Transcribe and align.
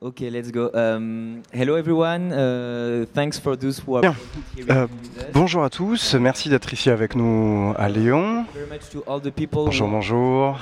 Okay, 0.00 0.30
let's 0.30 0.52
go. 0.52 0.70
Um, 0.74 1.42
hello 1.52 1.74
everyone. 1.74 2.32
Uh, 2.32 3.04
thanks 3.14 3.36
for 3.40 3.56
those 3.56 3.80
who 3.84 3.96
are 3.96 4.02
Bien. 4.02 4.14
Euh, 4.70 4.86
bonjour 5.34 5.64
à 5.64 5.70
tous, 5.70 6.14
merci 6.14 6.48
d'être 6.48 6.72
ici 6.72 6.88
avec 6.88 7.16
nous 7.16 7.74
à 7.76 7.88
Lyon. 7.88 8.44
The 9.24 9.30
people 9.30 9.64
Bonjour, 9.64 9.88
bonjour. 9.88 10.60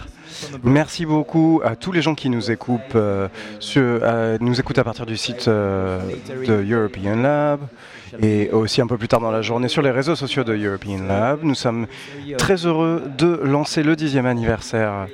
Merci 0.65 1.05
beaucoup 1.05 1.61
à 1.63 1.77
tous 1.77 1.93
les 1.93 2.01
gens 2.01 2.15
qui 2.15 2.31
nous 2.31 2.51
écoutent, 2.51 2.95
euh, 2.95 3.29
sur- 3.61 3.83
euh, 3.83 4.39
nous 4.41 4.59
écoutent 4.59 4.79
à 4.79 4.85
partir 4.85 5.05
du 5.05 5.19
site 5.19 5.49
euh, 5.49 6.01
de 6.47 6.65
European 6.75 7.17
Lab 7.17 7.61
et 8.23 8.51
aussi 8.51 8.81
un 8.81 8.87
peu 8.87 8.99
plus 8.99 9.09
tard 9.09 9.21
dans 9.21 9.31
la 9.31 9.43
journée 9.43 9.69
sur 9.69 9.83
les 9.83 9.91
réseaux 9.91 10.17
sociaux 10.17 10.45
de 10.45 10.57
European 10.57 11.03
Lab. 11.07 11.41
Nous 11.43 11.55
sommes 11.55 11.87
très 12.39 12.67
heureux 12.67 13.03
de 13.19 13.41
lancer 13.45 13.83
le 13.83 13.97
dixième 13.97 14.27
anniversaire 14.27 15.07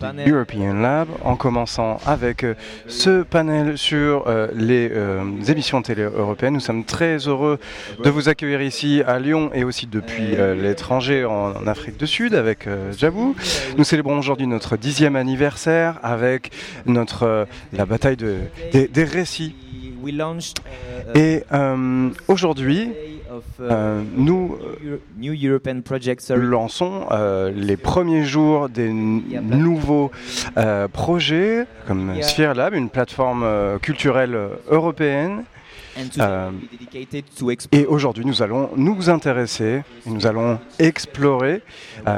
panel. 0.00 0.28
European 0.28 0.74
Lab 0.74 1.08
en 1.22 1.36
commençant 1.36 1.98
avec 2.06 2.42
euh, 2.42 2.54
ce 2.88 3.22
panel 3.22 3.78
sur 3.78 4.24
euh, 4.26 4.48
les 4.54 4.88
euh, 4.90 5.22
émissions 5.46 5.82
télé 5.82 6.02
européennes. 6.02 6.54
Nous 6.54 6.60
sommes 6.60 6.84
très 6.84 7.28
heureux 7.28 7.60
de 8.02 8.10
vous 8.10 8.28
accueillir 8.28 8.62
ici 8.62 9.02
à 9.06 9.18
Lyon 9.18 9.50
et 9.54 9.62
aussi 9.62 9.86
depuis 9.86 10.36
l'étranger 10.56 11.24
en, 11.24 11.66
Afrique 11.66 11.98
du 11.98 12.06
Sud 12.06 12.34
avec 12.34 12.66
Jabou. 12.96 13.36
Nous 13.76 13.84
célébrons 13.84 14.18
aujourd'hui 14.18 14.46
notre 14.46 14.76
dixième 14.76 15.14
anniversaire 15.14 15.98
avec 16.02 16.50
notre 16.86 17.46
la 17.72 17.84
bataille 17.84 18.16
de, 18.16 18.38
des 18.72 19.04
récits. 19.04 19.54
Uh, 20.02 21.18
Et 21.18 21.44
euh, 21.52 22.10
aujourd'hui, 22.28 22.84
uh, 22.84 23.10
euh, 23.60 24.02
nous 24.16 24.56
lançons 26.34 27.06
euh, 27.10 27.50
les 27.54 27.76
premiers 27.76 28.24
jours 28.24 28.68
des 28.68 28.88
nouveaux 28.90 30.10
euh, 30.56 30.88
projets 30.88 31.66
comme 31.86 32.14
Sphere 32.22 32.54
Lab, 32.54 32.74
une 32.74 32.88
plateforme 32.90 33.42
euh, 33.44 33.78
culturelle 33.78 34.36
européenne. 34.68 35.44
Et 37.72 37.86
aujourd'hui, 37.86 38.24
nous 38.24 38.42
allons 38.42 38.70
nous 38.76 39.10
intéresser 39.10 39.82
et 40.06 40.10
nous 40.10 40.26
allons 40.26 40.58
explorer 40.78 41.62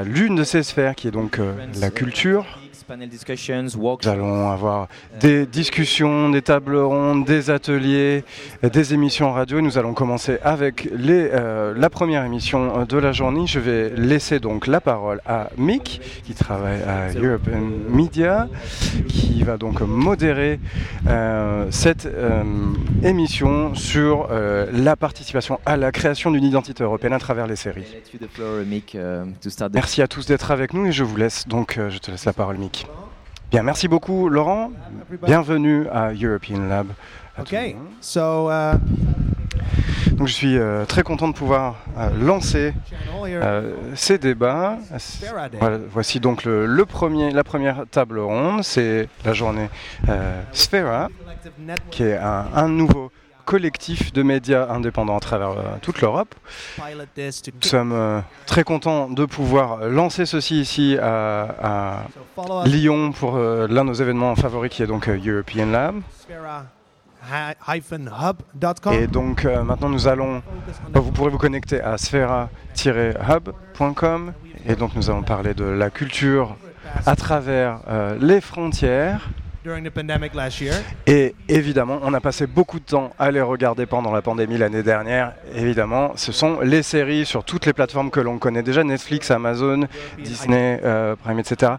l'une 0.04 0.36
de 0.36 0.44
ces 0.44 0.62
sphères 0.62 0.94
qui 0.94 1.08
est 1.08 1.12
donc 1.12 1.40
la 1.80 1.90
culture. 1.90 2.61
Panel 2.92 3.08
discussions, 3.08 3.62
Nous 3.62 4.08
allons 4.08 4.50
avoir 4.50 4.86
des 5.18 5.46
discussions, 5.46 6.28
des 6.28 6.42
tables 6.42 6.76
rondes, 6.76 7.24
des 7.24 7.48
ateliers, 7.48 8.22
des 8.62 8.92
émissions 8.92 9.32
radio. 9.32 9.60
Et 9.60 9.62
nous 9.62 9.78
allons 9.78 9.94
commencer 9.94 10.36
avec 10.42 10.90
les, 10.94 11.30
euh, 11.32 11.72
la 11.74 11.88
première 11.88 12.22
émission 12.22 12.84
de 12.84 12.98
la 12.98 13.12
journée. 13.12 13.46
Je 13.46 13.60
vais 13.60 13.88
laisser 13.96 14.40
donc 14.40 14.66
la 14.66 14.82
parole 14.82 15.22
à 15.24 15.48
Mick, 15.56 16.02
qui 16.24 16.34
travaille 16.34 16.82
à 16.82 17.14
European 17.14 17.62
Media, 17.88 18.48
qui 19.08 19.42
va 19.42 19.56
donc 19.56 19.80
modérer 19.80 20.60
euh, 21.06 21.68
cette 21.70 22.04
euh, 22.04 22.42
émission 23.02 23.74
sur 23.74 24.28
la 24.70 24.96
participation 24.96 25.58
à 25.64 25.78
la 25.78 25.92
création 25.92 26.30
d'une 26.30 26.44
identité 26.44 26.84
européenne 26.84 27.14
à 27.14 27.18
travers 27.18 27.46
les 27.46 27.56
séries. 27.56 27.86
Merci 29.72 30.02
à 30.02 30.08
tous 30.08 30.26
d'être 30.26 30.50
avec 30.50 30.74
nous 30.74 30.86
et 30.86 30.92
je 30.92 31.04
vous 31.04 31.16
laisse 31.16 31.48
donc, 31.48 31.78
je 31.88 31.98
te 31.98 32.10
laisse 32.10 32.26
la 32.26 32.34
parole, 32.34 32.58
Mick. 32.58 32.81
Bien, 33.50 33.62
merci 33.62 33.88
beaucoup, 33.88 34.28
Laurent. 34.28 34.70
Bienvenue 35.24 35.86
à 35.92 36.12
European 36.12 36.60
Lab. 36.68 36.86
à 37.36 37.42
tout 37.42 37.52
le 37.54 37.58
Okay, 37.58 37.74
monde. 37.74 37.86
so 38.00 38.50
uh, 38.50 38.74
Donc, 40.12 40.28
je 40.28 40.32
suis 40.32 40.56
euh, 40.58 40.84
très 40.86 41.02
content 41.02 41.28
de 41.28 41.34
pouvoir 41.34 41.76
euh, 41.98 42.08
lancer 42.18 42.72
euh, 43.24 43.74
ces 43.94 44.18
débats. 44.18 44.78
Voilà, 45.60 45.78
voici 45.90 46.18
donc 46.20 46.44
le, 46.44 46.64
le 46.66 46.86
premier, 46.86 47.30
la 47.30 47.44
première 47.44 47.84
table 47.90 48.18
ronde. 48.20 48.62
C'est 48.62 49.08
la 49.24 49.32
journée 49.34 49.68
euh, 50.08 50.40
Sphera, 50.52 51.08
qui 51.90 52.04
est 52.04 52.16
un, 52.16 52.46
un 52.54 52.68
nouveau 52.68 53.10
collectif 53.44 54.12
de 54.12 54.22
médias 54.22 54.68
indépendants 54.70 55.16
à 55.16 55.20
travers 55.20 55.50
euh, 55.50 55.62
toute 55.80 56.00
l'Europe. 56.00 56.34
Nous 57.62 57.68
sommes 57.68 57.92
euh, 57.92 58.20
très 58.46 58.62
contents 58.64 59.08
de 59.10 59.24
pouvoir 59.24 59.88
lancer 59.88 60.26
ceci 60.26 60.60
ici 60.60 60.96
à- 61.00 62.04
Lyon 62.66 63.12
pour 63.12 63.36
euh, 63.36 63.66
l'un 63.68 63.84
de 63.84 63.88
nos 63.90 63.94
événements 63.94 64.34
favoris 64.36 64.70
qui 64.70 64.82
est 64.82 64.86
donc 64.86 65.08
European 65.08 65.66
Lab. 65.66 65.96
Et 68.94 69.06
donc 69.06 69.44
maintenant 69.44 69.88
nous 69.88 70.08
allons, 70.08 70.42
vous 70.94 71.12
pourrez 71.12 71.30
vous 71.30 71.38
connecter 71.38 71.80
à 71.80 71.96
sphera-hub.com 71.96 74.32
et 74.66 74.74
donc 74.74 74.94
nous 74.96 75.08
allons 75.10 75.22
parler 75.22 75.54
de 75.54 75.64
la 75.64 75.90
culture 75.90 76.56
à 77.06 77.14
travers 77.16 77.78
les 78.20 78.40
frontières. 78.40 79.28
During 79.64 79.84
the 79.84 79.90
pandemic 79.90 80.34
last 80.34 80.60
year? 80.60 80.74
Et 81.06 81.34
évidemment, 81.48 82.00
on 82.02 82.14
a 82.14 82.20
passé 82.20 82.46
beaucoup 82.46 82.80
de 82.80 82.84
temps 82.84 83.10
à 83.18 83.30
les 83.30 83.40
regarder 83.40 83.86
pendant 83.86 84.12
la 84.12 84.22
pandémie 84.22 84.58
l'année 84.58 84.82
dernière. 84.82 85.34
Évidemment, 85.54 86.12
ce 86.16 86.32
sont 86.32 86.60
les 86.60 86.82
séries 86.82 87.26
sur 87.26 87.44
toutes 87.44 87.66
les 87.66 87.72
plateformes 87.72 88.10
que 88.10 88.20
l'on 88.20 88.38
connaît 88.38 88.62
déjà, 88.62 88.84
Netflix, 88.84 89.30
Amazon, 89.30 89.86
Disney, 90.18 90.80
euh, 90.84 91.16
Prime, 91.16 91.38
etc. 91.38 91.72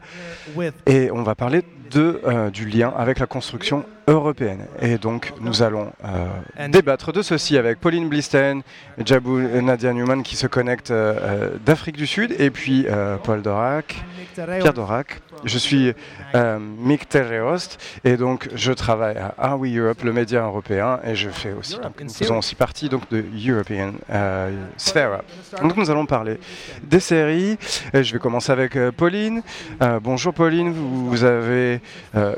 Et 0.86 1.12
on 1.12 1.24
va 1.24 1.36
parler 1.36 1.64
de, 1.94 2.22
euh, 2.26 2.50
du 2.50 2.68
lien 2.68 2.94
avec 2.98 3.20
la 3.20 3.26
construction 3.26 3.86
européenne. 4.08 4.66
Et 4.82 4.98
donc 4.98 5.34
nous 5.40 5.62
allons 5.62 5.92
euh, 6.04 6.68
débattre 6.68 7.14
de 7.14 7.22
ceci 7.22 7.58
avec 7.58 7.80
Pauline 7.80 8.10
Blisten, 8.10 8.62
Jabou 9.04 9.40
Nadia 9.40 9.94
Newman 9.94 10.24
qui 10.24 10.36
se 10.36 10.48
connectent 10.48 10.92
euh, 10.92 11.52
d'Afrique 11.66 11.96
du 11.96 12.08
Sud, 12.08 12.36
et 12.40 12.50
puis 12.50 12.86
Paul 13.24 13.42
Dorac, 13.42 14.04
Pierre 14.36 14.74
Dorac. 14.74 15.22
Je 15.46 15.58
suis 15.58 15.94
euh, 16.36 16.60
Mick 16.60 17.10
Terreost 17.10 17.80
et 18.04 18.18
donc 18.18 18.50
je 18.56 18.72
travaille 18.72 19.18
à 19.18 19.34
Are 19.38 19.60
We 19.60 19.76
Europe, 19.76 20.04
le 20.04 20.14
média 20.14 20.42
européen, 20.42 21.00
et 21.06 21.16
je 21.16 21.30
fais 21.30 21.54
aussi, 21.54 21.76
donc, 21.76 22.02
nous 22.02 22.10
faisons 22.10 22.38
aussi 22.38 22.56
partie 22.56 22.90
donc 22.90 23.10
de 23.10 23.24
European 23.48 23.94
euh, 24.10 24.52
Sphere. 24.78 25.22
Donc 25.62 25.76
nous 25.76 25.90
allons 25.90 26.06
parler 26.06 26.40
des 26.84 27.00
séries. 27.00 27.58
Et 27.94 28.04
je 28.04 28.14
vais 28.14 28.20
commencer 28.20 28.52
avec 28.52 28.76
euh, 28.76 28.92
Pauline. 28.92 29.42
Euh, 29.82 30.00
bonjour 30.00 30.34
Pauline, 30.34 30.72
vous, 30.72 31.10
vous 31.10 31.24
avez 31.24 31.82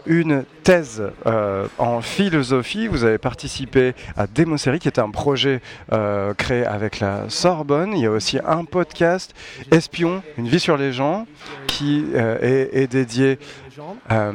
une 0.06 0.46
thèse 0.64 1.04
en 1.78 2.02
philosophie. 2.02 2.88
Vous 2.88 3.04
avez 3.04 3.18
participé 3.18 3.94
à 4.18 4.28
Démosérie, 4.28 4.80
qui 4.80 4.88
est 4.88 5.00
un 5.00 5.12
projet 5.12 5.62
créé 6.38 6.66
avec 6.66 7.00
la 7.00 7.30
Sorbonne. 7.30 7.94
Il 7.94 8.02
y 8.02 8.06
a 8.06 8.12
aussi 8.12 8.40
un 8.46 8.66
podcast, 8.66 9.34
Espion, 9.72 10.24
une 10.38 10.48
vie 10.48 10.60
sur 10.60 10.78
les 10.78 10.92
gens, 10.92 11.28
qui 11.68 12.06
est, 12.14 12.70
est 12.74 12.95
dédié 12.96 13.40
Jean. 13.76 13.98
euh, 14.12 14.32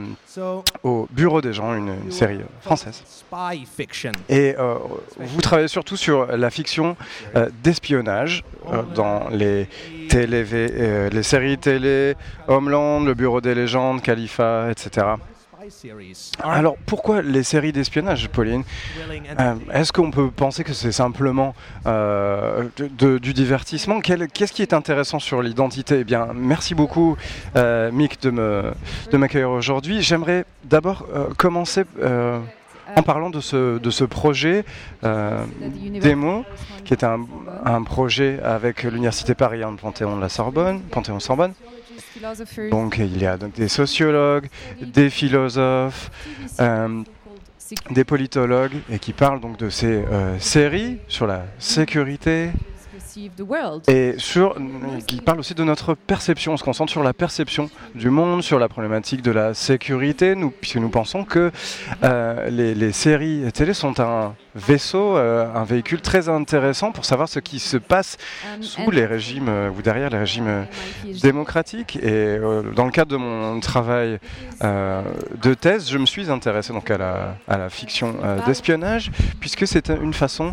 au 0.82 1.08
Bureau 1.10 1.40
des 1.40 1.52
gens, 1.52 1.74
une, 1.74 2.10
série 2.10 2.40
française. 2.60 3.02
Et 4.28 4.54
euh, 4.58 4.74
vous 5.18 5.40
travaillez 5.40 5.68
surtout 5.68 5.96
sur 5.96 6.26
la 6.26 6.50
fiction 6.50 6.96
euh, 7.36 7.48
d'espionnage 7.62 8.44
euh, 8.70 8.82
dans 8.94 9.28
les, 9.30 9.66
télé, 10.08 10.44
euh, 10.52 11.08
les 11.08 11.22
séries 11.22 11.58
télé, 11.58 12.14
Homeland, 12.48 13.00
le 13.00 13.14
Bureau 13.14 13.40
des 13.40 13.54
légendes, 13.54 14.02
Califat, 14.02 14.70
etc. 14.70 15.06
Alors 16.42 16.76
pourquoi 16.86 17.22
les 17.22 17.42
séries 17.42 17.72
d'espionnage, 17.72 18.28
Pauline? 18.28 18.62
Euh, 19.40 19.54
Est-ce 19.72 19.92
qu'on 19.92 20.10
peut 20.10 20.30
penser 20.30 20.64
que 20.64 20.72
c'est 20.72 20.92
simplement 20.92 21.54
euh, 21.86 22.64
de- 22.76 22.88
de- 22.88 23.18
du 23.18 23.32
divertissement? 23.32 24.00
Qu'est-ce 24.00 24.52
qui 24.52 24.62
est 24.62 24.72
intéressant 24.72 25.18
sur 25.18 25.42
l'identité? 25.42 26.00
Eh 26.00 26.04
bien, 26.04 26.28
merci 26.34 26.74
beaucoup, 26.74 27.16
euh, 27.56 27.90
Mick, 27.92 28.20
de 28.22 28.30
me 28.30 28.72
de 29.10 29.16
m'accueillir 29.16 29.50
aujourd'hui. 29.50 30.02
J'aimerais 30.02 30.44
d'abord 30.64 31.06
commencer 31.36 31.84
en 32.96 33.02
parlant 33.02 33.30
de 33.30 33.40
ce, 33.40 33.78
de 33.78 33.90
ce 33.90 34.02
projet 34.04 34.64
euh, 35.04 35.44
démo, 36.00 36.44
qui 36.84 36.92
est 36.92 37.04
un, 37.04 37.20
un 37.64 37.82
projet 37.84 38.40
avec 38.42 38.82
l'Université 38.82 39.34
Paris 39.36 39.62
1 39.62 39.76
Panthéon 39.76 40.16
de 40.16 41.79
Donc 42.70 42.98
il 42.98 43.20
y 43.20 43.26
a 43.26 43.36
donc 43.36 43.54
des 43.54 43.68
sociologues, 43.68 44.48
des 44.80 45.10
philosophes, 45.10 46.10
euh, 46.60 47.02
des 47.90 48.04
politologues 48.04 48.76
et 48.90 48.98
qui 48.98 49.12
parlent 49.12 49.40
donc 49.40 49.58
de 49.58 49.70
ces 49.70 49.86
euh, 49.86 50.38
séries 50.38 50.98
sur 51.08 51.26
la 51.26 51.44
sécurité 51.58 52.50
et 53.88 54.14
sur 54.18 54.56
qui 55.06 55.20
parlent 55.20 55.40
aussi 55.40 55.54
de 55.54 55.64
notre 55.64 55.94
perception. 55.94 56.52
On 56.52 56.56
se 56.56 56.64
concentre 56.64 56.92
sur 56.92 57.02
la 57.02 57.12
perception 57.12 57.70
du 57.94 58.10
monde, 58.10 58.42
sur 58.42 58.58
la 58.58 58.68
problématique 58.68 59.22
de 59.22 59.30
la 59.30 59.54
sécurité, 59.54 60.34
nous, 60.34 60.50
puisque 60.50 60.76
nous 60.76 60.90
pensons 60.90 61.24
que 61.24 61.50
euh, 62.04 62.50
les, 62.50 62.74
les 62.74 62.92
séries 62.92 63.50
télé 63.52 63.74
sont 63.74 64.00
un 64.00 64.34
vaisseau, 64.54 65.16
euh, 65.16 65.46
un 65.54 65.64
véhicule 65.64 66.00
très 66.00 66.28
intéressant 66.28 66.92
pour 66.92 67.04
savoir 67.04 67.28
ce 67.28 67.38
qui 67.38 67.58
se 67.58 67.76
passe 67.76 68.16
sous 68.60 68.90
les 68.90 69.06
régimes 69.06 69.48
euh, 69.48 69.70
ou 69.70 69.82
derrière 69.82 70.10
les 70.10 70.18
régimes 70.18 70.48
euh, 70.48 70.64
démocratiques. 71.22 71.96
Et 72.02 72.38
dans 72.74 72.84
le 72.84 72.90
cadre 72.90 73.12
de 73.12 73.16
mon 73.16 73.60
travail 73.60 74.18
de 74.62 75.54
thèse, 75.54 75.90
je 75.90 75.98
me 75.98 76.06
suis 76.06 76.30
intéressé 76.30 76.72
donc 76.72 76.90
à 76.90 76.98
la, 76.98 77.36
à 77.48 77.58
la 77.58 77.70
fiction 77.70 78.14
d'espionnage, 78.46 79.10
puisque 79.40 79.66
c'est 79.66 79.90
une 79.90 80.12
façon 80.12 80.52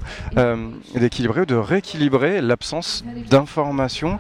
d'équilibrer 0.95 1.41
ou 1.41 1.45
de 1.45 1.55
rééquilibrer 1.55 2.41
l'absence 2.41 3.03
d'informations, 3.29 4.19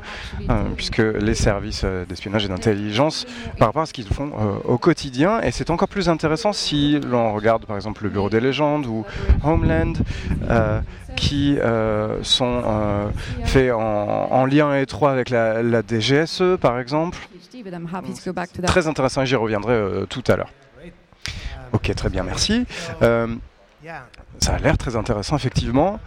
puisque 0.75 0.99
les 0.99 1.35
services 1.35 1.85
d'espionnage 2.07 2.45
et 2.45 2.47
d'intelligence 2.47 3.25
par 3.57 3.69
rapport 3.69 3.83
à 3.83 3.85
ce 3.85 3.93
qu'ils 3.93 4.07
font 4.07 4.31
au 4.65 4.77
quotidien. 4.77 5.41
Et 5.41 5.51
c'est 5.51 5.69
encore 5.69 5.89
plus 5.89 6.09
intéressant 6.09 6.53
si 6.53 6.99
l'on 6.99 7.33
regarde 7.33 7.65
par 7.65 7.75
exemple 7.75 8.03
le 8.03 8.09
Bureau 8.09 8.29
des 8.29 8.39
légendes 8.39 8.85
ou 8.85 9.05
Homeland, 9.43 9.66
euh, 9.69 10.79
qui 11.15 11.57
euh, 11.59 12.21
sont 12.23 12.61
euh, 12.65 13.09
faits 13.45 13.71
en, 13.71 13.79
en 13.79 14.45
lien 14.45 14.75
étroit 14.75 15.11
avec 15.11 15.29
la, 15.29 15.81
DGSE 15.81 16.57
par 16.59 16.79
exemple. 16.79 17.17
Très 18.65 18.87
intéressant 18.87 19.23
et 19.23 19.25
j'y 19.25 19.35
reviendrai 19.35 20.05
tout 20.09 20.23
à 20.27 20.35
l'heure. 20.35 20.51
Ok, 21.73 21.93
très 21.95 22.09
bien, 22.09 22.23
merci. 22.23 22.65
Ça 23.01 24.53
a 24.53 24.57
l'air 24.59 24.77
très 24.77 24.95
intéressant 24.95 25.35
effectivement. 25.35 25.99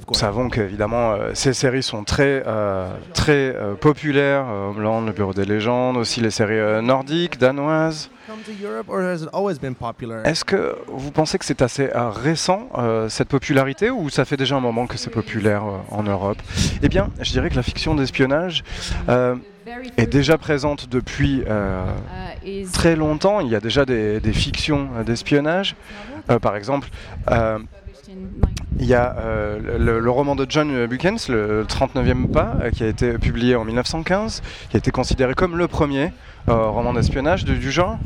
Nous 0.00 0.06
course. 0.06 0.20
savons 0.20 0.48
qu'évidemment 0.48 1.12
euh, 1.12 1.32
ces 1.34 1.52
séries 1.52 1.82
sont 1.82 2.02
très, 2.02 2.42
euh, 2.46 2.88
très 3.12 3.54
euh, 3.54 3.74
populaires. 3.74 4.46
euh, 4.48 4.70
Homeland, 4.70 5.02
le 5.02 5.12
Bureau 5.12 5.34
des 5.34 5.44
légendes, 5.44 5.98
aussi 5.98 6.22
les 6.22 6.30
séries 6.30 6.54
euh, 6.58 6.80
nordiques, 6.80 7.38
danoises. 7.38 8.08
Come 8.26 8.38
to 8.38 8.52
Europe, 8.66 8.86
or 8.88 9.00
has 9.00 9.22
it 9.22 9.28
always 9.34 9.58
been 9.58 9.74
popular? 9.74 10.24
Est-ce 10.26 10.46
que 10.46 10.76
vous 10.86 11.10
pensez 11.10 11.36
que 11.38 11.44
c'est 11.44 11.60
assez 11.60 11.90
euh, 11.94 12.08
récent, 12.08 12.70
euh, 12.78 13.10
cette 13.10 13.28
popularité, 13.28 13.90
ou 13.90 14.08
ça 14.08 14.24
fait 14.24 14.38
déjà 14.38 14.56
un 14.56 14.60
moment 14.60 14.86
que 14.86 14.96
c'est 14.96 15.10
populaire 15.10 15.64
euh, 15.64 15.78
en 15.94 16.04
Europe? 16.04 16.38
Eh 16.82 16.88
bien, 16.88 17.10
je 17.20 17.30
dirais 17.32 17.50
que 17.50 17.56
la 17.56 17.62
fiction 17.62 17.94
d'espionnage 17.96 18.64
euh, 19.10 19.36
est 19.98 20.06
déjà 20.06 20.38
présente 20.38 20.88
depuis 20.88 21.42
euh, 21.46 21.84
très 22.72 22.96
longtemps. 22.96 23.40
Il 23.40 23.48
y 23.48 23.54
a 23.54 23.60
déjà 23.60 23.84
des, 23.84 24.20
des 24.20 24.32
fictions 24.32 24.88
d'espionnage. 25.04 25.76
Euh, 26.30 26.38
par 26.38 26.56
exemple, 26.56 26.88
euh, 27.30 27.58
il 28.78 28.86
y 28.86 28.94
a 28.94 29.16
euh, 29.18 29.78
le, 29.78 29.98
le 30.00 30.10
roman 30.10 30.36
de 30.36 30.46
John 30.48 30.86
Buchan, 30.86 31.16
le 31.28 31.64
39e 31.64 32.28
pas, 32.30 32.56
qui 32.72 32.84
a 32.84 32.86
été 32.86 33.18
publié 33.18 33.54
en 33.56 33.64
1915, 33.64 34.42
qui 34.70 34.76
a 34.76 34.78
été 34.78 34.90
considéré 34.90 35.34
comme 35.34 35.56
le 35.56 35.68
premier 35.68 36.12
euh, 36.48 36.68
roman 36.68 36.92
d'espionnage 36.94 37.44
du, 37.44 37.56
du 37.58 37.70
genre. 37.70 37.98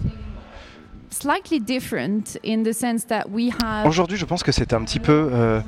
Aujourd'hui, 3.86 4.16
je 4.16 4.24
pense 4.24 4.42
que 4.42 4.50
c'est 4.50 4.72
un 4.72 4.82
petit 4.82 4.98
peu 4.98 5.28
euh, 5.32 5.60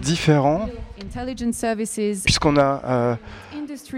différent, 0.00 0.68
puisqu'on 2.24 2.56
a 2.58 3.16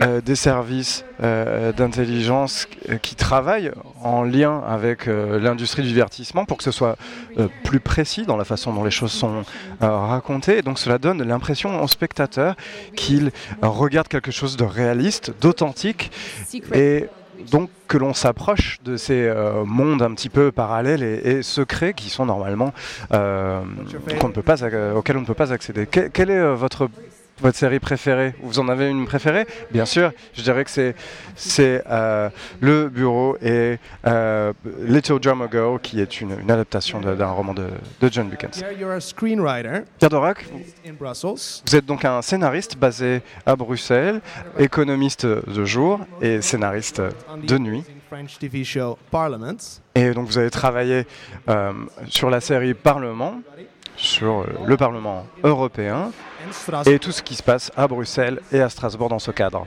euh, 0.03 0.21
des 0.21 0.37
services 0.37 1.05
euh, 1.23 1.73
d'intelligence 1.73 2.67
euh, 2.89 2.97
qui 2.97 3.15
travaillent 3.15 3.73
en 4.03 4.23
lien 4.23 4.63
avec 4.67 5.07
euh, 5.09 5.39
l'industrie 5.39 5.83
du 5.83 5.89
divertissement 5.89 6.45
pour 6.45 6.57
que 6.57 6.65
ce 6.65 6.71
soit 6.71 6.97
euh, 7.39 7.49
plus 7.65 7.81
précis 7.81 8.25
dans 8.27 8.37
la 8.37 8.45
façon 8.45 8.73
dont 8.73 8.85
les 8.85 8.91
choses 8.91 9.13
sont 9.13 9.43
euh, 9.83 9.89
racontées. 9.89 10.59
Et 10.59 10.63
donc 10.63 10.79
cela 10.79 10.99
donne 10.99 11.23
l'impression 11.23 11.83
au 11.83 11.89
spectateur 11.89 12.57
qu'il 12.97 13.31
regarde 13.61 14.09
quelque 14.09 14.31
chose 14.31 14.57
de 14.57 14.65
réaliste, 14.65 15.33
d'authentique, 15.41 16.11
et 16.75 17.07
donc 17.51 17.71
que 17.89 17.99
l'on 17.99 18.15
s'approche 18.15 18.79
de 18.85 18.97
ces 18.97 19.25
euh, 19.27 19.65
mondes 19.65 20.03
un 20.03 20.15
petit 20.15 20.29
peu 20.29 20.53
parallèles 20.53 21.03
et, 21.03 21.21
et 21.39 21.43
secrets 21.43 21.93
qui 21.93 22.09
sont 22.09 22.25
normalement 22.27 22.73
euh, 23.13 23.61
qu'on 24.21 24.29
ne 24.29 24.33
peut 24.33 24.43
pas, 24.43 24.57
ac- 24.63 24.93
auxquels 24.95 25.17
on 25.17 25.23
ne 25.23 25.27
peut 25.27 25.35
pas 25.35 25.53
accéder. 25.53 25.87
Que- 25.87 26.09
quelle 26.09 26.31
est 26.31 26.39
euh, 26.39 26.55
votre 26.55 26.89
votre 27.43 27.59
série 27.59 27.81
préférée. 27.81 28.35
Vous 28.41 28.59
en 28.61 28.69
avez 28.69 28.89
une 28.89 29.05
préférée? 29.05 29.47
Bien 29.71 29.85
sûr, 29.85 30.13
je 30.33 30.43
dirais 30.43 30.65
que 30.65 30.71
c'est 30.71 30.95
c'est 31.35 31.83
euh, 31.91 32.31
Le 32.61 32.89
Bureau 32.89 33.37
et 33.43 33.79
euh, 34.07 34.53
Little 34.81 35.19
Drummer 35.19 35.49
Girl, 35.51 35.81
qui 35.81 36.01
est 36.01 36.21
une, 36.21 36.39
une 36.41 36.51
adaptation 36.51 37.01
d'un 37.01 37.27
roman 37.27 37.53
de, 37.53 37.67
de 38.01 38.09
John 38.11 38.29
Buchan. 38.29 38.49
Pierre, 39.99 40.11
Dorac, 40.11 40.47
vous 41.67 41.77
êtes 41.77 41.87
donc 41.87 42.05
un 42.05 42.23
scénariste 42.23 42.77
basé 42.77 43.23
à 43.45 43.57
Bruxelles, 43.57 44.21
économiste 44.59 45.27
de 45.27 45.65
jour 45.65 46.01
et 46.21 46.41
scénariste 46.41 47.03
de 47.43 47.59
nuit. 47.59 47.85
Et 49.95 50.11
donc 50.13 50.27
vous 50.27 50.39
avez 50.39 50.51
travaillé 50.51 51.07
euh, 51.49 51.73
sur 52.09 52.31
la 52.31 52.41
série 52.41 52.75
Parlement, 52.75 53.41
sur 53.97 54.47
le 54.67 54.77
Parlement 54.77 55.27
européen 55.43 56.13
et 56.87 56.99
tout 56.99 57.13
ce 57.13 57.23
qui 57.23 57.35
se 57.35 57.43
passe 57.43 57.71
à 57.77 57.87
Bruxelles 57.87 58.41
et 58.53 58.61
à 58.61 58.69
Strasbourg 58.69 59.09
dans 59.09 59.19
ce 59.19 59.31
cadre, 59.31 59.67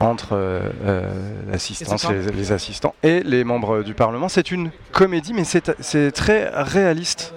entre 0.00 0.32
euh, 0.32 0.70
euh, 0.84 1.12
l'assistance, 1.50 2.08
les, 2.10 2.30
les 2.30 2.52
assistants 2.52 2.94
et 3.02 3.22
les 3.22 3.44
membres 3.44 3.82
du 3.82 3.94
Parlement. 3.94 4.28
C'est 4.28 4.50
une 4.50 4.70
comédie, 4.92 5.32
mais 5.32 5.44
c'est 5.44 6.12
très 6.12 6.50
réaliste 6.52 7.34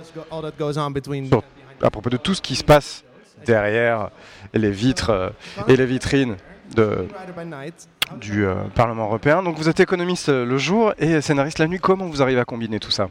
à 1.81 1.89
propos 1.89 2.09
de 2.09 2.17
tout 2.17 2.33
ce 2.33 2.41
qui 2.41 2.55
se 2.55 2.63
passe 2.63 3.03
derrière 3.45 4.09
les 4.53 4.71
vitres 4.71 5.09
euh, 5.09 5.29
et 5.67 5.75
les 5.75 5.85
vitrines 5.85 6.37
de, 6.75 7.07
du 8.19 8.45
euh, 8.45 8.55
Parlement 8.75 9.05
européen. 9.05 9.43
Donc 9.43 9.57
vous 9.57 9.69
êtes 9.69 9.79
économiste 9.79 10.29
le 10.29 10.57
jour 10.57 10.93
et 10.97 11.21
scénariste 11.21 11.59
la 11.59 11.67
nuit. 11.67 11.79
Comment 11.79 12.07
vous 12.07 12.21
arrivez 12.21 12.39
à 12.39 12.45
combiner 12.45 12.79
tout 12.79 12.91
ça? 12.91 13.09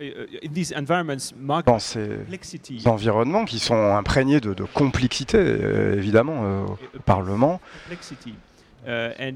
uh, 0.00 0.04
in 0.44 0.52
these 0.52 0.72
environments 0.76 1.32
marked 1.36 1.66
dans 1.66 1.78
ces 1.78 2.08
environnements 2.86 3.44
qui 3.44 3.58
sont 3.58 3.74
imprégnés 3.96 4.40
de, 4.40 4.54
de 4.54 4.64
complexité, 4.64 5.38
euh, 5.38 5.96
évidemment, 5.96 6.40
euh, 6.44 6.64
au 6.64 7.00
Parlement, 7.04 7.60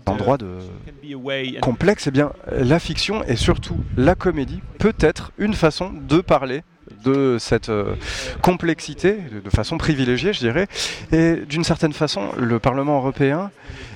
endroit 0.07 0.37
uh, 0.37 0.45
de 0.45 1.61
complexe, 1.61 2.07
eh 2.07 2.11
bien, 2.11 2.33
la 2.51 2.79
fiction 2.79 3.25
et 3.25 3.37
surtout 3.37 3.77
la 3.97 4.15
comédie 4.15 4.61
peut 4.79 4.95
être 5.01 5.33
une 5.39 5.55
façon 5.55 5.93
de 5.93 6.21
parler 6.21 6.63
de 7.05 7.37
cette 7.39 7.69
euh, 7.69 7.95
complexité 8.43 9.19
de, 9.45 9.51
façon 9.51 9.79
privilégiée, 9.79 10.33
je 10.33 10.39
dirais. 10.41 10.67
Et 11.11 11.37
d'une 11.49 11.65
certaine 11.65 11.93
façon, 11.93 12.31
le 12.39 12.59
Parlement 12.59 12.99
européen 12.99 13.51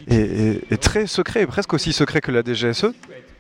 est, 0.09 0.17
est- 0.17 0.73
est 0.73 0.83
très 0.83 1.07
secret, 1.07 1.43
et 1.43 1.47
presque 1.47 1.73
aussi 1.75 1.93
secret 1.93 2.21
que 2.21 2.33
la 2.33 2.43
DGSE. 2.43 2.87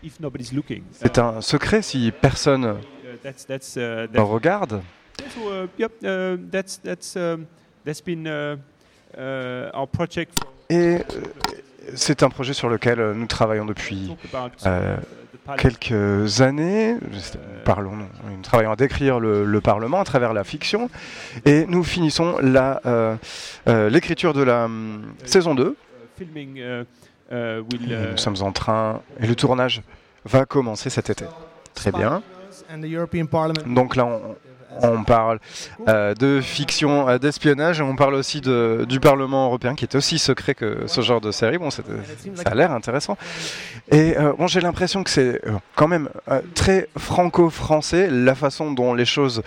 If 0.02 0.20
nobody's 0.20 0.52
looking. 0.52 0.82
C'est 0.92 1.18
un 1.18 1.40
secret 1.40 1.80
si 1.82 2.12
personne 2.12 2.78
ne 3.24 4.20
regarde. 4.20 4.82
Uh, 5.18 5.22
uh. 5.22 5.68
For 9.94 10.06
Et 10.68 10.98
c'est 11.94 12.22
un 12.22 12.28
projet 12.28 12.52
sur 12.52 12.68
lequel 12.68 13.00
euh, 13.00 13.14
nous 13.14 13.26
travaillons 13.26 13.64
depuis 13.64 14.14
euh, 14.66 14.96
uh, 14.96 14.98
quelques 15.56 16.40
années. 16.40 16.94
Nous 16.94 17.18
parlons, 17.64 17.96
nous 17.96 18.42
travaillons 18.42 18.72
à 18.72 18.76
décrire 18.76 19.20
le, 19.20 19.44
le 19.44 19.60
Parlement 19.60 20.00
à 20.00 20.04
travers 20.04 20.32
la 20.32 20.44
fiction. 20.44 20.90
Et 21.44 21.66
nous 21.66 21.84
finissons 21.84 22.36
euh, 22.42 23.16
euh, 23.68 23.90
l'écriture 23.90 24.32
de 24.32 24.42
la 24.42 24.68
saison 25.24 25.54
2. 25.54 25.76
Uh, 27.30 27.34
filming 27.34 27.34
uh, 27.34 27.60
uh, 27.60 27.64
will. 27.72 27.92
Et 27.92 27.94
Uh, 27.94 28.10
nous 28.12 28.16
sommes 28.18 28.42
en 28.42 28.52
train, 28.52 29.02
et 29.20 29.26
le 29.26 29.34
tournage 29.34 29.82
va 30.24 30.44
commencer 30.44 30.90
cet 30.90 31.10
été. 31.10 31.24
Très 31.74 31.92
bien. 31.92 32.22
Donc 33.66 33.96
là, 33.96 34.06
on, 34.06 34.36
on 34.82 35.04
parle 35.04 35.38
euh, 35.88 36.14
de 36.14 36.40
fiction, 36.40 37.08
euh, 37.08 37.18
d'espionnage, 37.18 37.80
et 37.80 37.82
on 37.82 37.96
parle 37.96 38.14
aussi 38.14 38.40
de, 38.40 38.84
du 38.88 39.00
Parlement 39.00 39.46
européen, 39.46 39.74
qui 39.74 39.84
est 39.84 39.94
aussi 39.94 40.18
secret 40.18 40.54
que 40.54 40.84
ce 40.86 41.00
genre 41.00 41.20
de 41.20 41.30
série. 41.30 41.58
Bon, 41.58 41.70
ça 41.70 41.82
a 42.44 42.54
l'air 42.54 42.72
intéressant. 42.72 43.16
Et 43.90 44.16
euh, 44.16 44.32
bon, 44.38 44.46
j'ai 44.46 44.60
l'impression 44.60 45.04
que 45.04 45.10
c'est 45.10 45.40
quand 45.74 45.88
même 45.88 46.08
très 46.54 46.88
franco-français, 46.98 48.08
la 48.10 48.34
façon 48.34 48.72
dont 48.72 48.94
les 48.94 49.04
choses 49.04 49.42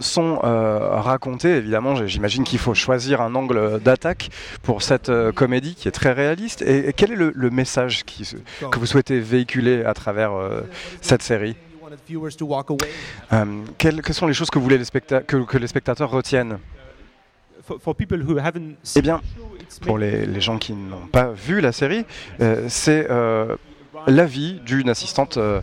sont 0.00 0.38
racontées. 0.42 1.56
Évidemment, 1.56 2.06
j'imagine 2.06 2.44
qu'il 2.44 2.58
faut 2.58 2.74
choisir 2.74 3.20
un 3.20 3.34
angle 3.34 3.80
d'attaque 3.80 4.30
pour 4.62 4.82
cette 4.82 5.10
comédie 5.34 5.74
qui 5.74 5.88
est 5.88 5.92
très 5.92 6.12
réaliste. 6.12 6.62
Et, 6.62 6.92
quel 6.92 7.12
est 7.12 7.16
le, 7.16 7.50
message 7.50 8.04
que 8.04 8.78
vous 8.78 8.86
souhaitez 8.86 9.20
véhiculer 9.20 9.84
à 9.84 9.94
travers 9.94 10.32
cette 11.00 11.22
série? 11.22 11.56
Euh, 13.32 13.44
quelles, 13.78 14.02
quelles 14.02 14.14
sont 14.14 14.26
les 14.26 14.34
choses 14.34 14.50
que, 14.50 14.58
vous 14.58 14.64
voulez 14.64 14.78
les 14.78 14.84
que, 14.84 15.44
que 15.44 15.58
les 15.58 15.66
spectateurs 15.66 16.10
retiennent? 16.10 16.58
For, 17.64 17.78
for 17.80 17.94
people 17.94 18.18
who 18.18 18.38
haven't 18.38 18.76
Eh 18.82 18.86
seen 18.86 19.02
bien, 19.02 19.20
pour 19.82 19.98
les, 19.98 20.26
les 20.26 20.40
gens 20.40 20.58
qui 20.58 20.72
n'ont 20.72 21.06
pas 21.06 21.30
vu 21.30 21.60
la 21.60 21.70
série, 21.70 22.04
euh, 22.40 22.66
c'est 22.68 23.06
euh, 23.08 23.56
la 24.06 24.24
vie 24.24 24.60
d'une 24.66 24.88
assistante 24.88 25.36
euh, 25.36 25.60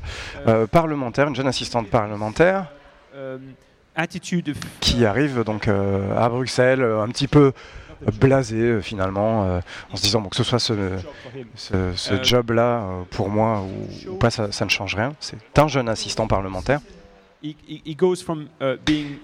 parlementaire, 0.72 1.28
une 1.28 1.36
jeune 1.36 1.48
assistante 1.48 1.90
parlementaire 1.90 2.72
um, 3.14 3.42
qui 4.80 5.06
arrive 5.06 5.44
donc 5.44 5.68
à 5.68 6.30
Bruxelles, 6.30 6.82
un 6.84 7.08
petit 7.10 7.28
peu 7.28 7.52
blasé 8.20 8.58
euh, 8.58 8.82
finalement, 8.82 9.46
euh, 9.46 9.60
en 9.92 9.96
se 9.96 10.02
disant 10.02 10.22
bon, 10.22 10.30
que 10.30 10.36
ce 10.36 10.44
soit 10.44 10.60
ce, 10.60 10.74
ce, 11.56 11.94
ce 11.96 12.14
Euh, 12.14 12.24
job-là 12.24 12.82
euh, 12.82 13.02
pour 13.12 13.30
moi 13.30 13.62
ou, 13.62 14.12
ou 14.12 14.16
pas, 14.16 14.30
ça, 14.30 14.52
ça 14.52 14.66
ne 14.66 14.70
change 14.70 14.96
rien. 14.96 15.14
C'est 15.20 15.38
un 15.58 15.68
jeune 15.68 15.90
assistant 15.90 16.28
parlementaire. 16.28 16.80
He, 17.44 17.56
he, 17.68 17.82
he 17.86 17.96
goes 17.96 18.18
from 18.24 18.48
being 18.86 19.18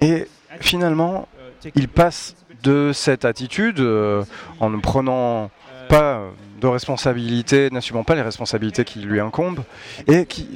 Et 0.00 0.26
finalement, 0.60 1.28
il 1.74 1.88
passe 1.88 2.34
de 2.62 2.90
cette 2.92 3.24
attitude 3.24 3.80
euh, 3.80 4.24
en 4.60 4.78
prenant 4.80 5.50
pas 5.88 6.22
de 6.60 6.66
responsabilités, 6.66 7.70
n'assumant 7.70 8.02
pas 8.02 8.14
les 8.14 8.22
responsabilités 8.22 8.84
qui 8.84 8.98
lui 9.00 9.20
incombent, 9.20 9.62
et 10.06 10.26
qui 10.26 10.48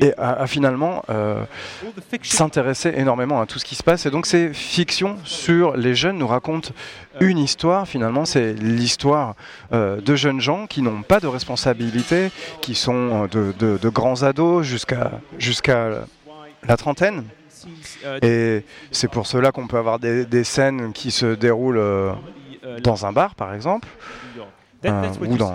et 0.00 0.12
a, 0.16 0.46
finalement 0.46 1.02
euh, 1.10 1.44
s'intéresser 2.22 2.94
énormément 2.96 3.40
à 3.40 3.46
tout 3.46 3.58
ce 3.58 3.64
qui 3.64 3.74
se 3.74 3.82
passe. 3.82 4.06
Et 4.06 4.10
donc 4.10 4.26
ces 4.26 4.54
fictions 4.54 5.16
sur 5.24 5.76
les 5.76 5.94
jeunes 5.94 6.18
nous 6.18 6.26
racontent 6.26 6.70
une 7.20 7.38
histoire, 7.38 7.86
finalement, 7.86 8.24
c'est 8.24 8.54
l'histoire 8.54 9.34
euh, 9.72 10.00
de 10.00 10.16
jeunes 10.16 10.40
gens 10.40 10.66
qui 10.66 10.80
n'ont 10.80 11.02
pas 11.02 11.20
de 11.20 11.26
responsabilité, 11.26 12.30
qui 12.62 12.74
sont 12.74 13.28
euh, 13.34 13.78
de, 13.78 13.88
grands 13.88 14.22
ados 14.22 14.66
jusqu'à 14.66 15.10
jusqu'à 15.38 16.06
la 16.66 16.76
trentaine. 16.76 17.24
Et 18.22 18.64
c'est 18.90 19.08
pour 19.08 19.26
cela 19.26 19.52
qu'on 19.52 19.66
peut 19.66 19.76
avoir 19.76 19.98
des, 19.98 20.44
scènes 20.44 20.92
qui 20.92 21.10
se 21.10 21.34
déroulent 21.34 21.78
euh, 21.78 22.12
uh, 22.62 22.80
dans 22.80 23.04
un 23.04 23.12
bar, 23.12 23.34
par 23.34 23.54
exemple, 23.54 23.88
euh, 24.84 25.08
ou 25.20 25.36
dans 25.36 25.52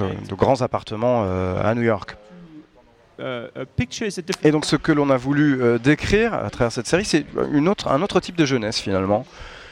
euh, 0.00 0.12
de 0.28 0.34
grands 0.34 0.60
appartements 0.62 1.24
euh, 1.24 1.62
à 1.62 1.74
New 1.74 1.82
York. 1.82 2.16
Uh, 3.18 3.48
different 3.76 4.44
Et 4.44 4.52
donc 4.52 4.64
ce 4.64 4.76
que 4.76 4.92
l'on 4.92 5.10
a 5.10 5.16
voulu 5.16 5.60
euh, 5.60 5.78
décrire 5.78 6.34
à 6.34 6.48
travers 6.50 6.70
cette 6.70 6.86
série, 6.86 7.04
c'est 7.04 7.26
une 7.52 7.68
autre, 7.68 7.88
un 7.88 8.00
autre 8.02 8.20
type 8.20 8.36
de 8.36 8.46
jeunesse 8.46 8.78
finalement. 8.78 9.26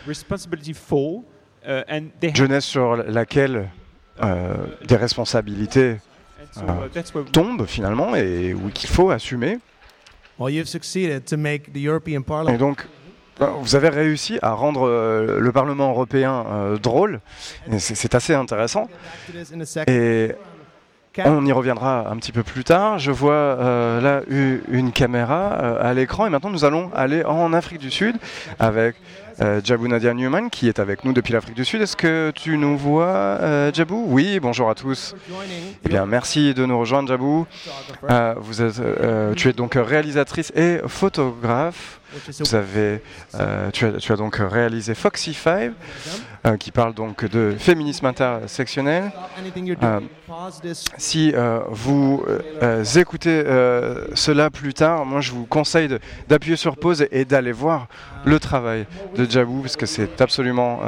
responsibility 0.07 0.75
for, 0.75 1.23
and 1.65 2.09
they 2.21 2.31
have, 2.31 2.37
Jeunesse 2.37 2.65
sur 2.65 2.97
laquelle 2.97 3.69
euh, 4.23 4.55
des 4.87 4.97
responsabilités 4.97 5.97
uh, 6.57 7.31
tombent 7.33 7.67
finalement 7.67 8.17
et 8.17 8.55
qu'il 8.75 8.89
faut 8.89 9.11
assumer. 9.11 9.59
Well, 10.39 10.53
you've 10.53 10.69
succeeded 10.69 11.25
to 11.27 11.37
make 11.37 11.73
the 11.73 11.83
European 11.83 12.21
Et 12.21 12.25
Parliament. 12.25 12.59
donc 12.59 12.81
euh, 12.81 12.87
vous 13.39 13.75
avez 13.75 13.89
réussi 13.89 14.39
à 14.43 14.53
rendre 14.53 14.87
euh, 14.89 15.39
le 15.41 15.53
Parlement 15.53 15.91
européen 15.91 16.47
euh, 16.49 16.79
drôle. 16.79 17.21
C'est 17.79 18.15
assez 18.15 18.35
intéressant. 18.35 18.89
Et 19.87 20.33
on 21.25 21.45
y 21.47 21.53
reviendra 21.53 22.09
un 22.11 22.17
petit 22.17 22.33
peu 22.33 22.43
plus 22.43 22.65
tard. 22.65 22.99
Je 22.99 23.11
vois 23.11 23.33
euh, 23.33 24.01
là 24.01 24.23
une 24.29 24.93
caméra 24.93 25.49
à 25.49 25.95
l'écran 25.95 26.27
et 26.27 26.31
maintenant 26.31 26.51
nous 26.51 26.65
allons 26.65 26.91
aller 26.95 27.25
en 27.25 27.53
Afrique 27.53 27.79
du 27.79 27.91
Sud 27.91 28.17
avec 28.59 28.97
euh, 29.43 29.61
Jabou 29.63 29.87
Nadia 29.87 30.15
Newman 30.15 30.49
qui 30.49 30.67
est 30.67 30.79
avec 30.79 31.05
nous 31.05 31.13
depuis 31.13 31.33
l'Afrique 31.35 31.57
du 31.57 31.65
Sud. 31.65 31.83
Est-ce 31.83 31.97
que 31.97 32.33
tu 32.35 32.57
nous 32.57 32.79
vois, 32.79 33.07
euh, 33.07 33.71
Jabou 33.73 34.05
Oui, 34.09 34.41
bonjour 34.41 34.71
à 34.71 34.75
tous. 34.75 35.15
Eh 35.85 35.89
bien, 35.89 36.07
merci 36.07 36.55
de 36.55 36.65
nous 36.65 36.79
rejoindre, 36.79 37.09
Jabou. 37.09 37.47
photographer, 38.01 38.35
vous 38.41 38.63
êtes, 38.63 38.79
euh, 38.79 39.35
tu 39.35 39.49
es 39.49 39.53
donc 39.53 39.75
réalisatrice 39.75 40.53
et 40.57 40.79
photographe. 40.87 42.01
Vous 42.39 42.55
avez, 42.55 43.03
euh, 43.35 43.71
tu, 43.73 43.87
as, 43.87 43.93
tu 43.93 44.13
as 44.13 44.17
donc 44.17 44.37
réalisé 44.37 44.95
Foxy 44.95 45.35
Five, 45.35 45.73
euh, 46.47 46.57
qui 46.57 46.71
parle 46.71 46.95
donc 46.95 47.25
de 47.25 47.55
féminisme 47.59 48.07
intersectionnel. 48.07 49.11
Euh. 49.83 50.01
Si 50.99 51.35
vous 51.71 52.25
écoutez 52.97 53.43
cela 54.15 54.51
plus 54.51 54.75
tard, 54.75 55.05
moi 55.05 55.21
je 55.21 55.33
vous 55.33 55.47
conseille 55.47 55.89
d'appuyer 56.29 56.57
sur 56.57 56.77
pause 56.77 57.03
et, 57.03 57.09
et 57.21 57.25
d'aller 57.25 57.53
voir 57.53 57.89
le 58.25 58.39
travail 58.39 58.87
de 59.17 59.29
Jabou 59.29 59.63
parce 59.63 59.77
que 59.77 59.87
c'est 59.87 60.21
absolument 60.21 60.81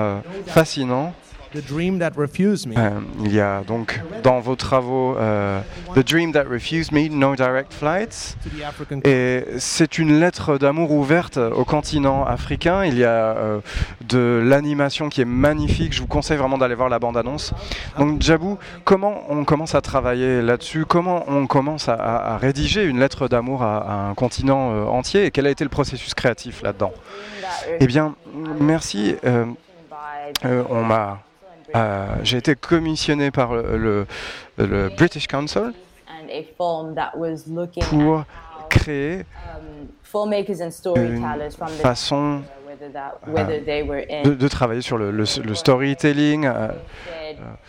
fascinant. 0.46 1.14
The 1.54 1.66
dream 1.66 1.98
that 2.00 2.10
refused 2.16 2.66
me. 2.66 2.74
Euh, 2.76 2.90
il 3.24 3.32
y 3.34 3.40
a 3.40 3.62
donc 3.66 4.00
dans 4.22 4.38
vos 4.40 4.54
travaux 4.54 5.16
euh, 5.16 5.60
The 5.94 6.00
Dream 6.06 6.32
That 6.32 6.44
Refused 6.44 6.92
Me, 6.92 7.08
No 7.08 7.34
Direct 7.36 7.72
Flights. 7.72 8.36
to 8.44 8.50
the 8.50 8.62
African 8.62 9.00
Et 9.04 9.44
c'est 9.58 9.98
une 9.98 10.20
lettre 10.20 10.58
d'amour 10.58 10.90
ouverte 10.90 11.38
au 11.38 11.64
continent 11.64 12.24
africain. 12.26 12.84
Il 12.84 12.98
y 12.98 13.04
a 13.04 13.08
euh, 13.36 13.60
de 14.08 14.42
l'animation 14.44 15.08
qui 15.08 15.22
est 15.22 15.24
magnifique. 15.24 15.94
Je 15.94 16.00
vous 16.02 16.06
conseille 16.06 16.36
vraiment 16.36 16.58
d'aller 16.58 16.74
voir 16.74 16.90
la 16.90 16.98
bande-annonce. 16.98 17.54
Donc 17.98 18.20
Jabou, 18.20 18.58
comment 18.84 19.22
on 19.30 19.44
commence 19.44 19.74
à 19.74 19.80
travailler 19.80 20.42
là-dessus? 20.42 20.84
Comment 20.84 21.24
on 21.28 21.46
commence 21.46 21.88
à, 21.88 21.94
à- 21.94 22.34
à 22.34 22.36
rédiger 22.36 22.84
une 22.84 23.00
lettre 23.00 23.26
d'amour 23.26 23.62
à, 23.62 23.78
à 23.78 23.94
un 24.10 24.14
continent 24.14 24.72
euh, 24.72 24.84
entier? 24.84 25.24
Et 25.24 25.30
quel 25.30 25.46
a 25.46 25.50
été 25.50 25.64
le 25.64 25.70
processus 25.70 26.12
créatif 26.12 26.60
là-dedans? 26.62 26.92
Eh 27.80 27.86
bien, 27.86 28.14
merci. 28.60 29.16
euh, 29.24 29.46
euh, 30.44 30.62
on 30.68 30.84
m'a, 30.84 31.20
euh, 31.76 32.06
j'ai 32.22 32.38
été 32.38 32.54
commissionné 32.54 33.30
par 33.30 33.54
le, 33.54 33.76
le- 33.76 34.06
le 34.66 34.88
British 34.96 35.26
Council 35.26 35.72
and 36.08 36.28
a 36.30 36.42
film 36.56 36.94
that 36.94 37.12
was 37.16 37.44
looking 37.48 37.82
pour 37.84 38.24
créer 38.68 39.18
how, 39.20 39.58
um, 39.58 39.88
filmmakers 40.02 40.60
and 40.62 40.70
storytellers 40.70 41.50
from 41.56 41.68
the 41.68 41.80
façon 41.82 42.42
were 43.26 43.44
de, 44.36 44.48
travailler 44.48 44.82
sur 44.82 44.98
le, 44.98 45.10
le- 45.10 45.24
storytelling, 45.54 46.44
euh, 46.46 46.68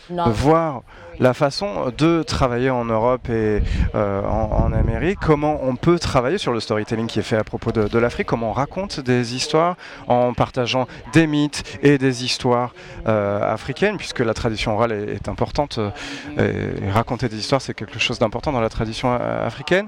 de 0.10 0.29
voir 0.32 0.84
la 1.20 1.34
façon 1.34 1.92
de 1.98 2.24
travailler 2.24 2.70
en 2.70 2.86
Europe 2.86 3.30
et 3.30 3.62
euh, 3.96 4.22
en, 4.24 4.66
en 4.66 4.74
Amérique, 4.74 5.20
comment 5.22 5.60
on 5.64 5.76
peut 5.76 6.00
travailler 6.00 6.38
sur 6.38 6.54
le 6.54 6.60
storytelling 6.60 7.08
qui 7.08 7.20
est 7.20 7.24
fait 7.24 7.36
à 7.38 7.44
propos 7.44 7.72
de, 7.72 7.88
de 7.88 8.00
l'Afrique, 8.00 8.28
comment 8.28 8.50
on 8.50 8.54
raconte 8.54 9.00
des 9.00 9.36
histoires 9.36 9.76
en 10.08 10.34
partageant 10.34 10.88
des 11.14 11.28
mythes 11.28 11.64
et 11.84 11.98
des 11.98 12.24
histoires 12.24 12.74
euh, 13.08 13.54
africaines, 13.54 13.98
puisque 13.98 14.20
la 14.20 14.34
tradition 14.34 14.74
orale 14.74 14.92
est, 14.92 15.16
est 15.16 15.30
importante, 15.30 15.80
euh, 15.80 16.80
et, 16.82 16.90
raconter 16.92 17.30
des 17.30 17.38
histoires 17.38 17.62
c'est 17.62 17.74
quelque 17.74 18.00
chose 18.00 18.20
d'important 18.20 18.52
dans 18.52 18.62
la 18.62 18.70
tradition 18.70 19.14
africaine. 19.14 19.88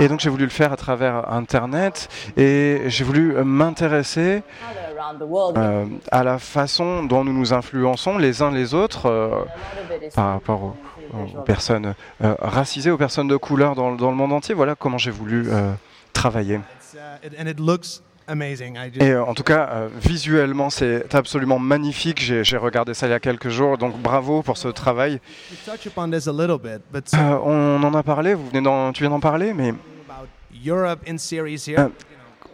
Et 0.00 0.08
donc 0.08 0.20
j'ai 0.20 0.30
voulu 0.30 0.44
le 0.44 0.50
faire 0.50 0.72
à 0.72 0.76
travers 0.76 1.32
Internet 1.32 2.08
et 2.36 2.82
j'ai 2.86 3.04
voulu 3.04 3.34
m'intéresser 3.44 4.42
euh, 5.56 5.84
à 6.10 6.24
la 6.24 6.38
façon 6.38 7.04
dont 7.04 7.24
nous 7.24 7.32
nous 7.32 7.52
influençons 7.52 8.18
les 8.18 8.42
uns 8.42 8.50
les 8.50 8.74
autres 8.74 9.06
euh, 9.06 9.28
a 9.28 9.30
lot 9.30 9.44
of 9.44 10.02
it 10.02 10.12
is 10.12 10.14
par 10.14 10.32
rapport 10.32 10.62
aux, 10.62 10.76
aux 11.38 11.42
personnes 11.42 11.94
euh, 12.22 12.34
racisées, 12.40 12.90
aux 12.90 12.96
personnes 12.98 13.28
de 13.28 13.36
couleur 13.36 13.74
dans, 13.74 13.90
le- 13.90 13.96
dans 13.96 14.10
le 14.10 14.16
monde 14.16 14.32
entier. 14.32 14.54
Voilà 14.54 14.74
comment 14.74 14.98
j'ai 14.98 15.10
voulu 15.10 15.46
euh, 15.48 15.72
travailler. 16.12 16.56
Uh, 16.94 17.26
it- 17.26 17.34
and 17.38 17.46
it 17.48 17.60
looks 17.60 18.02
amazing. 18.26 18.76
I 18.76 18.90
just, 18.92 19.02
Et 19.02 19.16
en 19.16 19.34
tout 19.34 19.42
cas, 19.44 19.88
visuellement, 19.94 20.68
c'est 20.70 21.14
absolument 21.14 21.58
magnifique. 21.60 22.20
J'ai 22.20 22.56
regardé 22.56 22.92
ça 22.94 23.06
il 23.06 23.10
y 23.10 23.14
a 23.14 23.20
quelques 23.20 23.50
jours, 23.50 23.78
donc 23.78 23.96
bravo 24.00 24.42
pour 24.42 24.56
ce 24.56 24.68
travail. 24.68 25.20
we 25.50 25.58
touch 25.64 25.86
upon 25.86 26.10
this 26.10 26.26
a 26.26 26.32
little 26.32 26.58
bit, 26.58 26.80
but 26.92 27.08
so 27.08 27.16
Euh, 27.16 27.38
on 27.44 27.82
en 27.84 27.94
a 27.94 28.02
parlé, 28.02 28.34
vous 28.34 28.48
venez 28.48 28.62
d'en- 28.62 28.92
tu 28.92 29.02
viens 29.04 29.10
d'en 29.10 29.20
parler, 29.20 29.52
mais 29.52 29.72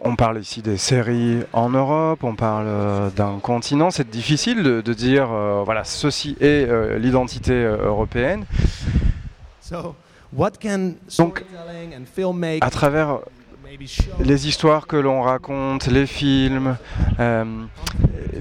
On 0.05 0.17
parle 0.17 0.39
ici 0.39 0.61
des 0.61 0.75
séries 0.75 1.43
en 1.53 1.69
Europe, 1.69 2.25
on 2.25 2.35
parle 2.35 2.65
euh, 2.67 3.09
d'un 3.09 3.39
continent. 3.39 3.89
C'est 3.89 4.09
difficile 4.09 4.61
de, 4.61 4.81
de 4.81 4.93
dire, 4.93 5.31
euh, 5.31 5.63
voilà, 5.63 5.85
ceci 5.85 6.35
est 6.41 6.67
euh, 6.67 6.99
l'identité 6.99 7.63
européenne. 7.63 8.43
So, 9.61 9.95
what 10.33 10.51
can 10.61 10.91
Donc, 11.17 11.45
À 12.59 12.69
travers? 12.69 13.19
Les 14.19 14.47
histoires 14.47 14.87
que 14.87 14.95
l'on 14.95 15.21
raconte, 15.21 15.87
les 15.87 16.05
films, 16.05 16.77
euh, 17.19 17.65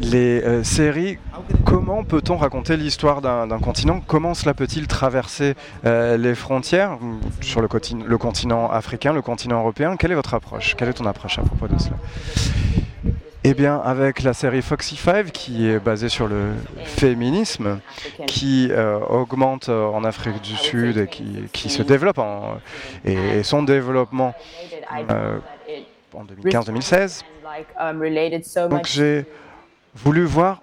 les 0.01 0.43
euh, 0.43 0.65
séries, 0.65 1.19
comment 1.65 2.05
peut-on 2.05 2.37
raconter 2.37 2.77
l'histoire 2.77 3.23
d'un 3.23 3.59
continent? 3.59 4.01
Comment 4.07 4.35
cela 4.35 4.53
peut-il 4.53 4.87
traverser 4.87 5.55
euh, 5.85 6.17
les 6.17 6.35
frontières 6.35 6.99
sur 7.41 7.61
le, 7.61 7.69
le 8.07 8.19
continent 8.19 8.71
africain, 8.71 9.13
le 9.13 9.23
continent 9.23 9.61
européen? 9.61 9.97
Quelle 9.97 10.13
est 10.13 10.17
votre 10.17 10.35
approche? 10.35 10.75
Quelle 10.77 10.89
est 10.89 10.95
ton 10.95 11.07
approche 11.07 11.39
à 11.39 11.43
propos 11.43 11.69
de 11.69 11.79
cela? 11.79 11.97
Eh 13.45 13.55
bien, 13.55 13.79
avec 13.79 14.23
la 14.23 14.35
série 14.35 14.63
Foxy 14.63 14.97
Five, 14.97 15.33
qui 15.33 15.69
est 15.69 15.81
basée 15.81 16.09
sur 16.09 16.29
le 16.29 16.53
féminisme, 16.85 17.81
qui 18.29 18.69
euh, 18.71 19.01
augmente 19.01 19.69
euh, 19.69 19.87
en 19.87 20.05
Afrique 20.05 20.41
du 20.43 20.55
Sud 20.55 20.97
et 20.97 21.09
qui, 21.09 21.25
qui 21.53 21.69
se 21.69 21.83
développe 21.83 22.21
et, 23.05 23.43
son 23.43 23.65
développement 23.65 24.33
euh, 25.11 25.39
en 26.15 26.25
2015-2016. 26.25 27.23
and 27.23 27.45
like 27.45 27.67
um, 27.81 28.01
related 28.01 28.45
so 28.45 28.69
Donc 28.69 28.87
j'ai 28.87 29.27
voulu 29.97 30.25
voir 30.25 30.63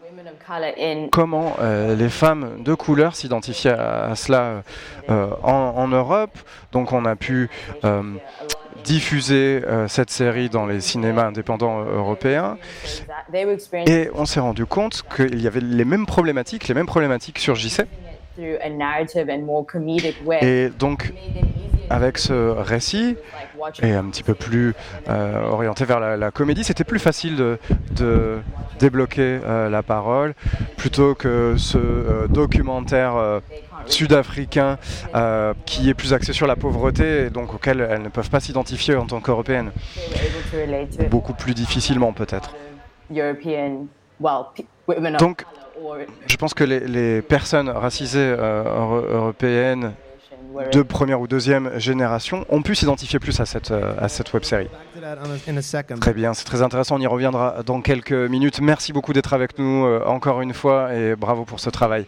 comment 1.12 1.58
les 1.98 2.10
femmes 2.10 2.64
de 2.64 2.74
couleur 2.74 3.16
s'identifiaient 3.16 3.78
à, 3.78 4.16
cela 4.16 4.64
en, 5.08 5.88
Europe. 5.90 6.38
Donc 6.72 6.94
on 6.94 7.06
a 7.06 7.16
pu 7.16 7.50
diffuser 8.84 9.62
euh, 9.66 9.88
cette 9.88 10.10
série 10.10 10.50
dans 10.50 10.66
les 10.66 10.82
cinémas 10.82 11.28
indépendants 11.28 11.82
euh, 11.82 11.98
européens 11.98 12.58
et 13.86 14.10
on 14.14 14.26
s'est 14.26 14.40
rendu 14.40 14.66
compte 14.66 15.04
qu'il 15.16 15.42
y 15.42 15.48
avait 15.48 15.62
les 15.62 15.86
mêmes 15.86 16.06
problématiques, 16.06 16.68
les 16.68 16.74
mêmes 16.74 16.86
problématiques 16.86 17.40
surgissaient. 17.40 17.88
Et 20.42 20.70
donc 20.70 21.14
avec 21.90 22.18
ce 22.20 22.34
récit, 22.52 23.18
et 23.82 23.94
un 23.94 24.06
petit 24.06 24.24
peu 24.24 24.36
plus 24.36 24.74
euh, 25.10 25.44
orienté 25.44 25.86
vers 25.86 26.00
la, 26.00 26.18
la 26.18 26.32
comédie, 26.32 26.64
c'était 26.64 26.84
plus 26.84 27.00
facile 27.00 27.36
de, 27.36 27.58
de 27.96 28.38
débloquer 28.80 29.40
euh, 29.44 29.70
la 29.70 29.82
parole 29.84 30.34
plutôt 30.78 31.16
que 31.16 31.56
ce 31.58 31.78
euh, 31.78 32.28
documentaire 32.28 33.42
sud-africain 33.86 34.78
qui 35.66 35.90
est 35.90 35.94
plus 35.96 36.14
axé 36.14 36.32
sur 36.32 36.46
la 36.46 36.56
pauvreté 36.56 37.26
et 37.26 37.30
donc 37.32 37.56
auquel 37.56 37.82
elles 37.82 38.04
ne 38.04 38.10
peuvent 38.10 38.30
pas 38.30 38.40
s'identifier 38.40 38.96
en 38.96 39.08
tant 39.08 39.20
qu'européennes, 39.20 39.72
beaucoup 41.10 41.34
plus 41.34 41.56
difficilement 41.56 42.14
peut-être. 42.14 42.56
Donc, 45.18 45.46
je 46.28 46.36
pense 46.38 46.54
que 46.54 46.64
les, 46.64 46.80
les 46.82 47.22
personnes 47.22 47.70
racisées 47.70 48.20
euh, 48.20 48.64
euro- 48.64 49.06
européennes 49.10 49.94
de 50.74 50.82
première 50.82 51.22
ou 51.22 51.28
deuxième 51.28 51.78
génération 51.80 52.46
ont 52.50 52.62
pu 52.62 52.76
s'identifier 52.76 53.20
plus 53.20 53.40
à 53.40 53.46
cette, 53.46 53.72
euh, 53.72 53.94
à 54.00 54.10
cette 54.10 54.34
web 54.34 54.44
série. 54.44 54.68
Très 56.00 56.14
bien, 56.14 56.34
c'est 56.34 56.44
très 56.46 56.62
intéressant, 56.62 56.96
on 56.96 57.00
y 57.00 57.08
reviendra 57.08 57.62
dans 57.66 57.82
quelques 57.82 58.12
minutes. 58.12 58.60
Merci 58.62 58.92
beaucoup 58.92 59.14
d'être 59.14 59.34
avec 59.34 59.58
nous 59.60 59.86
euh, 59.86 60.04
encore 60.06 60.42
une 60.42 60.54
fois 60.54 60.94
et 60.96 61.16
bravo 61.16 61.46
pour 61.46 61.60
ce 61.60 61.70
travail. 61.70 62.06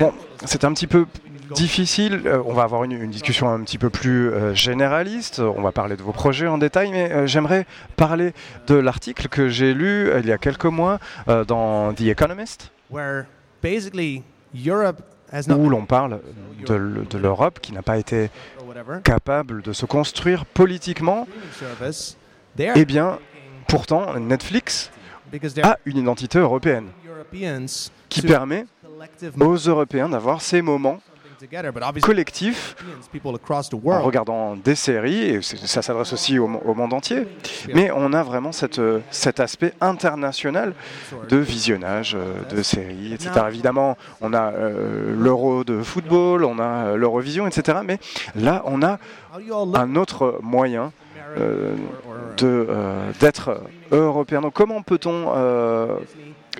Bon, 0.00 0.12
c'est 0.44 0.64
un 0.64 0.72
petit 0.72 0.86
peu 0.86 1.06
difficile, 1.54 2.22
euh, 2.26 2.42
on 2.44 2.52
va 2.52 2.62
avoir 2.62 2.84
une, 2.84 2.92
une 2.92 3.10
discussion 3.10 3.48
un 3.48 3.60
petit 3.62 3.78
peu 3.78 3.90
plus 3.90 4.30
euh, 4.30 4.54
généraliste, 4.54 5.40
on 5.40 5.62
va 5.62 5.72
parler 5.72 5.96
de 5.96 6.02
vos 6.02 6.12
projets 6.12 6.46
en 6.46 6.58
détail, 6.58 6.90
mais 6.90 7.10
euh, 7.12 7.26
j'aimerais 7.26 7.66
parler 7.96 8.32
de 8.66 8.74
l'article 8.74 9.28
que 9.28 9.48
j'ai 9.48 9.74
lu 9.74 10.10
il 10.18 10.26
y 10.26 10.32
a 10.32 10.38
quelques 10.38 10.64
mois 10.64 10.98
dans 11.26 11.92
The 11.92 12.02
Economist, 12.02 12.70
where 12.90 13.24
basically 13.62 14.22
Europe 14.54 15.02
has 15.32 15.48
not 15.48 15.56
où 15.56 15.68
l'on 15.68 15.86
parle 15.86 16.20
de, 16.66 17.18
l'Europe 17.18 17.60
qui 17.60 17.72
n'a 17.72 17.82
pas 17.82 17.98
été 17.98 18.30
capable 19.04 19.62
de 19.62 19.72
se 19.72 19.86
construire 19.86 20.44
politiquement. 20.46 21.26
Eh 22.58 22.84
bien, 22.84 23.18
pourtant, 23.68 24.18
Netflix 24.18 24.90
a 25.62 25.78
une 25.84 25.98
identité 25.98 26.38
européenne 26.38 26.88
qui 28.08 28.22
permet 28.22 28.66
aux 29.40 29.56
Européens 29.56 30.08
d'avoir 30.08 30.40
ces 30.40 30.62
moments 30.62 31.00
the 33.68 33.74
en 33.74 33.78
world. 33.78 34.04
regardant 34.06 34.56
des 34.56 34.74
séries, 34.74 35.22
et 35.22 35.42
ça 35.42 35.82
s'adresse 35.82 36.12
aussi 36.12 36.38
au, 36.38 36.46
mo- 36.46 36.62
au 36.64 36.74
monde 36.74 36.92
entier, 36.94 37.26
mais 37.74 37.90
on 37.94 38.12
a 38.12 38.22
vraiment 38.22 38.52
cette, 38.52 38.78
euh, 38.78 39.00
cet 39.10 39.40
aspect 39.40 39.72
international 39.80 40.74
de 41.28 41.36
visionnage 41.36 42.14
euh, 42.14 42.42
de 42.54 42.62
séries, 42.62 43.12
etc. 43.12 43.30
Évidemment, 43.48 43.96
on 44.20 44.32
a 44.32 44.52
euh, 44.52 45.14
l'euro 45.16 45.62
de 45.64 45.82
football, 45.82 46.44
on 46.44 46.58
a 46.58 46.96
l'Eurovision, 46.96 47.46
etc. 47.46 47.78
Mais 47.84 47.98
là, 48.34 48.62
on 48.64 48.82
a 48.82 48.98
un 49.76 49.96
autre 49.96 50.38
moyen 50.42 50.92
euh, 51.38 51.74
euh, 52.42 53.10
d'être 53.20 53.60
européen. 53.92 54.40
Donc 54.40 54.54
comment 54.54 54.80
peut-on? 54.82 55.26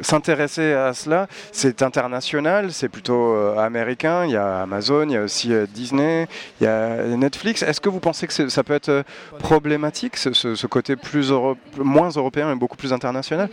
S'intéresser 0.01 0.73
à 0.73 0.93
cela. 0.95 1.27
C'est 1.53 1.83
international, 1.83 2.73
c'est 2.73 2.89
plutôt 2.89 3.35
euh, 3.35 3.59
américain, 3.59 4.25
il 4.25 4.33
y 4.33 4.37
a 4.37 4.63
Amazon, 4.63 5.05
il 5.09 5.13
y 5.13 5.17
a 5.17 5.23
aussi 5.23 5.53
euh, 5.53 5.67
Disney, 5.67 6.27
il 6.61 6.65
y 6.65 6.67
a 6.67 7.05
Netflix. 7.17 7.63
Est-ce 7.63 7.81
que 7.81 7.89
vous 7.89 8.01
pensez 8.01 8.27
que 8.27 8.49
ça 8.49 8.65
peut 8.65 8.75
être 8.75 8.89
euh, 8.89 9.03
problématique, 9.39 10.17
ce, 10.17 10.67
côté 10.67 10.97
plus 10.97 11.33
moins 11.79 12.11
européen 12.11 12.53
et 12.53 12.55
beaucoup 12.57 12.77
plus 12.77 12.93
international? 12.93 13.49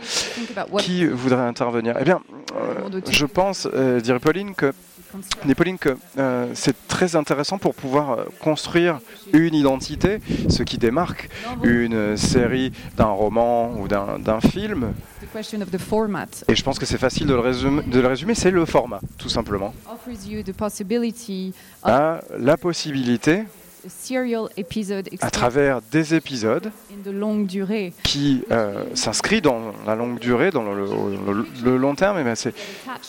Qui 0.78 1.06
voudrait 1.06 1.42
intervenir? 1.42 1.96
Eh 2.00 2.04
bien, 2.04 2.20
je 3.10 3.26
pense, 3.26 3.66
dirait 4.02 4.18
Pauline, 4.18 4.54
que 4.54 4.72
dit 5.44 5.54
Pauline 5.54 5.78
que 5.78 5.96
euh, 6.18 6.50
c'est 6.54 6.86
très 6.88 7.16
intéressant 7.16 7.58
pour 7.58 7.74
pouvoir 7.74 8.10
euh, 8.10 8.24
construire 8.40 8.98
une 9.32 9.54
identité, 9.54 10.20
ce 10.48 10.62
qui 10.62 10.78
démarque 10.78 11.28
une 11.62 12.16
série 12.16 12.72
d'un 12.96 13.06
roman 13.06 13.72
ou 13.78 13.88
d'un 13.88 14.40
film. 14.40 14.92
the 15.20 15.32
question 15.32 15.60
of 15.60 15.70
the 15.70 15.78
format 15.78 16.26
Et 16.48 16.54
je 16.54 16.62
pense 16.62 16.78
que 16.78 16.86
c'est 16.86 16.98
facile 16.98 17.26
de 17.26 17.34
le 17.34 18.06
résumer, 18.06 18.34
c'est 18.34 18.50
le 18.50 18.64
format, 18.64 19.00
tout 19.18 19.28
simplement. 19.28 19.74
offers 19.86 20.26
you 20.28 20.42
the 20.42 20.52
possibility 20.52 21.52
of 21.82 21.90
A 21.90 22.20
la 22.38 22.56
possibilité, 22.56 23.44
à 25.20 25.30
travers 25.30 25.80
des 25.90 26.14
épisodes 26.14 26.70
qui 28.02 28.42
euh, 28.50 28.84
s'inscrit 28.94 29.40
dans 29.40 29.72
la 29.86 29.94
longue 29.94 30.18
durée, 30.18 30.50
dans 30.50 30.62
le, 30.62 30.84
le- 30.84 31.46
le 31.64 31.76
long 31.76 31.94
terme, 31.94 32.18
et 32.18 32.24
ben 32.24 32.34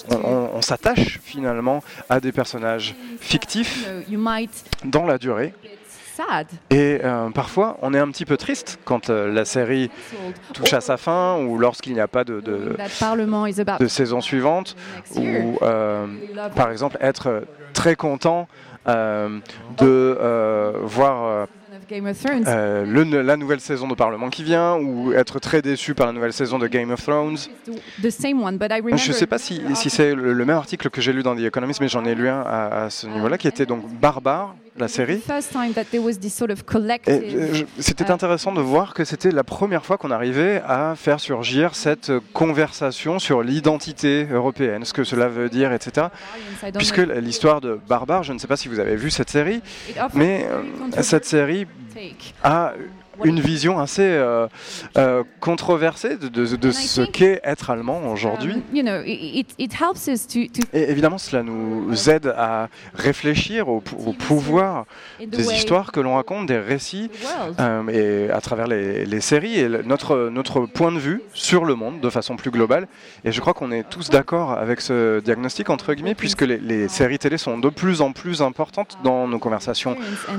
on, 0.10 0.15
to 0.15 0.27
on- 0.27 0.50
on 0.55 0.62
s'attache 0.62 1.20
finalement 1.24 1.84
à 2.10 2.20
des 2.20 2.32
personnages 2.32 2.96
fictifs 3.20 3.88
dans 4.84 5.05
la 5.05 5.17
durée. 5.17 5.53
Et 6.70 7.00
euh, 7.03 7.29
parfois, 7.32 7.77
on 7.82 7.94
est 7.94 8.00
un 8.00 8.10
petit 8.10 8.24
peu 8.24 8.38
triste 8.38 8.79
quand 8.86 9.10
euh, 9.10 9.32
la 9.34 9.44
série 9.44 9.89
touche 10.53 10.72
à 10.72 10.79
sa 10.79 10.96
fin 10.96 11.38
ou 11.44 11.58
lorsqu'il 11.58 11.94
n'y 11.94 12.00
a 12.00 12.08
pas 12.08 12.24
de, 12.24 12.39
saison 13.89 14.22
suivante. 14.22 14.77
Ou, 15.15 15.58
euh, 15.62 16.08
par 16.56 16.71
exemple, 16.71 16.97
être 17.02 17.43
très 17.73 17.97
content 17.97 18.47
de 18.88 20.17
euh, 20.21 20.71
voir 20.84 21.24
euh, 21.26 21.43
of 21.76 21.88
Game 21.89 22.06
of 22.08 22.17
Thrones 22.21 22.43
euh, 22.48 22.86
le- 22.86 23.21
la 23.21 23.36
nouvelle 23.38 23.60
saison 23.60 23.88
de 23.88 23.95
Parlement 23.95 24.30
qui 24.30 24.43
vient 24.43 24.76
ou 24.78 25.12
être 25.13 25.39
très 25.39 25.62
déçu 25.62 25.93
par 25.93 26.08
la 26.08 26.13
nouvelle 26.13 26.34
saison 26.34 26.58
de 26.60 26.67
Game 26.67 26.91
of 26.91 27.02
Thrones. 27.04 27.36
is 27.36 27.50
the, 27.65 28.02
the 28.04 28.10
same 28.10 28.41
one 28.43 28.58
but 28.58 28.67
I 28.71 28.76
remember 28.78 28.98
Je 28.98 29.10
ne 29.10 29.13
sais 29.13 29.28
pas 29.28 29.38
si, 29.38 29.62
si 29.76 29.89
c'est 29.89 30.13
le, 30.15 30.34
le 30.34 30.45
même 30.45 30.56
article 30.58 30.89
que 30.89 31.02
j'ai 31.02 31.13
lu 31.13 31.24
dans 31.24 31.36
The 31.36 31.41
Economist, 31.41 31.82
mais 31.82 31.88
j'en 31.88 32.06
ai 32.06 32.15
lu 32.15 32.28
un 32.30 32.41
à, 32.41 32.86
à 32.86 32.89
ce 32.89 33.08
niveau-là 33.08 33.38
qui 33.38 33.48
était 33.48 33.65
donc 33.65 33.84
Barbare, 34.00 34.56
la 34.77 34.88
série. 34.88 35.21
sort 36.29 36.49
of 36.49 36.63
collective 36.63 37.65
c'était 37.79 38.11
intéressant 38.11 38.51
de 38.51 38.61
voir 38.61 38.93
que 38.93 39.05
c'était 39.05 39.31
la 39.31 39.43
première 39.43 39.85
fois 39.85 39.97
qu'on 39.97 40.11
arrivait 40.11 40.61
à 40.67 40.95
faire 40.95 41.19
surgir 41.19 41.75
cette 41.75 42.11
conversation 42.33 43.19
sur 43.19 43.41
l'identité 43.41 44.27
européenne, 44.31 44.85
ce 44.85 44.93
que 44.93 45.03
cela 45.03 45.27
veut 45.27 45.49
dire, 45.49 45.71
etc. 45.71 46.07
Puisque 46.77 46.97
l'histoire 46.97 47.61
de 47.61 47.79
Barbare, 47.88 48.23
je 48.23 48.33
ne 48.33 48.39
sais 48.39 48.47
pas 48.47 48.57
si 48.57 48.67
vous 48.67 48.79
avez 48.79 48.95
vu 48.95 49.09
cette 49.09 49.29
série, 49.29 49.61
mais 50.13 50.45
a 50.45 50.99
euh, 50.99 51.03
cette 51.03 51.25
série 51.25 51.67
take. 51.93 52.33
Une 53.23 53.39
vision 53.39 53.80
assez 53.80 54.04
euh, 54.04 54.47
euh, 54.97 55.23
controversée 55.39 56.17
de, 56.17 56.71
ce 56.71 57.01
qu'est 57.01 57.41
être 57.43 57.69
allemand 57.69 58.12
aujourd'hui. 58.12 58.54
Um, 58.54 58.62
you 58.73 58.84
know, 58.84 59.01
it, 59.06 59.47
it, 59.49 59.56
it 59.58 59.73
helps 59.73 60.08
us 60.08 60.28
to, 60.28 60.47
to 60.54 60.67
Et 60.73 60.89
évidemment, 60.89 61.17
cela 61.17 61.43
nous 61.43 62.10
aide 62.10 62.34
à 62.38 62.69
réfléchir 62.93 63.67
au, 63.69 63.84
au 64.06 64.13
pouvoir 64.13 64.86
des 65.25 65.54
histoires 65.54 65.91
que 65.91 65.99
l'on 65.99 66.15
raconte, 66.15 66.47
des 66.47 66.60
récits, 66.60 67.10
euh, 67.60 67.88
et 67.88 68.32
à 68.32 68.41
travers 68.41 68.67
les, 68.67 69.06
les 69.06 69.21
séries 69.21 69.60
et 69.60 69.69
notre, 69.84 70.30
notre 70.30 70.65
point 70.65 70.91
de 70.91 70.99
vue 70.99 71.21
sur 71.34 71.65
le 71.65 71.75
monde 71.75 71.99
de 72.01 72.10
façon 72.10 72.36
plus 72.36 72.51
globale. 72.51 72.88
Et 73.23 73.32
je 73.32 73.41
crois 73.41 73.54
qu'on 73.54 73.71
est 73.71 73.88
tous 73.89 74.10
d'accord 74.10 74.51
avec 74.51 74.82
ce 74.82 75.19
diagnostic, 75.19 75.69
entre 75.69 75.93
guillemets, 75.93 76.15
puisque 76.15 76.41
les, 76.41 76.58
les 76.58 76.88
séries 76.88 77.19
télé 77.19 77.38
sont 77.38 77.58
de 77.58 77.69
plus 77.69 78.01
en 78.01 78.12
plus 78.12 78.41
importantes 78.41 78.97
dans 79.04 79.28
nos 79.28 79.39
conversations 79.39 79.95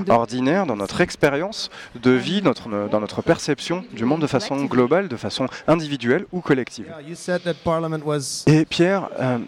ordinaires, 0.09 0.67
dans 0.67 0.77
notre 0.77 1.01
expérience 1.01 1.71
de 2.03 2.11
vie, 2.11 2.43
notre, 2.43 2.66
dans 2.69 3.01
notre 3.01 3.23
perception 3.23 3.85
du 3.93 4.05
monde 4.05 4.21
de 4.21 4.27
façon 4.27 4.65
globale, 4.65 5.09
de 5.09 5.17
façon 5.17 5.47
individuelle 5.67 6.27
ou 6.33 6.41
collective. 6.41 6.87
Yeah, 6.87 7.01
you 7.09 7.15
said 7.15 7.43
that 7.45 7.55
Parliament 7.65 8.05
was 8.05 8.45
Et 8.47 8.65
Pierre, 8.65 9.09
euh, 9.19 9.39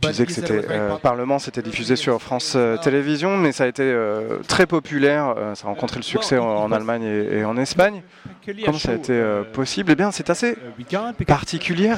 tu 0.00 0.08
disais 0.08 0.26
que 0.26 0.32
c'était 0.32 0.64
euh. 0.70 0.96
Parlement, 0.96 1.38
c'était 1.38 1.62
diffusé 1.62 1.96
sur 1.96 2.20
France 2.20 2.54
euh, 2.56 2.76
Télévisions, 2.76 3.36
mais 3.36 3.52
ça 3.52 3.64
a 3.64 3.66
été 3.66 3.82
euh, 3.82 4.38
très 4.46 4.66
populaire. 4.66 5.34
ça 5.54 5.66
a 5.66 5.70
rencontré 5.70 5.98
le 5.98 6.04
succès 6.04 6.38
en, 6.38 6.46
en 6.46 6.72
Allemagne 6.72 7.02
et, 7.02 7.38
et 7.38 7.44
en 7.44 7.56
Espagne. 7.56 8.02
Comment 8.64 8.78
ça 8.78 8.92
a 8.92 8.94
été 8.94 9.22
possible? 9.52 9.92
Eh 9.92 9.94
bien, 9.94 10.10
c'est 10.10 10.30
assez 10.30 10.56
particulier, 11.26 11.92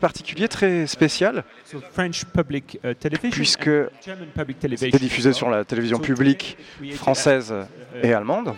particulier, 0.00 0.48
très 0.48 0.86
spécial, 0.86 1.44
puisque 3.30 3.70
c'était 4.76 4.98
diffusé 4.98 5.32
sur 5.32 5.50
la 5.50 5.64
télévision 5.64 5.98
publique 5.98 6.56
française 6.94 7.54
et 8.02 8.12
allemande, 8.12 8.54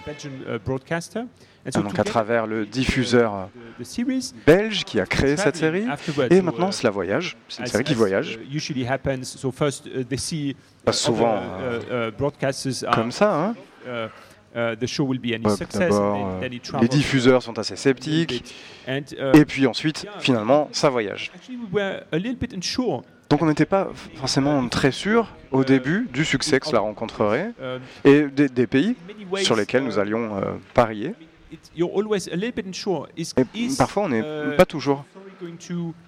donc 1.75 1.99
à 1.99 2.05
travers 2.05 2.47
le 2.47 2.67
diffuseur 2.67 3.49
belge 4.47 4.85
qui 4.85 5.01
a 5.01 5.07
créé 5.07 5.37
cette 5.37 5.57
série. 5.57 5.85
Et 6.31 6.43
maintenant, 6.43 6.73
cela 6.73 6.91
voyage. 6.91 7.37
C'est 7.49 7.63
une 7.63 7.67
série 7.69 7.85
qui 7.85 7.95
voyage. 7.95 8.39
Passe 10.85 11.01
souvent 11.01 11.41
comme 12.95 13.13
ça. 13.13 13.35
hein. 13.35 13.55
Uh, 14.53 14.75
the 14.75 14.87
show 14.89 15.05
will 15.05 15.21
be 15.21 15.33
any 15.33 15.47
Ouais, 15.47 15.55
success. 15.55 15.91
D'abord, 15.91 16.17
and 16.17 16.41
then- 16.41 16.51
then 16.51 16.53
it 16.55 16.73
les 16.83 16.89
diffuseurs 16.89 17.41
sont 17.41 17.57
assez 17.57 17.77
sceptiques. 17.77 18.53
And, 18.89 19.03
uh, 19.17 19.39
Et 19.39 19.45
puis 19.45 19.65
ensuite, 19.69 20.05
finalement, 20.19 20.69
ça 20.73 20.91
voyage. 20.91 21.31
actually, 21.33 21.57
we 21.57 21.69
were 21.73 22.01
a 22.11 22.17
little 22.17 22.35
bit 22.35 22.53
unsure. 22.53 23.05
Donc 23.29 23.43
on 23.43 23.47
n'était 23.47 23.65
pas 23.65 23.87
forcément 24.17 24.69
très 24.69 24.91
sûr 24.91 25.29
au 25.53 25.63
début 25.63 26.09
du 26.13 26.25
succès 26.25 26.59
que 26.59 26.67
cela 26.67 26.81
rencontrerait 26.81 27.53
Um, 27.63 27.79
et 28.05 28.23
des, 28.23 28.49
des 28.49 28.67
pays 28.67 28.97
sur 29.37 29.55
lesquels 29.55 29.85
nous 29.85 29.99
uh, 29.99 30.01
allions 30.01 30.37
euh, 30.39 30.55
parier. 30.75 31.15
Et 31.53 31.59
parfois 33.79 34.03
on 34.03 34.09
n'est 34.09 34.19
uh, 34.21 34.57
pas 34.57 34.67
toujours 34.67 35.05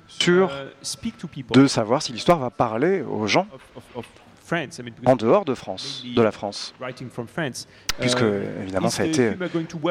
sûr 0.09 0.51
uh, 0.51 1.29
people 1.29 1.61
de 1.61 1.67
savoir 1.67 2.03
si 2.03 2.13
l'histoire 2.13 2.39
va 2.39 2.51
parler 2.51 3.03
aux 3.03 3.27
gens. 3.27 3.47
en 5.07 5.17
dehors 5.17 5.45
de 5.47 5.55
France, 5.55 6.05
de 6.05 6.21
la 6.21 6.33
France, 6.33 6.75
puisque 7.99 8.25
évidemment 8.61 8.91
ça 8.91 9.05
a 9.05 9.07
été 9.07 9.33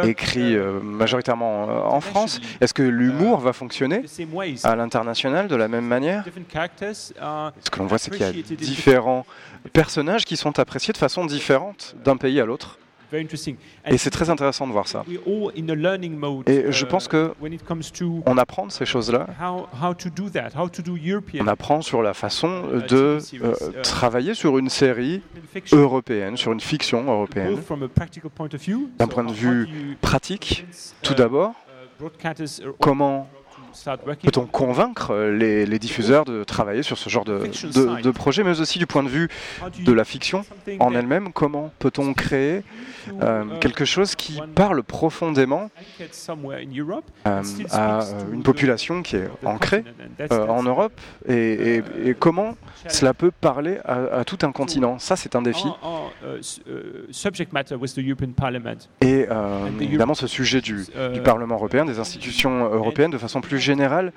écrit 0.04 0.56
majoritairement 0.84 1.94
en 1.94 2.02
France? 2.02 2.40
Est-ce 2.60 2.74
que 2.74 2.84
l'humour 2.84 3.40
va 3.40 3.54
fonctionner 3.54 4.04
à 4.64 4.76
l'international 4.76 5.48
de 5.48 5.56
la 5.56 5.68
même 5.68 5.86
manière? 5.86 6.24
Ce 6.26 7.70
que 7.72 7.80
l'on 7.80 7.88
voit, 7.88 7.98
c'est 7.98 8.12
qu'il 8.12 8.22
y 8.22 8.24
a 8.24 8.56
différents 8.56 9.26
personnages 9.74 10.26
qui 10.26 10.38
sont 10.38 10.60
appréciés 10.60 10.94
de 10.94 10.98
façon 11.00 11.26
différente 11.26 11.96
d'un 12.04 12.18
pays 12.18 12.40
à 12.40 12.46
l'autre. 12.46 12.78
Et 13.14 13.98
c'est 13.98 14.10
très 14.10 14.30
intéressant 14.30 14.68
de 14.68 14.72
voir 14.72 14.88
ça. 14.88 15.04
Et 15.08 16.72
je 16.72 16.86
pense 16.86 17.06
uh, 17.06 17.10
que 17.10 17.34
on 18.26 18.38
apprend 18.38 18.66
de 18.68 18.72
ces 18.72 18.86
choses-là. 18.86 19.28
On 21.40 21.48
apprend 21.48 21.82
sur 21.82 22.02
la 22.02 22.14
façon 22.14 22.64
uh, 22.74 22.88
de 22.88 22.96
euh, 22.96 23.54
uh, 23.54 23.82
travailler 23.84 24.34
sur 24.34 24.58
une 24.58 24.70
série 24.70 25.22
européenne, 25.72 26.38
sur 26.38 26.52
une 26.52 26.60
fiction 26.60 27.04
européenne. 27.04 27.58
D'un 29.00 29.08
point 29.08 29.24
de 29.24 29.34
vue 29.34 29.98
pratique, 30.02 30.66
tout 31.02 31.14
d'abord, 31.14 31.54
comment 32.80 33.30
peut-on 34.24 34.46
convaincre 34.46 35.16
les, 35.16 35.80
diffuseurs 35.80 36.26
de 36.26 36.44
travailler 36.44 36.84
sur 36.84 36.98
ce 36.98 37.10
genre 37.10 37.26
de, 37.26 37.40
de, 38.02 38.12
projet, 38.12 38.44
mais 38.44 38.60
aussi 38.60 38.78
du 38.78 38.86
point 38.86 39.04
de 39.04 39.10
vue 39.10 39.30
de 39.80 39.92
la 39.92 40.04
fiction 40.04 40.44
en 40.80 40.94
elle-même? 40.94 41.34
Comment 41.34 41.72
peut-on 41.80 42.14
créer 42.14 42.64
euh, 43.22 43.46
quelque 43.60 43.86
chose 43.86 44.16
qui 44.16 44.40
parle 44.56 44.84
profondément 44.84 45.70
euh, 47.26 47.44
à 47.72 48.00
une 48.32 48.44
population 48.44 49.02
qui 49.02 49.16
est 49.16 49.30
ancrée 49.44 49.84
euh, 50.20 50.48
en 50.48 50.64
Europe? 50.64 50.94
Et, 51.28 51.82
comment 52.20 52.56
cela 52.88 53.14
peut 53.14 53.32
parler 53.32 53.78
à, 53.86 54.24
tout 54.26 54.40
un 54.44 54.52
continent. 54.52 55.00
Ça, 55.00 55.16
c'est 55.16 55.36
un 55.36 55.42
défi. 55.42 55.68
Et 59.02 59.28
évidemment, 59.80 60.14
ce 60.14 60.28
sujet 60.28 60.62
du, 60.62 60.86
du 61.14 61.22
Parlement 61.22 61.56
européen, 61.56 61.86
des 61.86 62.00
institutions 62.00 62.66
européennes 62.66 63.12
de 63.12 63.18
façon 63.18 63.42
plus 63.42 63.60
général, 63.60 64.14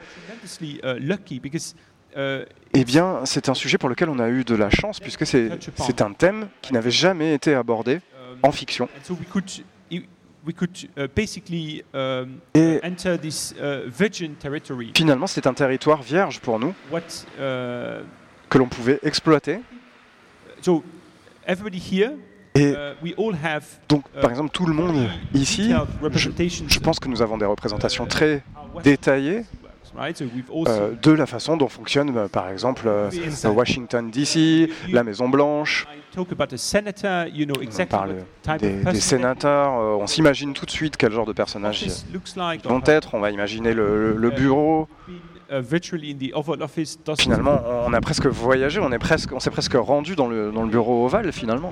eh 2.16 2.84
bien, 2.84 3.20
c'est 3.24 3.48
un 3.48 3.54
sujet 3.54 3.78
pour 3.78 3.88
lequel 3.88 4.08
on 4.08 4.18
a 4.18 4.28
eu 4.28 4.44
de 4.44 4.54
la 4.54 4.70
chance, 4.70 5.00
puisque 5.00 5.26
c'est 5.26 6.02
un 6.02 6.12
thème 6.12 6.48
qui 6.62 6.72
n'avait 6.72 6.90
jamais 6.90 7.34
été 7.34 7.54
abordé 7.54 8.00
en 8.42 8.52
fiction. 8.52 8.88
Et 12.54 12.84
finalement, 14.94 15.26
c'est 15.26 15.46
un 15.46 15.54
territoire 15.54 16.02
vierge 16.02 16.40
pour 16.40 16.58
nous. 16.58 16.74
Uh, 16.92 18.02
que 18.48 18.58
l'on 18.58 18.68
pouvait 18.68 18.98
exploiter. 19.02 19.60
Et 22.56 22.70
uh, 22.70 23.14
donc, 23.88 24.08
par 24.10 24.30
exemple, 24.30 24.50
tout 24.50 24.66
le 24.66 24.74
monde 24.74 25.08
ici, 25.34 25.72
je 26.68 26.78
pense 26.78 27.00
que 27.00 27.08
nous 27.08 27.20
avons 27.20 27.36
des 27.36 27.46
représentations 27.46 28.06
très 28.06 28.44
détaillées 28.84 29.44
euh, 29.96 30.94
de 31.02 31.12
la 31.12 31.26
façon 31.26 31.56
dont 31.56 31.68
fonctionne, 31.68 32.16
euh, 32.16 32.28
par 32.28 32.48
exemple, 32.48 32.84
euh, 32.86 33.10
Washington 33.44 34.10
DC, 34.10 34.70
la 34.90 35.04
Maison 35.04 35.28
Blanche. 35.28 35.86
On 36.16 36.24
parle 37.86 38.16
des, 38.58 39.00
sénateurs. 39.00 39.72
on 39.72 40.06
s'imagine 40.06 40.52
tout 40.52 40.66
de 40.66 40.70
suite 40.70 40.96
quel 40.96 41.12
genre 41.12 41.26
de 41.26 41.32
personnages 41.32 41.86
vont 42.64 42.82
être. 42.86 43.14
On 43.14 43.20
va 43.20 43.30
imaginer 43.30 43.74
le 43.74 44.30
bureau. 44.30 44.88
Uh, 45.54 47.16
finalement, 47.18 47.62
on 47.86 47.92
a 47.92 48.00
presque 48.00 48.26
voyagé, 48.26 48.80
on 48.80 48.90
est 48.92 48.98
presque, 48.98 49.32
on 49.32 49.40
s'est 49.40 49.50
presque 49.50 49.74
rendu 49.74 50.16
dans 50.16 50.26
le, 50.26 50.50
dans 50.50 50.62
le 50.62 50.68
bureau 50.68 51.06
ovale 51.06 51.32
finalement. 51.32 51.70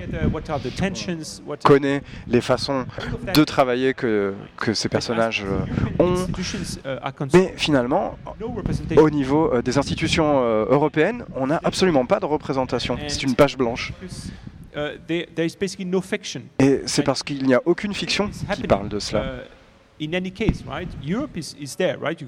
On 1.47 1.57
connaît 1.64 2.03
les 2.29 2.40
façons 2.40 2.87
de 3.35 3.45
travailler 3.45 3.95
que, 3.95 4.35
que 4.57 4.75
ces 4.75 4.88
personnages 4.88 5.45
euh, 5.45 6.05
ont. 6.05 6.14
Uh, 6.14 7.27
Mais 7.35 7.55
finalement, 7.57 8.18
au 8.97 9.11
niveau 9.11 9.53
euh, 9.53 9.62
des 9.62 9.79
institutions 9.79 10.42
euh, 10.42 10.66
européennes, 10.68 11.25
on 11.35 11.47
n'a 11.49 11.61
absolument 11.64 12.07
pas 12.07 12.21
de 12.21 12.27
représentation. 12.27 12.99
C'est 13.09 13.23
une 13.23 13.35
page 13.35 13.57
blanche. 13.57 13.92
Uh, 14.75 14.99
Et 16.59 16.81
c'est 16.87 17.03
parce 17.03 17.23
qu'il 17.23 17.45
n'y 17.47 17.55
a 17.55 17.61
aucune 17.64 17.95
fiction 17.95 18.31
qui 18.55 18.66
parle 18.66 18.88
de 18.88 18.99
cela. 18.99 19.45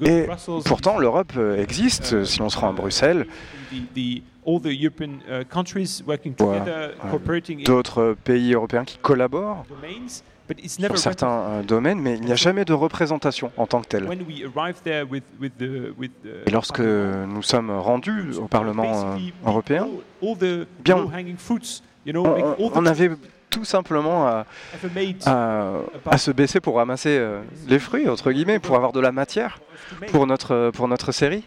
Et 0.07 0.27
pourtant, 0.65 0.99
l'Europe 0.99 1.33
euh, 1.37 1.63
existe 1.63 2.13
uh, 2.13 2.25
si 2.27 2.41
on 2.41 2.49
se 2.49 2.59
rend 2.59 2.71
à 2.71 2.73
Bruxelles. 2.73 3.27
D'autres 7.65 8.17
pays 8.25 8.53
européens 8.55 8.85
qui 8.85 8.99
collaborent 8.99 9.65
sur 10.67 10.99
certains 10.99 11.29
euh, 11.29 11.63
domaines, 11.63 12.01
mais 12.01 12.15
il 12.15 12.21
n'y 12.21 12.33
a 12.33 12.37
jamais 12.37 12.65
de 12.65 12.73
représentation 12.73 13.51
en 13.57 13.67
tant 13.67 13.81
que 13.81 13.89
telle. 13.89 14.09
Et 16.47 16.51
lorsque 16.51 16.81
nous 16.81 17.43
sommes 17.43 17.71
rendus 17.71 18.35
au 18.37 18.47
Parlement 18.47 19.15
euh, 19.15 19.17
européen, 19.47 19.89
bien, 20.85 21.07
on 22.59 22.87
avait 22.87 23.11
tout 23.55 23.65
simplement 23.65 24.27
à, 24.27 24.47
à, 25.27 26.19
se 26.19 26.31
baisser 26.33 26.59
pour 26.61 26.77
ramasser 26.77 27.17
euh, 27.17 27.41
les 27.69 27.79
fruits, 27.79 28.09
entre 28.09 28.33
guillemets, 28.33 28.59
pour 28.59 28.75
avoir 28.75 28.93
de 28.93 28.99
la 28.99 29.13
matière 29.13 29.61
pour 30.09 30.27
notre, 30.27 30.73
pour 30.75 30.89
notre 30.89 31.13
série. 31.13 31.45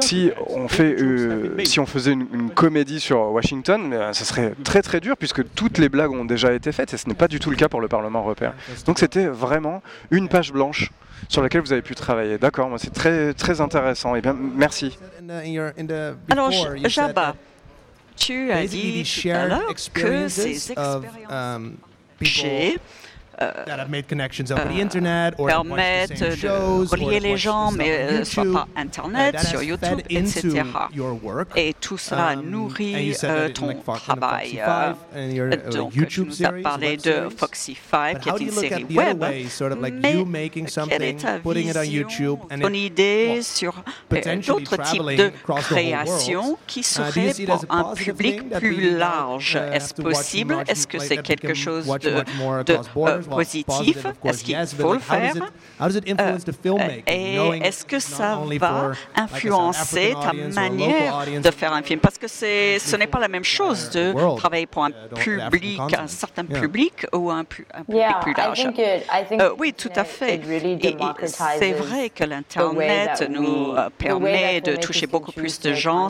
Si 0.00 0.30
on, 0.48 0.68
fait, 0.68 0.96
euh, 1.00 1.64
si 1.64 1.80
on 1.80 1.86
faisait 1.86 2.12
une, 2.12 2.50
comédie 2.50 3.00
sur 3.00 3.18
Washington, 3.32 3.90
ce 3.90 3.96
euh, 3.96 4.12
serait 4.12 4.54
très 4.64 4.82
très 4.82 5.00
dur 5.00 5.16
puisque 5.16 5.48
toutes 5.54 5.78
les 5.78 5.88
blagues 5.88 6.12
ont 6.12 6.24
déjà 6.24 6.52
été 6.52 6.72
faites 6.72 6.92
et 6.94 6.96
ce 6.96 7.08
n'est 7.08 7.14
pas 7.14 7.28
du 7.28 7.38
tout 7.38 7.50
le 7.50 7.56
cas 7.56 7.68
pour 7.68 7.80
le 7.80 7.88
Parlement 7.88 8.20
européen. 8.20 8.52
Donc 8.86 8.98
c'était 8.98 9.26
vraiment 9.26 9.82
une 10.10 10.28
page 10.28 10.52
blanche 10.52 10.90
sur 11.28 11.42
laquelle 11.42 11.62
vous 11.62 11.72
avez 11.72 11.82
pu 11.82 11.94
travailler. 11.94 12.38
D'accord, 12.38 12.68
moi 12.68 12.78
c'est 12.78 12.92
très 12.92 13.32
très 13.32 13.60
intéressant. 13.60 14.14
Et 14.14 14.18
eh 14.18 14.22
bien 14.22 14.36
merci. 14.36 14.98
Alors 16.30 16.50
Jabba, 16.84 17.34
tu 18.16 18.50
as 18.50 18.66
dit 18.66 19.04
tout 19.04 19.28
à 19.28 19.46
l'heure 19.46 19.74
que 19.92 20.28
ces 20.28 20.50
expériences 20.50 21.04
um, 21.28 21.76
euh, 22.20 22.70
permettent 25.46 26.20
de 26.20 26.88
relier 26.88 27.20
les 27.20 27.36
gens, 27.36 27.70
mais 27.72 28.24
soit 28.24 28.44
par 28.52 28.68
Internet, 28.76 29.40
sur 29.40 29.62
YouTube, 29.62 30.00
etc. 30.08 30.62
Et 31.56 31.74
tout 31.80 31.98
cela 31.98 32.32
um, 32.32 32.50
nourrit 32.50 33.16
euh, 33.24 33.48
ton 33.50 33.74
travail. 33.74 34.62
Donc, 35.70 35.92
tu 36.08 36.20
nous 36.22 36.44
as 36.44 36.52
parlé 36.62 36.96
de 36.96 37.28
Foxy 37.36 37.76
5, 37.90 38.20
qui 38.20 38.28
est 38.28 38.40
une 38.40 38.50
série 38.50 38.86
web, 38.90 39.24
mais 40.26 40.48
quelle 40.88 41.02
est 41.02 41.20
ta 41.20 41.38
vision, 41.38 42.38
ton 42.60 42.72
idée 42.72 43.40
sur 43.42 43.82
euh, 44.12 44.36
d'autres 44.46 44.76
types 44.82 45.02
de 45.02 45.30
créations 45.44 46.58
qui 46.66 46.80
uh, 46.80 46.84
seraient 46.84 47.34
pour 47.46 47.64
un 47.68 47.94
public 47.94 48.48
plus 48.50 48.96
large? 48.96 49.56
uh, 49.56 49.74
Est-ce 49.74 49.94
possible? 49.94 50.56
Est-ce 50.68 50.86
que 50.86 50.98
c'est 50.98 51.18
quelque 51.18 51.54
chose 51.54 51.86
de, 51.86 52.22
de 52.64 52.76
positif? 53.26 54.06
Est-ce 54.24 54.44
qu'il 54.44 54.66
faut 54.66 54.94
le 54.94 54.98
faire? 54.98 55.34
euh, 55.80 56.88
Et 57.06 57.36
est-ce 57.62 57.84
que 57.84 57.98
ça 57.98 58.40
va 58.58 58.92
influencer 59.14 60.14
ta 60.20 60.32
manière 60.32 61.24
de 61.42 61.50
faire 61.50 61.72
un 61.72 61.82
film? 61.82 62.00
Parce 62.00 62.18
que 62.18 62.28
ce 62.28 62.96
n'est 62.96 63.06
pas 63.06 63.20
la 63.20 63.28
même 63.28 63.44
chose 63.44 63.90
de 63.90 64.36
travailler 64.36 64.66
pour 64.66 64.84
un 64.84 64.90
public, 65.14 65.80
un 65.98 66.06
certain 66.06 66.44
public 66.44 67.06
ou 67.12 67.30
un, 67.30 67.44
public 67.44 68.04
plus 68.22 68.34
large. 68.34 68.68
Euh, 69.32 69.50
oui, 69.58 69.72
tout 69.72 69.90
à 69.96 70.04
fait. 70.04 70.34
Et, 70.36 70.96
c'est 71.58 71.72
vrai 71.72 72.10
que 72.10 72.24
l'Internet 72.24 73.28
nous 73.28 73.72
euh, 73.72 73.88
permet 73.96 74.60
de 74.60 74.76
toucher 74.76 75.06
beaucoup 75.06 75.32
plus 75.32 75.60
de 75.60 75.72
gens. 75.72 76.08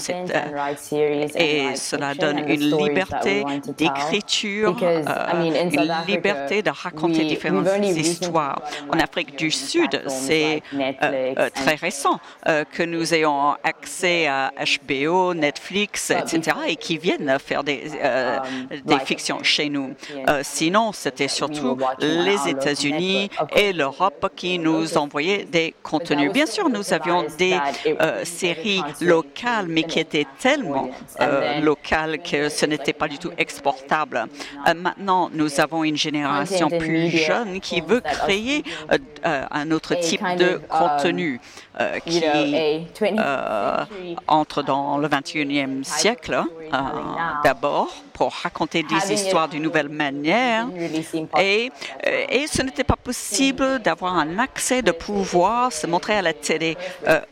et 1.36 1.76
cela 1.76 2.14
donne 2.14 2.38
une 2.48 2.76
liberté 2.76 3.44
d'écriture, 3.76 4.76
une 5.34 6.06
liberté 6.06 6.62
de 6.62 6.70
raconter 6.70 7.05
différentes 7.12 7.66
histoires. 7.96 8.62
En 8.90 8.98
Afrique 8.98 9.36
du 9.36 9.50
Sud, 9.50 10.02
c'est 10.08 10.62
euh, 10.74 11.34
euh, 11.38 11.48
très 11.54 11.74
récent 11.74 12.20
euh, 12.48 12.64
que 12.64 12.82
nous 12.82 13.14
ayons 13.14 13.54
accès 13.62 14.26
à 14.26 14.52
HBO, 14.88 15.34
Netflix, 15.34 16.10
etc., 16.10 16.56
et 16.68 16.76
qui 16.76 16.98
viennent 16.98 17.38
faire 17.38 17.64
des, 17.64 17.90
um, 18.02 18.68
des 18.84 18.98
fictions 19.00 19.42
chez 19.42 19.68
nous. 19.68 19.94
sinon, 20.42 20.92
c'était 20.92 21.28
surtout 21.28 21.76
les 21.98 22.48
États-Unis 22.48 23.30
et 23.54 23.72
l'Europe 23.72 24.32
qui 24.34 24.58
nous 24.58 24.96
envoyaient 24.96 25.44
des 25.44 25.74
contenus. 25.82 26.32
Bien 26.32 26.46
sûr, 26.46 26.68
nous 26.68 26.92
avions 26.92 27.24
des 27.38 27.58
séries 28.24 28.82
locales, 29.00 29.66
mais 29.68 29.84
qui 29.84 30.00
étaient 30.00 30.26
tellement 30.38 30.90
locales 31.62 32.18
que 32.22 32.48
ce 32.48 32.66
n'était 32.66 32.92
pas 32.92 33.08
du 33.08 33.18
tout 33.18 33.30
exportable. 33.38 34.26
maintenant, 34.74 35.30
nous 35.32 35.60
avons 35.60 35.84
une 35.84 35.96
génération 35.96 36.68
plus 36.68 36.95
jeune 37.08 37.60
qui 37.60 37.80
veut 37.80 38.00
créer 38.00 38.64
un 39.22 39.70
autre 39.70 39.94
type 39.94 40.22
de 40.38 40.60
contenu 40.68 41.40
um, 41.78 41.86
qui 42.06 42.22
entre 44.26 44.62
dans 44.62 44.98
le 44.98 45.08
21e 45.08 45.84
siècle 45.84 46.42
d'abord 47.44 47.88
pour 48.12 48.32
raconter 48.32 48.82
des 48.82 49.12
histoires 49.12 49.48
d'une 49.48 49.62
nouvelle 49.62 49.88
manière 49.88 50.66
et, 51.38 51.70
et 52.30 52.46
ce 52.46 52.62
n'était 52.62 52.84
pas 52.84 52.96
possible 52.96 53.80
d'avoir 53.80 54.16
un 54.16 54.38
accès 54.38 54.82
de 54.82 54.92
pouvoir 54.92 55.72
se 55.72 55.86
montrer 55.86 56.14
à 56.14 56.22
la 56.22 56.32
télé 56.32 56.76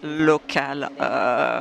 locale. 0.03 0.91
Euh, 1.01 1.61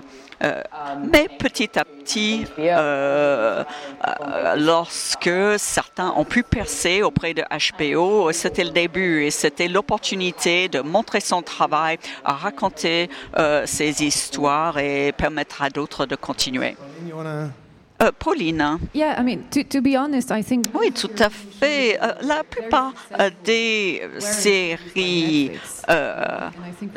mais 1.11 1.27
petit 1.39 1.77
à 1.79 1.85
petit, 1.85 2.45
euh, 2.59 3.63
euh, 4.07 4.55
lorsque 4.57 5.29
certains 5.57 6.13
ont 6.15 6.25
pu 6.25 6.43
percer 6.43 7.01
auprès 7.01 7.33
de 7.33 7.43
HBO, 7.43 8.31
c'était 8.31 8.63
le 8.63 8.71
début 8.71 9.23
et 9.23 9.31
c'était 9.31 9.67
l'opportunité 9.67 10.67
de 10.67 10.81
montrer 10.81 11.21
son 11.21 11.41
travail, 11.41 11.97
à 12.25 12.33
raconter 12.33 13.09
ses 13.65 14.03
histoires 14.03 14.77
et 14.77 15.11
permettre 15.11 15.61
à 15.61 15.69
d'autres 15.69 16.05
de 16.05 16.15
continuer. 16.15 16.75
Euh, 18.03 18.11
Pauline. 18.17 18.79
Yeah, 18.93 19.15
I 19.17 19.23
mean, 19.23 19.43
to, 19.51 19.63
to 19.63 19.81
be 19.81 19.95
honest, 19.95 20.31
I 20.31 20.43
think 20.43 20.65
oui, 20.73 20.91
tout 20.91 21.09
à 21.19 21.29
fait. 21.29 21.97
Euh, 22.01 22.13
la 22.21 22.43
plupart 22.43 22.93
euh, 23.19 23.29
des 23.43 24.01
séries 24.19 25.51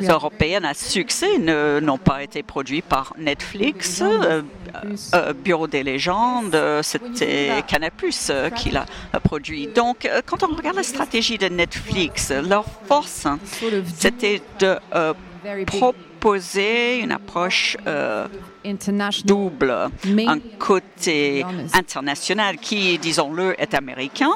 européennes 0.01 0.65
à 0.65 0.73
succès 0.73 1.37
n'ont 1.37 1.97
pas 1.97 2.23
été 2.23 2.43
produites 2.43 2.85
par 2.85 3.13
Netflix. 3.17 4.03
Bureau 5.43 5.67
des 5.67 5.83
légendes, 5.83 6.57
c'était 6.81 7.63
Canapus 7.67 8.31
qui 8.55 8.71
l'a 8.71 8.85
produit. 9.23 9.67
Donc, 9.67 10.09
quand 10.25 10.43
on 10.43 10.55
regarde 10.55 10.77
la 10.77 10.83
stratégie 10.83 11.37
de 11.37 11.47
Netflix, 11.47 12.31
leur 12.31 12.65
force, 12.87 13.27
c'était 13.97 14.41
de 14.59 14.77
proposer 15.65 16.06
une 17.01 17.11
approche 17.11 17.77
double, 19.25 19.89
un 20.27 20.39
côté 20.59 21.45
international 21.73 22.57
qui, 22.57 22.97
disons-le, 22.97 23.59
est 23.61 23.73
américain, 23.73 24.31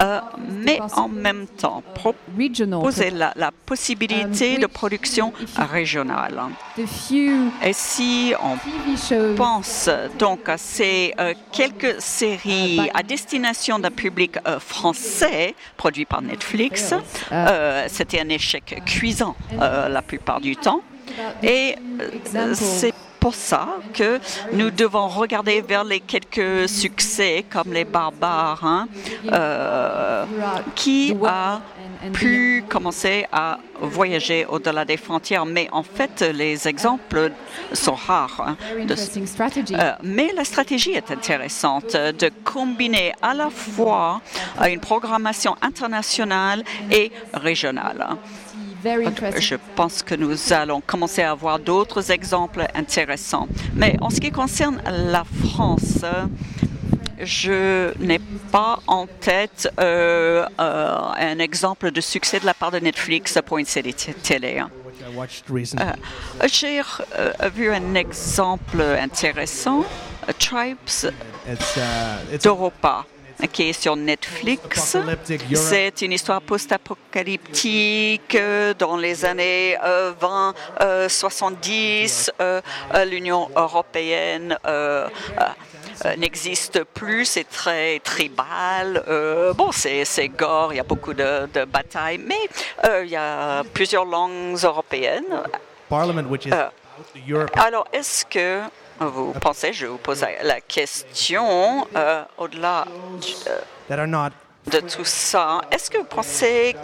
euh, 0.00 0.20
mais 0.64 0.78
en 0.94 1.08
même 1.08 1.46
temps 1.46 1.82
proposer 1.94 3.10
la, 3.10 3.32
la 3.36 3.50
possibilité 3.50 4.58
de 4.58 4.66
production 4.66 5.32
régionale. 5.56 6.40
Et 6.78 7.72
si 7.72 8.34
on 8.42 9.34
pense 9.34 9.88
donc 10.18 10.48
à 10.48 10.58
ces 10.58 11.14
euh, 11.18 11.34
quelques 11.52 12.00
séries 12.00 12.90
à 12.94 13.02
destination 13.02 13.78
d'un 13.78 13.90
public 13.90 14.38
euh, 14.46 14.58
français 14.60 15.54
produit 15.76 16.04
par 16.04 16.22
Netflix, 16.22 16.94
c'était 17.88 18.20
un 18.20 18.28
échec 18.28 18.82
cuisant 18.84 19.36
la 19.58 20.02
plupart 20.02 20.40
du 20.40 20.56
temps. 20.56 20.82
Et 21.42 21.76
c'est 22.54 22.94
pour 23.26 23.34
ça 23.34 23.78
que 23.92 24.20
nous 24.52 24.70
devons 24.70 25.08
regarder 25.08 25.60
vers 25.60 25.82
les 25.82 25.98
quelques 25.98 26.68
succès 26.68 27.44
comme 27.50 27.72
les 27.72 27.84
barbares, 27.84 28.64
hein, 28.64 28.86
euh, 29.32 30.24
qui 30.76 31.12
a 31.24 31.60
pu 32.12 32.62
commencer 32.68 33.26
à 33.32 33.58
voyager 33.80 34.46
au-delà 34.46 34.84
des 34.84 34.96
frontières. 34.96 35.44
Mais 35.44 35.68
en 35.72 35.82
fait, 35.82 36.22
les 36.22 36.68
exemples 36.68 37.32
sont 37.72 37.96
rares. 37.96 38.44
Hein, 38.46 38.56
euh, 39.72 39.92
mais 40.04 40.32
la 40.36 40.44
stratégie 40.44 40.92
est 40.92 41.10
intéressante 41.10 41.94
de 41.94 42.30
combiner 42.44 43.12
à 43.20 43.34
la 43.34 43.50
fois 43.50 44.20
une 44.68 44.78
programmation 44.78 45.56
internationale 45.62 46.62
et 46.92 47.10
régionale. 47.34 48.06
Je 48.84 49.56
pense 49.74 50.02
que 50.02 50.14
nous 50.14 50.52
allons 50.52 50.80
commencer 50.80 51.22
à 51.22 51.30
avoir 51.30 51.58
d'autres 51.58 52.10
exemples 52.10 52.66
intéressants. 52.74 53.48
Mais 53.74 53.96
en 54.00 54.10
ce 54.10 54.20
qui 54.20 54.30
concerne 54.30 54.80
la 54.86 55.24
France, 55.24 56.04
je 57.20 57.96
n'ai 57.98 58.20
pas 58.52 58.80
en 58.86 59.06
tête 59.06 59.68
euh, 59.80 60.46
euh, 60.60 60.98
un 61.16 61.38
exemple 61.38 61.90
de 61.90 62.00
succès 62.00 62.40
de 62.40 62.46
la 62.46 62.54
part 62.54 62.70
de 62.70 62.78
Netflix 62.78 63.38
pour 63.44 63.58
une 63.58 63.66
série 63.66 63.94
télé. 63.94 64.62
Euh, 65.80 65.92
j'ai 66.46 66.82
vu 67.54 67.70
un 67.70 67.94
exemple 67.94 68.80
intéressant, 68.80 69.84
Tribes 70.38 71.12
d'Europa 72.42 73.06
qui 73.52 73.70
est 73.70 73.72
sur 73.72 73.96
Netflix. 73.96 74.96
C'est 75.54 76.02
une 76.02 76.12
histoire 76.12 76.40
post-apocalyptique 76.40 78.34
euh, 78.34 78.74
dans 78.74 78.96
les 78.96 79.24
années 79.24 79.76
20, 80.20 80.54
euh, 80.80 81.08
70. 81.08 82.32
Euh, 82.40 82.60
L'Union 83.04 83.48
européenne 83.56 84.56
n'existe 86.18 86.84
plus, 86.84 87.24
c'est 87.24 87.48
très 87.48 88.00
tribal. 88.00 89.02
bon, 89.56 89.70
c'est 89.72 90.28
gore, 90.28 90.72
il 90.72 90.76
y 90.76 90.80
a 90.80 90.84
beaucoup 90.84 91.14
de, 91.14 91.46
de 91.52 91.64
batailles, 91.64 92.18
mais 92.18 92.48
il 93.02 93.08
y 93.08 93.16
a 93.16 93.62
plusieurs 93.72 94.04
langues 94.04 94.58
européennes. 94.62 95.42
alors, 97.54 97.86
est-ce 97.92 98.24
que 98.24 98.60
vous 99.00 99.32
pensez, 99.32 99.72
je 99.72 99.86
vous 99.86 99.98
pose 99.98 100.24
la 100.42 100.60
question, 100.60 101.86
euh, 101.96 102.24
au-delà 102.38 102.86
euh, 103.48 103.58
de 104.70 104.80
tout 104.80 105.04
ça, 105.04 105.60
est-ce 105.70 105.90
que 105.90 105.98
vous 105.98 106.04
pensez 106.04 106.74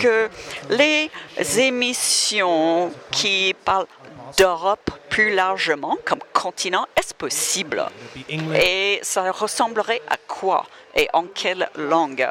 que 0.00 0.28
les 0.70 1.10
émissions 1.58 2.92
qui 3.10 3.54
parlent 3.64 3.86
d'Europe 4.36 4.90
plus 5.08 5.34
largement 5.34 5.96
comme 6.04 6.20
continent, 6.32 6.86
est-ce 6.96 7.14
possible? 7.14 7.84
Et 8.54 9.00
ça 9.02 9.30
ressemblerait 9.30 10.02
à 10.08 10.16
quoi? 10.16 10.66
Et 10.94 11.08
en 11.12 11.24
quelle 11.24 11.68
langue? 11.76 12.26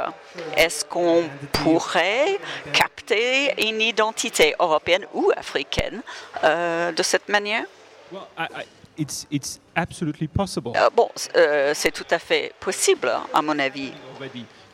Est-ce 0.55 0.85
qu'on 0.85 1.23
pourrait 1.51 2.39
capter 2.71 3.53
une 3.67 3.81
identité 3.81 4.55
européenne 4.59 5.05
ou 5.13 5.31
africaine 5.35 6.01
euh, 6.43 6.91
de 6.91 7.03
cette 7.03 7.27
manière? 7.27 7.65
It's, 8.97 9.27
it's 9.31 9.59
absolutely 9.75 10.27
possible. 10.27 10.73
Euh, 10.75 10.89
bon, 10.95 11.09
euh, 11.35 11.73
c'est 11.73 11.91
tout 11.91 12.07
à 12.11 12.19
fait 12.19 12.53
possible, 12.59 13.11
à 13.33 13.41
mon 13.41 13.57
avis. 13.59 13.91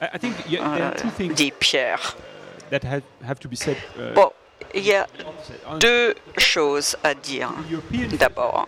I 0.01 0.17
think 0.17 0.36
there 0.49 0.62
are 0.62 0.95
two 0.95 1.10
things 1.10 1.34
dit 1.34 1.51
Pierre. 1.51 2.15
That 2.71 2.84
have, 2.84 3.01
have 3.27 3.39
to 3.39 3.49
be 3.49 3.55
said, 3.55 3.77
uh, 3.97 4.13
bon, 4.13 4.32
il 4.73 4.86
y 4.86 4.93
a 4.93 5.08
deux 5.79 6.13
choses 6.38 6.95
à 7.03 7.13
dire. 7.13 7.49
D'abord, 8.17 8.67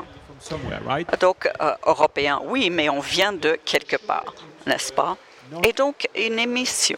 right? 0.85 1.07
donc 1.19 1.47
euh, 1.61 1.73
européen, 1.85 2.41
oui, 2.45 2.69
mais 2.69 2.89
on 2.89 2.99
vient 2.99 3.33
de 3.33 3.57
quelque 3.63 3.97
part, 3.97 4.33
n'est-ce 4.65 4.91
pas? 4.91 5.17
Et 5.63 5.73
donc 5.73 6.07
une 6.15 6.39
émission, 6.39 6.95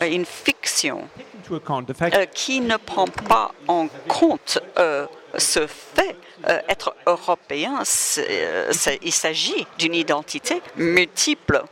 une 0.00 0.24
fiction 0.24 1.08
euh, 1.50 2.26
qui 2.32 2.60
ne 2.60 2.76
prend 2.76 3.06
pas 3.06 3.52
en 3.66 3.86
compte 4.08 4.58
euh, 4.78 5.06
ce 5.36 5.66
fait 5.66 6.16
euh, 6.48 6.60
être 6.68 6.94
européen, 7.06 7.82
euh, 8.18 8.72
il 9.02 9.12
s'agit 9.12 9.66
d'une 9.78 9.94
identité 9.94 10.62
multiple. 10.76 11.62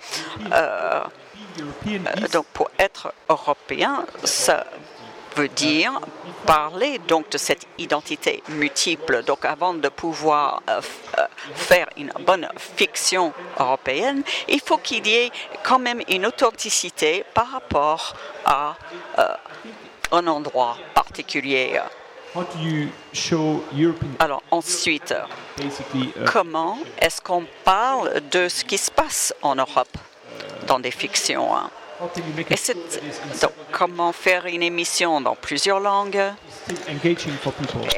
Euh, 0.53 1.05
donc 2.33 2.47
pour 2.53 2.71
être 2.79 3.15
européen, 3.29 4.05
ça 4.25 4.67
veut 5.37 5.49
dire 5.49 6.01
parler 6.47 6.99
donc 7.07 7.31
de 7.31 7.39
cette 7.39 7.67
identité 7.79 8.43
multiple. 8.49 9.23
Donc 9.23 9.45
avant 9.45 9.73
de 9.75 9.89
pouvoir 9.89 10.63
faire 11.55 11.89
une 11.97 12.13
bonne 12.27 12.49
fiction 12.59 13.33
européenne, 13.59 14.23
il 14.49 14.61
faut 14.61 14.79
qu'il 14.79 15.07
y 15.07 15.15
ait 15.15 15.31
quand 15.63 15.79
même 15.79 16.03
une 16.09 16.27
authenticité 16.27 17.25
par 17.35 17.51
rapport 17.51 18.15
à 18.45 18.77
un 20.13 20.27
endroit 20.27 20.77
particulier. 20.95 21.81
Alors 24.19 24.43
ensuite, 24.51 25.15
uh, 25.59 25.65
comment 26.33 26.79
est-ce 26.99 27.21
qu'on 27.21 27.45
parle 27.65 28.21
de 28.31 28.49
ce 28.49 28.65
qui 28.65 28.79
se 28.79 28.91
passe 28.91 29.35
en 29.43 29.57
Europe 29.57 29.97
dans 30.67 30.79
des 30.79 30.91
fictions 30.91 31.55
hein? 31.57 31.71
et 32.51 32.57
donc, 33.41 33.53
comment 33.73 34.13
faire 34.13 34.47
une 34.47 34.63
émission 34.63 35.21
dans 35.21 35.35
plusieurs 35.35 35.81
langues 35.81 36.23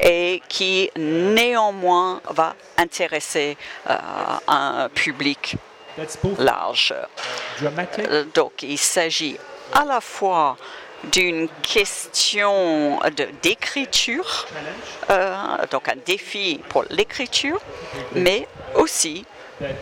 et 0.03 0.41
qui 0.47 0.89
néanmoins 0.95 2.21
va 2.29 2.55
intéresser 2.77 3.57
euh, 3.89 3.97
un 4.47 4.89
public 4.93 5.57
large. 6.37 6.93
Euh, 7.99 8.23
donc 8.33 8.63
il 8.63 8.77
s'agit 8.77 9.37
à 9.73 9.83
la 9.83 9.99
fois 9.99 10.55
d'une 11.11 11.47
question 11.61 12.99
d'écriture, 13.41 14.47
euh, 15.09 15.33
donc 15.71 15.87
un 15.89 15.95
défi 16.05 16.59
pour 16.69 16.83
l'écriture, 16.89 17.61
mais 18.13 18.47
aussi 18.75 19.25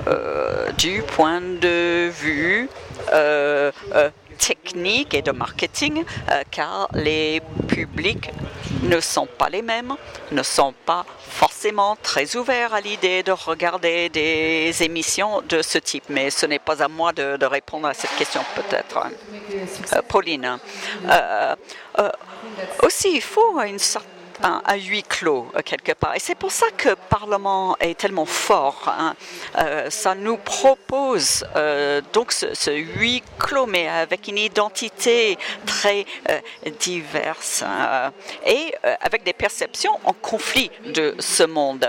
euh, 0.08 0.71
du 0.73 1.01
point 1.03 1.41
de 1.41 2.10
vue 2.10 2.69
euh, 3.13 3.71
technique 4.38 5.13
et 5.13 5.21
de 5.21 5.32
marketing, 5.32 6.04
car 6.52 6.89
les 6.93 7.41
publics 7.67 8.30
ne 8.84 9.00
sont 9.00 9.26
pas 9.26 9.50
les 9.50 9.62
mêmes, 9.62 9.95
ne 10.32 10.43
sont 10.43 10.73
pas 10.86 11.06
forcément 11.19 11.97
très 12.02 12.36
ouverts 12.36 12.73
à 12.73 12.82
l'idée 12.82 13.23
de 13.23 13.32
regarder 13.32 14.10
des 14.10 14.73
émissions 14.82 15.41
de 15.47 15.62
ce 15.62 15.78
type. 15.78 16.06
Mais 16.10 16.30
ce 16.30 16.45
n'est 16.45 16.60
pas 16.60 16.82
à 16.82 16.88
moi 16.88 17.13
de, 17.13 17.45
répondre 17.45 17.88
à 17.88 17.93
cette 17.93 18.15
question 18.15 18.41
peut-être. 18.56 19.08
Pauline. 20.08 20.58
aussi, 22.84 23.15
il 23.15 23.21
faut 23.21 23.60
une 23.62 23.80
certaine 23.80 24.16
un, 24.43 24.62
huis 24.76 25.04
clos 25.04 25.47
euh, 25.56 25.62
quelque 25.63 25.93
part. 25.93 26.15
Et 26.15 26.19
c'est 26.19 26.36
pour 26.36 26.52
ça 26.52 26.67
que 26.76 26.89
le 26.89 26.95
Parlement 26.95 27.76
est 27.80 27.97
tellement 27.97 28.26
fort. 28.26 28.93
Hein. 28.97 29.15
Euh, 29.58 29.89
ça 29.89 30.15
nous 30.15 30.38
propose 30.38 31.45
euh, 31.56 32.02
donc 32.13 32.32
ce, 32.32 32.71
huis 32.71 33.23
clos, 33.39 33.65
mais 33.65 33.88
avec 33.88 34.28
une 34.28 34.38
identité 34.38 35.38
très 35.65 36.06
diverse 36.80 37.63
hein, 37.65 38.12
et 38.45 38.73
avec 39.02 39.23
des 39.23 39.34
perceptions 39.34 40.00
en 40.04 40.13
conflit 40.13 40.71
de 40.86 41.15
ce 41.19 41.43
monde. 41.43 41.88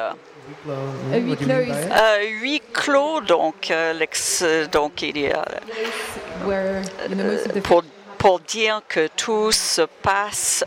huis 2.25 2.63
clos, 2.73 3.21
donc, 3.21 3.73
donc 4.73 5.03
il 5.03 5.19
y 5.19 5.31
a 5.31 5.45
pour, 7.63 7.83
pour 8.19 8.41
dire 8.41 8.83
que 8.89 9.09
tout 9.17 9.53
se 9.53 9.83
passe 9.83 10.65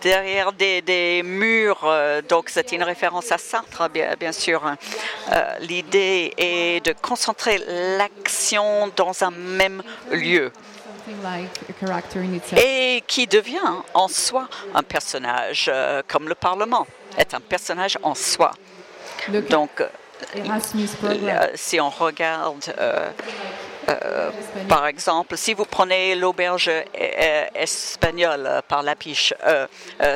derrière 0.00 0.52
des, 0.52 1.22
murs. 1.24 1.82
Euh, 1.84 2.22
donc 2.22 2.48
c'est 2.48 2.72
une 2.72 2.82
référence 2.82 3.32
à 3.32 3.38
Sartre, 3.38 3.88
bien, 3.88 4.14
bien 4.18 4.32
sûr. 4.32 4.62
Euh, 5.30 5.58
l'idée 5.60 6.32
est 6.36 6.84
de 6.84 6.92
concentrer 6.92 7.62
l'action 7.98 8.90
dans 8.96 9.22
un 9.22 9.30
même 9.30 9.82
lieu 10.10 10.52
et 12.56 13.02
qui 13.06 13.26
devient 13.26 13.58
en 13.94 14.06
soi 14.06 14.48
un 14.74 14.82
personnage, 14.82 15.70
euh, 15.72 16.02
comme 16.06 16.28
le 16.28 16.34
Parlement 16.34 16.86
est 17.16 17.34
un 17.34 17.40
personnage 17.40 17.98
en 18.02 18.14
soi. 18.14 18.52
Donc, 19.48 19.82
si 21.54 21.80
on 21.80 21.90
regarde 21.90 22.72
euh, 23.90 24.30
par 24.68 24.86
exemple, 24.86 25.36
si 25.36 25.54
vous 25.54 25.64
prenez 25.64 26.14
l'auberge 26.14 26.68
euh, 26.68 27.46
espagnole 27.54 28.46
euh, 28.46 28.60
par 28.66 28.82
la 28.82 28.94
piche, 28.94 29.34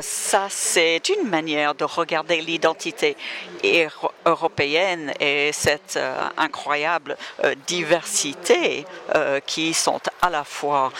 ça 0.00 0.46
c'est 0.48 1.08
une 1.08 1.28
manière 1.28 1.74
de 1.74 1.84
regarder 1.84 2.40
l'identité 2.40 3.16
européenne 4.26 5.12
et 5.20 5.50
cette 5.52 5.98
incroyable 6.36 7.16
diversité 7.66 8.84
qui 9.46 9.74
sont 9.74 10.00
à 10.22 10.30
la 10.30 10.44
fois 10.44 10.92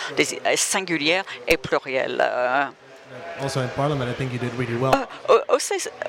singulières 0.55 1.25
et 1.47 1.57
plurielles. 1.57 2.23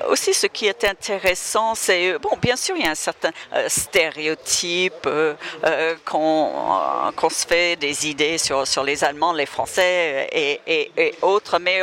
Aussi, 0.09 0.33
ce 0.33 0.47
qui 0.47 0.67
est 0.67 0.83
intéressant, 0.83 1.75
c'est 1.75 2.17
bon, 2.19 2.31
bien 2.41 2.55
sûr, 2.55 2.75
il 2.77 2.85
y 2.85 2.87
a 2.87 2.91
un 2.91 2.95
certain 2.95 3.31
euh, 3.53 3.67
stéréotype 3.67 5.05
euh, 5.05 5.33
euh, 5.65 5.95
qu'on 6.05 7.29
se 7.29 7.45
fait 7.45 7.75
des 7.75 8.07
idées 8.07 8.37
sur 8.37 8.65
sur 8.67 8.83
les 8.83 9.03
Allemands, 9.03 9.33
les 9.33 9.45
Français 9.45 10.29
et, 10.31 10.61
et, 10.97 11.15
autres, 11.21 11.59
mais 11.59 11.81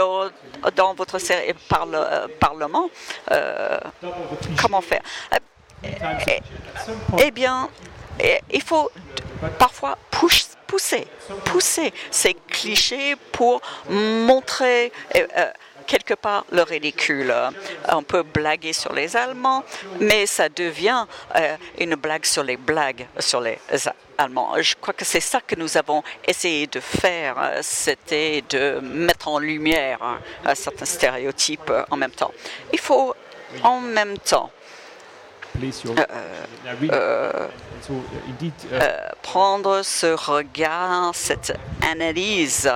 dans 0.76 0.94
votre 0.94 1.18
parle, 1.68 2.28
parlement, 2.40 2.88
comment 4.60 4.80
faire? 4.80 5.02
Eh 7.18 7.30
bien, 7.30 7.68
il 8.50 8.62
faut 8.62 8.90
parfois 9.58 9.98
pousser, 10.10 11.06
pousser 11.44 11.92
ces 12.10 12.34
clichés 12.34 13.16
pour 13.32 13.60
montrer 13.88 14.92
euh, 15.14 15.26
euh, 15.36 15.50
quelque 15.86 16.14
part 16.14 16.44
le 16.50 16.62
ridicule. 16.62 17.32
On 17.90 18.02
peut 18.02 18.22
blaguer 18.22 18.72
sur 18.72 18.92
les 18.92 19.16
Allemands, 19.16 19.62
mais 20.00 20.26
ça 20.26 20.48
devient 20.48 21.06
euh, 21.36 21.56
une 21.78 21.94
blague 21.94 22.24
sur 22.24 22.42
les 22.42 22.56
blagues 22.56 23.06
sur 23.18 23.40
les 23.40 23.58
Allemands. 24.18 24.54
Je 24.60 24.74
crois 24.80 24.94
que 24.94 25.04
c'est 25.04 25.20
ça 25.20 25.40
que 25.40 25.54
nous 25.56 25.76
avons 25.76 26.02
essayé 26.26 26.66
de 26.66 26.80
faire, 26.80 27.36
c'était 27.60 28.42
de 28.48 28.80
mettre 28.80 29.28
en 29.28 29.38
lumière 29.38 29.98
certains 30.54 30.86
stéréotypes 30.86 31.72
en 31.90 31.96
même 31.96 32.12
temps. 32.12 32.32
Il 32.72 32.80
faut 32.80 33.14
en 33.62 33.80
même 33.80 34.18
temps 34.18 34.50
prendre 39.22 39.82
ce 39.82 40.06
regard, 40.06 41.14
cette 41.14 41.56
analyse, 41.82 42.70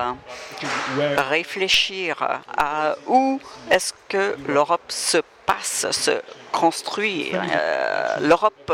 réfléchir 0.97 2.41
à 2.57 2.95
où 3.07 3.39
est-ce 3.69 3.93
que 4.07 4.35
l'Europe 4.47 4.91
se 4.91 5.17
passe, 5.45 5.89
se 5.91 6.21
construit. 6.51 7.31
Euh, 7.33 8.15
L'Europe 8.21 8.71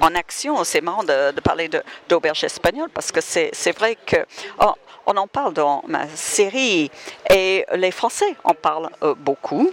en 0.00 0.14
action, 0.14 0.62
c'est 0.64 0.80
marrant 0.80 1.04
de, 1.04 1.40
parler 1.40 1.70
d'auberge 2.08 2.44
espagnole 2.44 2.90
parce 2.92 3.12
que 3.12 3.20
c'est 3.20 3.78
vrai 3.78 3.96
que 4.06 4.16
oh, 4.60 4.74
on 5.06 5.16
en 5.16 5.26
parle 5.26 5.54
dans 5.54 5.82
ma 5.86 6.08
série 6.08 6.90
et 7.30 7.64
les 7.74 7.90
Français 7.90 8.36
en 8.44 8.54
parlent 8.54 8.90
euh, 9.02 9.14
beaucoup 9.16 9.70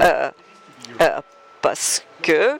euh, 0.00 0.30
parce 1.62 2.04
que 2.22 2.58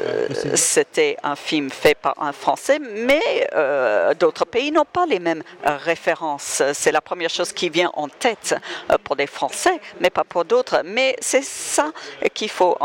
euh, 0.00 0.28
c'était 0.54 1.16
un 1.24 1.34
film 1.34 1.70
fait 1.70 1.94
par 1.94 2.14
un 2.22 2.32
Français, 2.32 2.78
mais 2.78 3.48
euh, 3.54 4.14
d'autres 4.14 4.44
pays 4.44 4.70
n'ont 4.70 4.84
pas 4.84 5.06
les 5.06 5.18
mêmes 5.18 5.42
euh, 5.66 5.76
références. 5.76 6.62
C'est 6.72 6.92
la 6.92 7.00
première 7.00 7.30
chose 7.30 7.52
qui 7.52 7.68
vient 7.68 7.90
en 7.94 8.08
tête 8.08 8.54
pour 9.02 9.16
des 9.16 9.26
Français, 9.26 9.80
mais 10.00 10.10
pas 10.10 10.24
pour 10.24 10.44
d'autres. 10.44 10.82
Mais 10.84 11.16
c'est 11.20 11.44
ça 11.44 11.90
qu'il 12.32 12.50
faut 12.50 12.76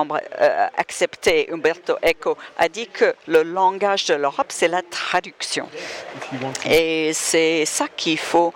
accepter. 0.77 1.49
Umberto 1.51 1.97
Eco 2.03 2.37
a 2.57 2.67
dit 2.67 2.87
que 2.87 3.13
le 3.27 3.43
langage 3.43 4.05
de 4.05 4.15
l'Europe, 4.15 4.47
c'est 4.49 4.67
la 4.67 4.81
traduction. 4.81 5.69
Et 6.65 7.11
c'est 7.13 7.65
ça 7.65 7.87
qu'il 7.95 8.19
faut 8.19 8.53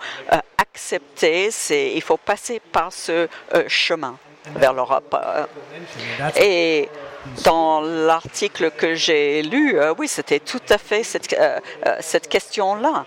accepter. 0.56 1.50
Il 1.70 2.02
faut 2.02 2.16
passer 2.16 2.60
par 2.72 2.92
ce 2.92 3.28
chemin 3.68 4.18
vers 4.56 4.72
l'Europe. 4.72 5.16
Et 6.36 6.88
dans 7.44 7.80
l'article 7.80 8.70
que 8.70 8.94
j'ai 8.94 9.42
lu, 9.42 9.78
euh, 9.78 9.94
oui, 9.98 10.08
c'était 10.08 10.40
tout 10.40 10.60
à 10.68 10.78
fait 10.78 11.02
cette, 11.02 11.32
euh, 11.32 11.58
euh, 11.86 12.18
question-là. 12.28 13.04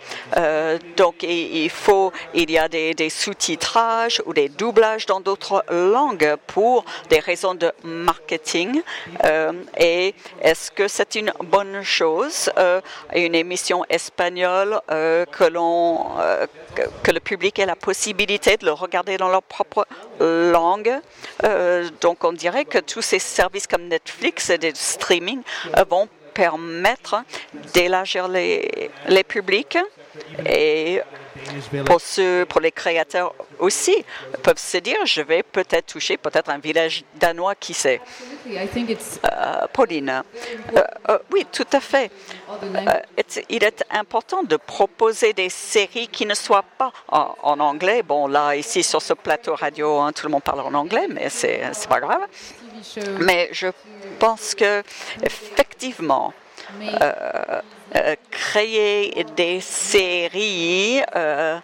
donc, 0.97 1.23
il, 1.23 1.69
faut, 1.69 2.11
il 2.33 2.49
y 2.51 2.57
a 2.57 2.67
des, 2.67 3.09
sous-titrages 3.09 4.21
ou 4.25 4.33
des 4.33 4.49
doublages 4.49 5.05
dans 5.05 5.19
d'autres 5.19 5.63
langues 5.69 6.35
pour 6.47 6.85
des 7.09 7.19
raisons 7.19 7.55
de 7.55 7.71
marketing. 7.83 8.81
et 9.77 10.13
est-ce 10.41 10.71
que 10.71 10.87
c'est 10.87 11.15
une 11.15 11.33
bonne 11.43 11.83
chose, 11.83 12.49
une 13.13 13.35
émission 13.35 13.83
espagnole 13.89 14.79
que, 14.87 15.45
le 17.11 17.19
public 17.19 17.59
ait 17.59 17.65
la 17.65 17.75
possibilité 17.75 18.57
de 18.57 18.65
le 18.65 18.71
regarder 18.71 19.17
dans 19.17 19.29
leur 19.29 19.43
propre 19.43 19.85
langue? 20.19 20.93
donc, 22.01 22.23
on 22.23 22.33
dirait 22.33 22.65
que 22.65 22.79
tous 22.79 23.01
ces 23.01 23.19
services 23.19 23.67
comme 23.67 23.87
Netflix 23.87 24.10
Netflix 24.11 24.49
et 24.49 24.57
des 24.57 24.73
streaming 24.75 25.41
euh, 25.77 25.83
vont 25.89 26.07
permettre 26.33 27.23
d'élargir 27.73 28.27
les, 28.27 28.89
les 29.07 29.23
publics 29.23 29.77
et 30.45 31.01
pour, 31.85 32.01
ceux, 32.01 32.45
pour 32.45 32.61
les 32.61 32.71
créateurs 32.71 33.33
aussi, 33.59 33.95
peuvent 34.43 34.57
se 34.57 34.77
dire, 34.77 34.97
je 35.05 35.21
vais 35.21 35.43
peut-être 35.43 35.93
toucher 35.93 36.17
peut-être 36.17 36.49
un 36.49 36.57
village 36.57 37.03
danois, 37.15 37.55
qui 37.55 37.73
sait. 37.73 38.01
Euh, 38.47 39.67
Pauline, 39.71 40.23
euh, 41.09 41.17
oui, 41.31 41.45
tout 41.51 41.67
à 41.71 41.79
fait. 41.79 42.11
il 43.49 43.63
est 43.63 43.83
important 43.91 44.43
de 44.43 44.57
proposer 44.57 45.33
des 45.33 45.49
séries 45.49 46.07
qui 46.07 46.25
ne 46.25 46.33
soient 46.33 46.65
pas 46.77 46.91
en, 47.07 47.59
anglais. 47.59 48.03
Bon, 48.03 48.27
là, 48.27 48.55
ici, 48.55 48.83
sur 48.83 49.01
ce 49.01 49.13
plateau 49.13 49.55
radio, 49.55 49.99
hein, 49.99 50.11
tout 50.11 50.25
le 50.25 50.31
monde 50.31 50.43
parle 50.43 50.61
en 50.61 50.73
anglais, 50.73 51.07
mais 51.09 51.29
c'est 51.29 51.61
pas 51.87 51.99
grave. 51.99 52.21
Mais 53.19 53.49
je 53.51 53.67
pense 54.21 54.53
que 54.53 54.83
effectivement, 55.23 56.31
euh, 57.01 57.61
euh, 57.95 58.15
créer 58.29 59.25
des 59.35 59.59
séries 59.61 61.01
euh, 61.15 61.59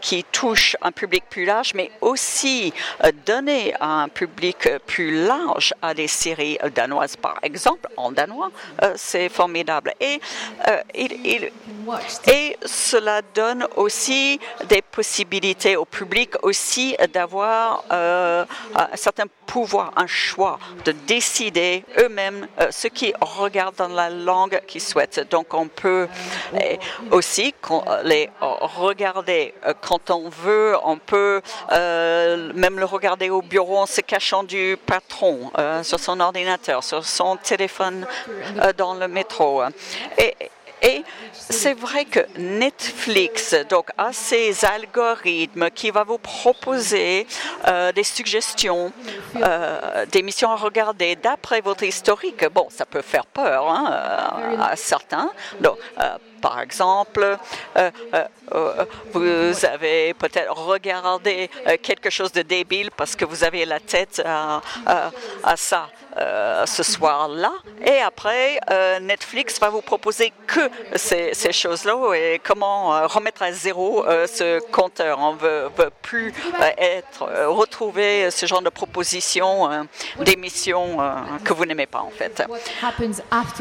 qui 0.00 0.24
touche 0.24 0.76
un 0.82 0.92
public 0.92 1.24
plus 1.28 1.44
large, 1.44 1.72
mais 1.74 1.90
aussi 2.00 2.72
donner 3.26 3.74
un 3.80 4.08
public 4.08 4.68
plus 4.86 5.24
large 5.26 5.74
à 5.82 5.94
des 5.94 6.08
séries 6.08 6.58
danoises, 6.74 7.16
par 7.16 7.38
exemple, 7.42 7.88
en 7.96 8.12
danois, 8.12 8.50
c'est 8.96 9.28
formidable. 9.28 9.94
Et, 10.00 10.20
et 10.94 12.58
cela 12.64 13.22
donne 13.34 13.66
aussi 13.76 14.40
des 14.68 14.82
possibilités 14.82 15.76
au 15.76 15.84
public 15.84 16.34
aussi 16.42 16.96
d'avoir 17.12 17.84
un 17.90 18.46
certain 18.94 19.24
pouvoir, 19.46 19.92
un 19.96 20.06
choix, 20.06 20.58
de 20.84 20.92
décider 20.92 21.84
eux-mêmes 21.98 22.46
ce 22.70 22.88
qu'ils 22.88 23.14
regardent 23.20 23.76
dans 23.76 23.88
la 23.88 24.08
langue 24.08 24.60
qu'ils 24.66 24.80
souhaitent. 24.80 25.28
Donc 25.30 25.52
on 25.54 25.68
peut 25.68 26.08
aussi 27.10 27.54
les 28.04 28.30
regarder 28.40 29.54
quand 29.82 30.10
on 30.10 30.28
veut, 30.28 30.76
on 30.84 30.96
peut 30.96 31.42
euh, 31.72 32.52
même 32.54 32.78
le 32.78 32.84
regarder 32.84 33.28
au 33.28 33.42
bureau 33.42 33.78
en 33.78 33.86
se 33.86 34.00
cachant 34.00 34.44
du 34.44 34.78
patron, 34.86 35.50
euh, 35.58 35.82
sur 35.82 35.98
son 35.98 36.20
ordinateur, 36.20 36.82
sur 36.84 37.04
son 37.04 37.36
téléphone 37.36 38.06
euh, 38.62 38.72
dans 38.72 38.94
le 38.94 39.08
métro. 39.08 39.62
Et, 40.18 41.04
c'est 41.32 41.74
vrai 41.74 42.04
que 42.04 42.18
Netflix 42.38 43.54
donc, 43.70 43.90
a 43.96 44.12
ces 44.12 44.64
algorithmes 44.64 45.70
qui 45.70 45.92
va 45.92 46.02
vous 46.02 46.18
proposer 46.18 47.24
des 47.94 48.02
suggestions 48.02 48.92
d'émissions 50.10 50.50
à 50.50 50.56
regarder 50.56 51.14
d'après 51.14 51.60
votre 51.60 51.84
historique. 51.84 52.44
Bon, 52.48 52.66
ça 52.68 52.84
peut 52.84 53.02
faire 53.02 53.26
peur 53.26 53.68
hein, 53.68 54.58
à 54.60 54.74
certains. 54.74 55.30
Par 56.42 56.60
exemple, 56.60 57.38
euh, 57.76 57.90
euh, 58.14 58.24
euh, 58.52 58.84
vous 59.12 59.64
avez 59.64 60.12
peut-être 60.12 60.52
regardé 60.52 61.48
quelque 61.80 62.10
chose 62.10 62.32
de 62.32 62.42
débile 62.42 62.90
parce 62.90 63.16
que 63.16 63.24
vous 63.24 63.44
avez 63.44 63.64
la 63.64 63.80
tête 63.80 64.20
à, 64.24 64.60
à 65.44 65.56
ça. 65.56 65.88
Euh, 66.18 66.66
ce 66.66 66.82
soir-là. 66.82 67.52
Et 67.86 68.00
après, 68.00 68.60
euh, 68.70 69.00
Netflix 69.00 69.58
va 69.58 69.70
vous 69.70 69.80
proposer 69.80 70.30
que 70.46 70.60
ces, 70.94 71.32
choses-là 71.52 72.12
et 72.14 72.38
comment 72.44 72.94
euh, 72.94 73.06
remettre 73.06 73.42
à 73.42 73.52
zéro 73.52 74.04
ce 74.26 74.60
compteur. 74.70 75.18
On 75.18 75.32
ne 75.32 75.38
veut, 75.38 75.70
plus 76.02 76.34
être, 76.76 77.46
retrouver 77.46 78.30
ce 78.30 78.44
genre 78.44 78.60
de 78.60 78.68
propositions, 78.68 79.86
d'émissions 80.20 80.98
que 81.44 81.54
vous 81.54 81.64
n'aimez 81.64 81.86
pas 81.86 82.00
en 82.00 82.10
fait. 82.10 82.42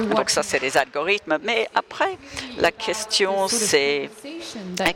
Donc 0.09 0.29
ça, 0.29 0.43
c'est 0.43 0.59
les 0.59 0.75
algorithmes. 0.75 1.37
Mais 1.43 1.69
après, 1.73 2.17
la 2.57 2.71
question, 2.71 3.47
c'est 3.47 4.09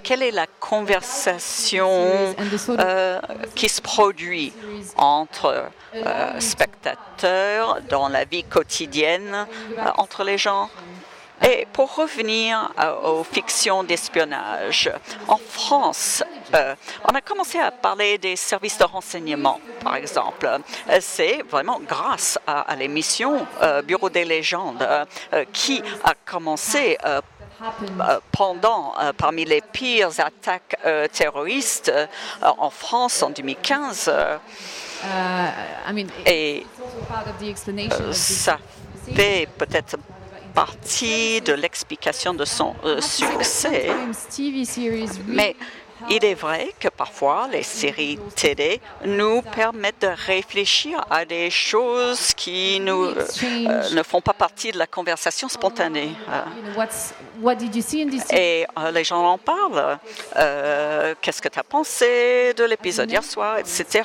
quelle 0.03 0.23
est 0.23 0.31
la 0.31 0.47
conversation 0.59 2.35
qui 3.55 3.69
se 3.69 3.81
produit 3.81 4.51
entre 4.97 5.69
spectateurs 6.39 7.79
dans 7.89 8.07
la 8.07 8.25
vie 8.25 8.43
quotidienne 8.43 9.47
euh, 9.77 9.89
entre 9.97 10.23
les 10.23 10.37
gens. 10.37 10.69
Et 11.43 11.67
pour 11.73 11.95
revenir 11.95 12.71
euh, 12.79 13.19
aux 13.19 13.23
fictions 13.23 13.83
d'espionnage, 13.83 14.89
en 15.27 15.37
France, 15.37 16.23
euh, 16.53 16.75
on 17.03 17.13
a 17.13 17.21
commencé 17.21 17.59
à 17.59 17.71
parler 17.71 18.17
des 18.17 18.37
services 18.37 18.77
de 18.77 18.85
renseignement, 18.85 19.59
par 19.81 19.95
exemple. 19.95 20.49
C'est 21.01 21.43
vraiment 21.49 21.81
grâce 21.81 22.39
à, 22.47 22.73
l'émission 22.75 23.45
Bureau 23.83 24.09
des 24.09 24.23
légendes 24.23 24.87
qui 25.51 25.83
a 26.03 26.13
commencé 26.25 26.97
pendant, 28.31 28.93
parmi 29.17 29.43
les 29.43 29.61
pires 29.61 30.19
attaques 30.19 30.77
terroristes 31.11 31.91
en 32.41 32.69
France 32.69 33.21
en 33.23 33.29
2015. 33.29 34.11
Et 36.25 36.65
ça 38.11 38.57
fait 39.13 39.47
peut-être 39.57 39.97
partie 40.53 41.41
de 41.41 41.53
l'explication 41.53 42.33
de 42.33 42.45
son 42.45 42.73
euh, 42.85 43.01
succès. 43.01 43.89
Mais 45.27 45.55
il 46.09 46.23
est 46.23 46.33
vrai 46.33 46.73
que 46.79 46.87
parfois 46.87 47.47
les 47.51 47.63
séries 47.63 48.19
télé 48.35 48.81
nous 49.05 49.41
permettent 49.41 50.01
de 50.01 50.11
réfléchir 50.27 51.03
à 51.09 51.25
des 51.25 51.49
choses 51.49 52.33
qui 52.33 52.79
nous, 52.79 53.05
euh, 53.05 53.89
ne 53.91 54.03
font 54.03 54.21
pas 54.21 54.33
partie 54.33 54.71
de 54.71 54.77
la 54.77 54.87
conversation 54.87 55.47
spontanée. 55.47 56.11
Et 58.31 58.65
euh, 58.77 58.91
les 58.91 59.03
gens 59.03 59.23
en 59.25 59.37
parlent. 59.37 59.97
Euh, 60.35 61.15
qu'est-ce 61.21 61.41
que 61.41 61.49
tu 61.49 61.59
as 61.59 61.63
pensé 61.63 62.53
de 62.55 62.63
l'épisode 62.63 63.09
hier 63.09 63.23
soir, 63.23 63.57
etc. 63.57 64.03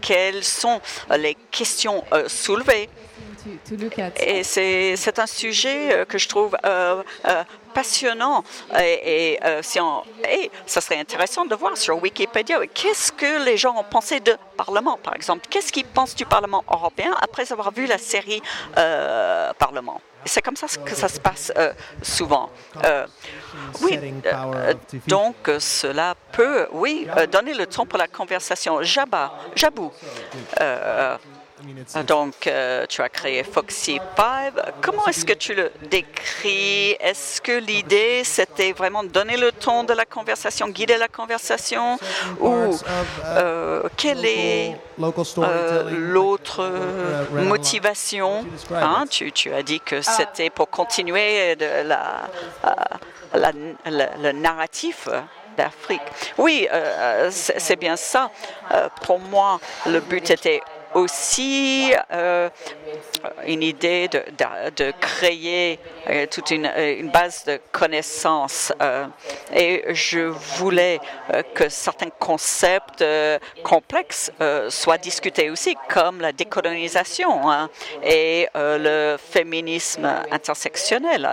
quelles 0.00 0.44
sont 0.44 0.80
les 1.16 1.36
questions 1.50 2.02
soulevées? 2.26 2.88
Et 4.26 4.42
c'est 4.42 5.18
un 5.18 5.26
sujet 5.26 6.06
que 6.08 6.18
je 6.18 6.28
trouve 6.28 6.56
passionnant. 7.74 8.44
Et, 8.78 9.38
euh, 9.44 9.60
et 10.30 10.50
ça 10.66 10.80
serait 10.80 10.98
intéressant 10.98 11.44
de 11.44 11.54
voir 11.54 11.76
sur 11.76 12.00
Wikipédia 12.02 12.66
qu'est-ce 12.72 13.12
que 13.12 13.44
les 13.44 13.56
gens 13.56 13.76
ont 13.76 13.84
pensé 13.84 14.20
de 14.20 14.36
Parlement, 14.56 14.98
par 15.02 15.14
exemple? 15.14 15.46
Qu'est-ce 15.50 15.72
qu'ils 15.72 15.84
pensent 15.84 16.14
du 16.14 16.24
Parlement 16.24 16.64
européen 16.70 17.14
après 17.20 17.52
avoir 17.52 17.72
vu 17.72 17.86
la 17.86 17.98
série 17.98 18.40
euh, 18.78 19.52
Parlement? 19.58 20.00
C'est 20.26 20.40
comme 20.40 20.56
ça 20.56 20.66
que 20.82 20.94
ça 20.94 21.08
se 21.08 21.20
passe 21.20 21.52
euh, 21.58 21.74
souvent. 22.00 22.48
oui, 23.82 23.98
donc 25.06 25.36
cela 25.58 26.14
peut, 26.32 26.66
oui, 26.72 27.06
donner 27.30 27.52
le 27.52 27.66
temps 27.66 27.84
pour 27.84 27.98
la 27.98 28.08
conversation. 28.08 28.82
Jabba, 28.82 29.34
Jabou, 29.54 29.92
donc, 32.06 32.46
euh, 32.46 32.86
tu 32.88 33.02
as 33.02 33.08
créé 33.08 33.42
Foxy 33.42 34.00
5. 34.16 34.52
Comment 34.80 35.06
est-ce 35.06 35.24
que 35.24 35.32
tu 35.32 35.54
le 35.54 35.70
décris? 35.90 36.96
Est-ce 37.00 37.40
que 37.40 37.52
l'idée, 37.52 38.22
c'était 38.24 38.72
vraiment 38.72 39.02
de 39.02 39.08
donner 39.08 39.36
le 39.36 39.52
ton 39.52 39.84
de 39.84 39.92
la 39.92 40.04
conversation, 40.04 40.68
guider 40.68 40.96
la 40.98 41.08
conversation? 41.08 41.98
Ou 42.40 42.78
euh, 43.26 43.82
quelle 43.96 44.24
est 44.24 44.76
euh, 45.00 45.82
l'autre 45.90 46.70
motivation? 47.32 48.44
Hein? 48.72 49.04
tu, 49.10 49.32
tu, 49.32 49.52
as 49.52 49.62
dit 49.62 49.80
que 49.80 50.02
c'était 50.02 50.50
pour 50.50 50.68
continuer 50.68 51.56
de 51.56 51.86
la, 51.86 52.28
la, 53.34 53.52
le 53.86 54.32
narratif 54.32 55.08
d'Afrique. 55.56 56.02
Oui, 56.38 56.68
c'est 57.30 57.76
bien 57.76 57.96
ça. 57.96 58.30
pour 59.02 59.18
moi, 59.18 59.60
le 59.86 60.00
but 60.00 60.30
était 60.30 60.60
aussi 60.94 61.92
euh, 62.12 62.48
une 63.46 63.62
idée 63.62 64.08
de, 64.08 64.92
créer 65.00 65.78
euh, 66.08 66.26
toute 66.30 66.50
une, 66.50 66.66
euh, 66.66 66.98
une, 66.98 67.10
base 67.10 67.44
de 67.44 67.60
connaissances. 67.72 68.72
et 69.54 69.84
je 69.94 70.20
voulais 70.20 71.00
que 71.54 71.68
certains 71.68 72.10
concepts 72.10 73.04
complexes 73.62 74.30
soient 74.68 74.98
discutés 74.98 75.50
aussi, 75.50 75.76
comme 75.88 76.20
la 76.20 76.32
décolonisation 76.32 77.50
hein, 77.50 77.68
et 78.02 78.48
le 78.54 79.16
féminisme 79.16 80.08
intersectionnel. 80.30 81.28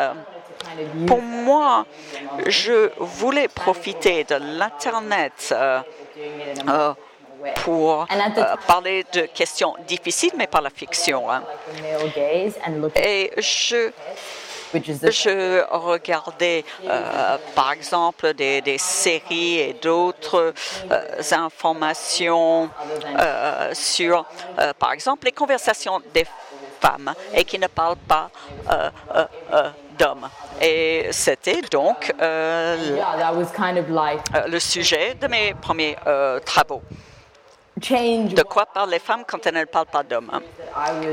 Pour 1.08 1.22
moi, 1.22 1.86
je 2.48 2.92
voulais 2.98 3.48
profiter 3.48 4.24
de 4.24 4.36
l'Internet 4.36 5.54
pour 7.64 8.02
euh, 8.02 8.06
parler 8.68 9.06
de 9.14 9.22
questions 9.22 9.76
difficiles, 9.88 10.34
mais 10.38 10.48
par 10.48 10.62
la 10.62 10.70
fiction. 10.70 11.30
Hein. 11.30 11.44
Et 12.96 13.32
je 13.38 13.92
je 14.74 15.66
regardais, 15.70 16.64
euh, 16.88 17.38
par 17.54 17.74
exemple, 17.74 18.34
des, 18.34 18.62
des, 18.62 18.78
séries 18.78 19.58
et 19.58 19.74
d'autres 19.74 20.54
euh, 20.90 21.22
informations 21.34 22.70
sur, 23.74 24.26
par 24.80 24.94
exemple, 24.94 25.26
les 25.26 25.34
conversations 25.34 26.02
des 26.14 26.26
femmes 26.80 27.14
et 27.34 27.44
qui 27.44 27.60
ne 27.60 27.68
parlent 27.68 27.98
pas 27.98 28.30
d'hommes. 30.00 30.30
Et 30.62 31.08
c'était 31.12 31.60
donc 31.70 32.14
le 32.18 33.00
sujet 34.60 35.16
de 35.16 35.28
mes 35.28 35.54
premiers 35.54 35.98
travaux 36.46 36.82
de 37.82 38.44
quoi 38.44 38.66
parlent 38.66 38.90
les 38.90 39.00
femmes 39.00 39.24
quand 39.28 39.46
elles 39.46 39.56
ne 39.56 39.66
parlent 39.66 39.86
pas 39.86 40.04
d'hommes. 40.04 40.32
Hein. 40.32 40.42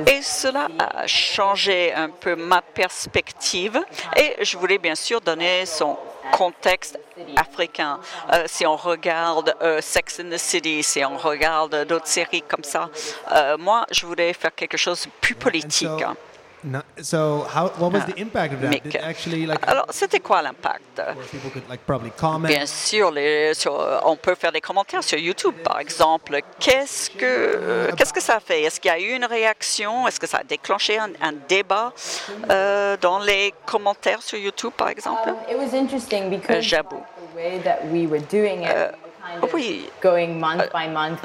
Et 0.06 0.22
cela 0.22 0.68
a 0.78 1.06
changé 1.06 1.92
un 1.94 2.10
peu 2.10 2.36
ma 2.36 2.62
perspective 2.62 3.80
et 4.16 4.44
je 4.44 4.56
voulais 4.56 4.78
bien 4.78 4.94
sûr 4.94 5.20
donner 5.20 5.66
son 5.66 5.96
contexte 6.32 6.98
africain. 7.36 8.00
Euh, 8.32 8.44
si 8.46 8.66
on 8.66 8.76
regarde 8.76 9.54
euh, 9.62 9.80
Sex 9.80 10.20
in 10.20 10.30
the 10.30 10.38
City, 10.38 10.82
si 10.82 11.04
on 11.04 11.16
regarde 11.16 11.84
d'autres 11.86 12.06
séries 12.06 12.42
comme 12.42 12.64
ça, 12.64 12.90
euh, 13.32 13.56
moi, 13.58 13.86
je 13.90 14.06
voulais 14.06 14.32
faire 14.32 14.54
quelque 14.54 14.76
chose 14.76 15.04
de 15.06 15.10
plus 15.20 15.34
politique. 15.34 15.88
So, 17.00 17.46
how, 17.54 17.68
what 17.78 17.92
was 17.92 18.04
the 18.06 18.18
impact 18.20 18.54
of 18.54 18.60
that? 18.62 18.82
Did 18.82 18.96
actually, 18.96 19.46
like, 19.46 19.60
Alors, 19.68 19.86
c'était 19.90 20.18
quoi 20.20 20.42
l'impact? 20.42 21.00
like, 21.68 21.80
Bien 22.48 22.66
sûr, 22.66 23.12
les, 23.12 23.54
sur, 23.54 23.72
on 24.04 24.16
peut 24.16 24.34
faire 24.34 24.50
des 24.50 24.60
commentaires 24.60 25.04
sur 25.04 25.18
YouTube, 25.18 25.54
par 25.62 25.78
exemple. 25.78 26.40
Qu'est-ce 26.58 27.10
que, 27.10 27.24
euh, 27.24 27.90
qu'est-ce 27.96 28.12
que 28.12 28.20
ça 28.20 28.36
a 28.36 28.40
fait? 28.40 28.62
Est-ce 28.62 28.80
qu'il 28.80 28.90
y 28.90 28.94
a 28.94 28.98
eu 28.98 29.14
une 29.14 29.24
réaction? 29.24 30.08
Est-ce 30.08 30.18
que 30.18 30.26
ça 30.26 30.38
a 30.38 30.44
déclenché 30.44 30.98
un, 30.98 31.10
un 31.22 31.32
débat 31.48 31.92
euh, 32.50 32.96
dans 33.00 33.20
les 33.20 33.54
commentaires 33.64 34.22
sur 34.22 34.38
YouTube, 34.38 34.72
par 34.76 34.88
exemple? 34.88 35.28
Um, 35.28 35.36
it 35.48 35.56
was 35.56 35.72
interesting 35.76 36.28
because 36.28 36.64
J'avoue. 36.64 37.02
The 37.32 37.36
way 37.36 37.58
that 37.62 37.84
we 37.92 38.06
were 38.08 38.20
doing 38.30 38.64
it, 38.64 38.70
euh, 38.74 38.90
oui. 39.52 39.90
Euh, 40.04 40.26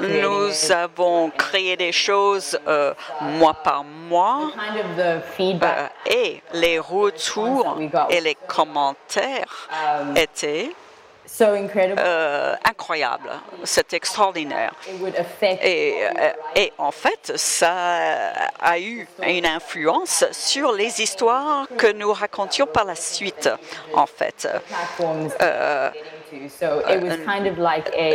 nous 0.00 0.72
avons 0.72 1.30
créé 1.30 1.76
des 1.76 1.92
choses 1.92 2.58
euh, 2.66 2.94
mois 3.20 3.54
par 3.54 3.84
mois 3.84 4.50
euh, 4.98 5.86
et 6.06 6.42
les 6.52 6.78
retours 6.78 7.78
et 8.10 8.20
les 8.20 8.36
commentaires 8.46 9.68
um, 10.00 10.16
étaient 10.16 10.70
euh, 11.40 12.54
incroyable, 12.64 13.30
c'est 13.64 13.92
extraordinaire. 13.92 14.72
Et, 15.62 16.04
et, 16.54 16.72
en 16.78 16.92
fait, 16.92 17.32
ça 17.36 18.32
a 18.60 18.78
eu 18.78 19.08
une 19.26 19.46
influence 19.46 20.24
sur 20.30 20.72
les 20.72 21.00
histoires 21.02 21.66
que 21.76 21.90
nous 21.90 22.12
racontions 22.12 22.66
par 22.66 22.84
la 22.84 22.94
suite, 22.94 23.48
en 23.94 24.06
fait. 24.06 24.48
Euh, 25.40 25.90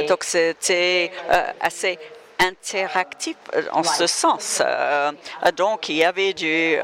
donc 0.08 0.24
c'était 0.24 1.12
euh, 1.30 1.44
assez 1.60 2.00
interactif 2.42 3.36
euh, 3.54 3.64
en 3.74 3.84
ce 3.84 4.08
sens. 4.08 4.62
Euh, 4.66 5.12
donc, 5.58 5.90
il 5.90 5.98
y 5.98 6.06
avait 6.06 6.34
du... 6.34 6.78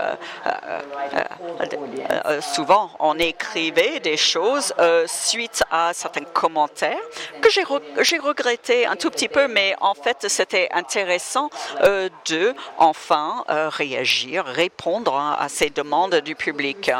souvent, 2.41 2.91
on 2.99 3.17
écrivait 3.17 4.01
des 4.01 4.17
choses 4.17 4.73
suite 5.07 5.63
à 5.71 5.93
certains 5.93 6.25
commentaires 6.25 6.97
que 7.41 7.49
j'ai 7.49 8.17
regretté 8.17 8.85
un 8.85 8.97
tout 8.97 9.09
petit 9.09 9.29
peu, 9.29 9.47
mais 9.47 9.75
en 9.79 9.93
fait, 9.93 10.27
c'était 10.27 10.67
intéressant 10.73 11.49
de 11.81 12.53
enfin 12.77 13.45
réagir, 13.47 14.45
répondre 14.45 15.15
à 15.15 15.47
ces 15.47 15.69
demandes 15.69 16.15
du 16.15 16.35
public. 16.35 16.91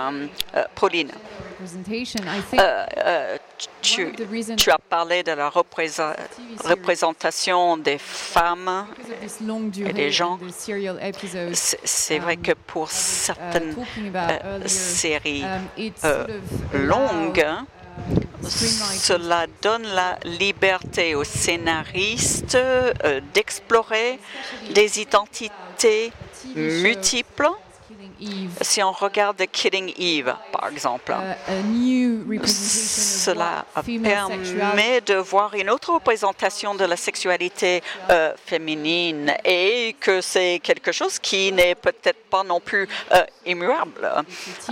Pauline. 0.76 1.12
Euh, 2.60 2.86
euh, 2.98 3.38
tu, 3.82 4.14
tu, 4.58 4.72
as 4.72 4.78
parlé 4.78 5.24
de 5.24 5.32
la 5.32 5.50
représentation 5.50 7.78
des 7.78 7.98
femmes 7.98 8.86
et 9.78 9.94
des 9.94 10.12
gens. 10.12 10.38
C'est 11.84 12.20
vrai 12.20 12.36
que 12.38 12.52
pour 12.52 12.92
certaines 12.92 13.76
euh, 14.16 14.68
séries 14.68 15.46
longues, 16.74 17.48
cela 18.44 19.48
donne 19.62 19.84
la 19.84 20.20
liberté 20.24 21.16
aux 21.16 21.24
scénaristes 21.24 22.58
d'explorer 23.34 24.20
des 24.72 25.00
identités 25.00 26.12
multiples 26.56 27.50
si 28.62 28.84
on 28.84 28.92
regarde 28.92 29.42
Killing 29.52 29.94
Eve, 29.98 30.34
par 30.52 30.70
exemple, 30.70 31.16
cela 32.46 33.66
permet 34.04 35.02
de 35.02 35.16
voir 35.16 35.54
une 35.54 35.70
autre 35.70 35.94
représentation 35.94 36.76
de 36.76 36.86
la 36.86 36.98
sexualité 36.98 37.82
euh, 38.10 38.34
féminine 38.46 39.34
et 39.44 39.96
que 40.00 40.22
c'est 40.22 40.60
quelque 40.64 40.92
chose 40.92 41.20
qui 41.20 41.52
n'est 41.52 41.76
peut-être 41.76 42.26
pas 42.30 42.44
non 42.44 42.60
plus 42.60 42.88
euh, 43.14 43.24
immuable. 43.46 44.12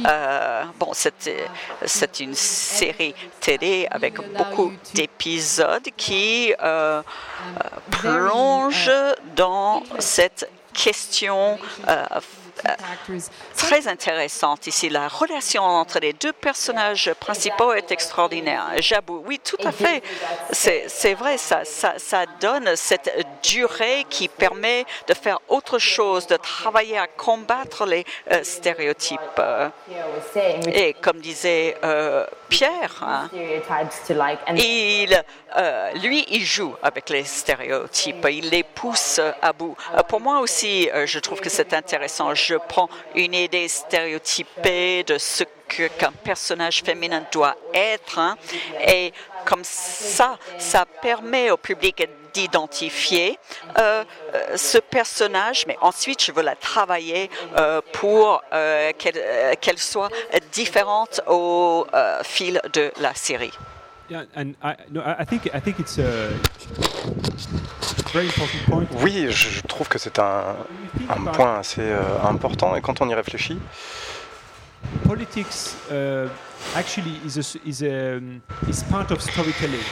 Euh, 0.06 0.64
bon, 0.80 0.92
c'est 0.94 2.20
une 2.20 2.36
série 2.36 3.16
télé 3.40 3.88
avec 3.90 4.16
beaucoup 4.38 4.72
d'épisodes 4.94 5.88
qui 5.98 6.54
plongent 7.92 9.16
dans 9.36 9.84
cette 10.00 10.50
question 10.74 11.58
très 13.56 13.88
intéressante 13.88 14.68
ici. 14.68 14.90
La 14.90 15.08
relation 15.08 15.64
entre 15.64 16.00
les 16.00 16.14
deux 16.14 16.34
personnages 16.34 17.12
principaux 17.20 17.74
est 17.74 17.92
extraordinaire. 17.92 18.66
J'avoue, 18.80 19.24
oui, 19.26 19.40
tout 19.44 19.58
à 19.64 19.72
fait. 19.72 20.04
C'est 20.52 21.14
vrai, 21.14 21.38
ça, 21.38 21.64
ça, 21.66 22.26
donne 22.40 22.76
cette 22.76 23.26
durée 23.44 24.06
qui 24.10 24.28
permet 24.28 24.86
de 25.08 25.14
faire 25.14 25.40
autre 25.48 25.80
chose, 25.80 26.28
de 26.28 26.38
travailler 26.38 26.98
à 26.98 27.08
combattre 27.08 27.86
les 27.86 28.06
euh, 28.32 28.44
stéréotypes. 28.44 29.42
Et 30.68 30.94
comme 30.94 31.20
disait 31.20 31.78
euh, 31.84 32.26
Pierre, 32.54 33.02
hein, 33.02 33.30
il, 34.56 35.24
euh, 35.58 35.92
lui, 35.94 36.24
il 36.30 36.46
joue 36.46 36.76
avec 36.84 37.10
les 37.10 37.24
stéréotypes, 37.24 38.28
il 38.30 38.50
les 38.50 38.64
pousse 38.64 39.20
à 39.42 39.54
bout. 39.54 39.76
pour 40.08 40.22
moi 40.22 40.40
aussi, 40.40 40.90
je 41.06 41.20
trouve 41.20 41.42
que 41.42 41.50
c'est 41.50 41.74
intéressant 41.74 42.34
je 42.34 42.56
prends 42.56 42.90
une 43.16 43.34
idée 43.34 43.68
stéréotypée 43.68 45.04
de 45.04 45.18
ce 45.18 45.44
qu'un 45.68 46.12
personnage 46.12 46.84
féminin 46.84 47.24
doit 47.32 47.56
être. 47.74 48.20
Hein, 48.20 48.38
et 48.88 49.14
comme 49.46 49.64
ça, 49.64 50.38
ça 50.58 50.86
permet 50.86 51.52
au 51.52 51.58
public 51.58 52.08
d'identifier 52.34 53.38
euh, 53.78 54.04
euh, 54.34 54.58
ce 54.58 54.78
personnage, 54.78 55.66
mais 55.68 55.78
ensuite 55.82 56.24
je 56.24 56.32
veux 56.32 56.44
la 56.44 56.56
travailler 56.56 57.30
euh, 57.58 57.82
pour 57.94 58.42
qu'elle 58.52 59.78
soit 59.80 60.10
différente 60.52 61.22
au 61.28 61.86
fil 62.24 62.62
de 62.74 62.92
la 63.00 63.14
série. 63.14 63.54
Oui, 69.02 69.28
je 69.32 69.62
trouve 69.62 69.88
que 69.88 69.98
c'est 69.98 70.20
un, 70.20 70.56
un, 71.10 71.24
point 71.32 71.60
assez 71.60 71.82
euh, 71.82 72.02
important 72.24 72.76
et 72.76 72.82
quand 72.82 73.02
on 73.02 73.10
y 73.10 73.16
réfléchit. 73.16 73.58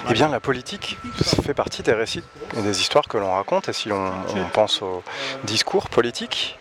Eh 0.09 0.13
bien, 0.13 0.29
la 0.29 0.39
politique 0.39 0.97
fait 1.43 1.53
partie 1.53 1.83
des 1.83 1.93
récits 1.93 2.23
et 2.57 2.61
des 2.61 2.79
histoires 2.81 3.07
que 3.07 3.17
l'on 3.17 3.33
raconte. 3.33 3.69
Et 3.69 3.73
si 3.73 3.91
on, 3.91 4.11
on 4.35 4.49
pense 4.51 4.81
au 4.81 5.03
discours 5.43 5.89
politique, 5.89 6.59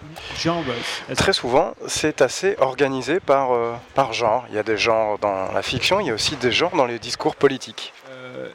très 1.16 1.32
souvent, 1.32 1.74
c'est 1.86 2.20
assez 2.22 2.56
organisé 2.58 3.20
par, 3.20 3.52
euh, 3.52 3.74
par 3.94 4.12
genre. 4.12 4.44
Il 4.50 4.54
y 4.54 4.58
a 4.58 4.62
des 4.62 4.76
genres 4.76 5.18
dans 5.18 5.52
la 5.52 5.62
fiction, 5.62 6.00
il 6.00 6.06
y 6.06 6.10
a 6.10 6.14
aussi 6.14 6.36
des 6.36 6.52
genres 6.52 6.76
dans 6.76 6.86
les 6.86 6.98
discours 6.98 7.36
politiques. 7.36 7.92
Uh, 8.08 8.48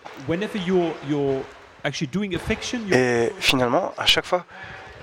et 2.91 3.31
finalement, 3.39 3.93
à 3.97 4.05
chaque 4.05 4.25
fois 4.25 4.45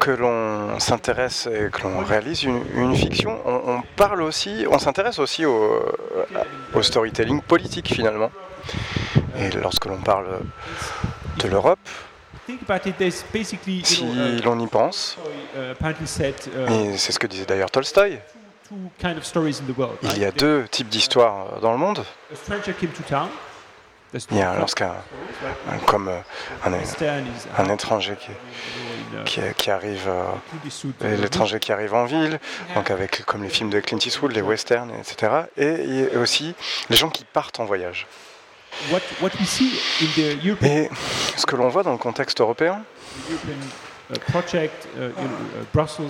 que 0.03 0.11
l'on 0.11 0.81
s'intéresse 0.81 1.47
et 1.47 1.71
que 1.71 1.83
l'on 1.83 2.01
réalise 2.01 2.43
une, 2.43 2.97
fiction, 2.97 3.39
on, 3.47 3.83
parle 3.95 4.23
aussi, 4.23 4.67
on 4.69 4.81
s'intéresse 4.81 5.21
aussi 5.21 5.47
au, 5.47 5.81
au, 6.75 6.83
storytelling 6.83 7.41
politique 7.41 7.95
finalement. 7.95 8.33
Et 9.39 9.51
lorsque 9.53 9.87
l'on 9.87 9.99
parle 9.99 10.41
de 11.39 11.49
l'Europe, 11.49 11.79
si 13.85 14.05
uh, 14.05 14.43
l'on 14.45 14.59
y 14.59 14.67
pense, 14.67 15.19
uh, 15.55 15.71
uh, 15.71 16.73
et 16.73 16.99
c'est 16.99 17.13
ce 17.13 17.19
que 17.21 17.29
disait 17.29 17.47
d'ailleurs 17.47 17.71
Tolstoï, 17.71 18.19
il 20.03 20.19
y 20.19 20.25
a 20.25 20.33
deux 20.33 20.67
types 20.69 20.89
d'histoires 20.89 21.61
dans 21.61 21.71
le 21.71 21.79
monde. 21.79 22.05
Il 24.31 24.37
y 24.37 24.43
a 24.43 24.57
lorsqu'un, 24.59 24.93
comme 25.87 26.09
euh, 26.09 26.19
un, 26.65 27.69
étranger 27.71 28.17
qui, 29.25 29.41
qui, 29.57 29.71
arrive, 29.71 30.07
euh, 30.07 31.17
l'étranger 31.17 31.59
qui 31.59 31.73
arrive 31.73 31.95
en 31.95 32.05
ville, 32.05 32.39
donc 32.75 32.91
avec 32.91 33.25
comme 33.25 33.43
les 33.43 33.49
films 33.49 33.71
de 33.71 33.81
Clint 33.81 33.99
Eastwood, 33.99 34.33
les 34.33 34.43
westerns, 34.43 34.91
etc. 35.01 35.33
Et, 35.57 36.15
aussi 36.17 36.55
les 36.91 36.97
gens 36.97 37.09
qui 37.09 37.25
partent 37.25 37.59
en 37.61 37.65
voyage. 37.65 38.07
Et 40.63 40.91
ce 41.37 41.47
que 41.47 41.57
l'on 41.57 41.69
voit 41.69 41.83
dans 41.83 41.93
le 41.93 41.99
contexte 41.99 42.41
européen, 42.41 42.83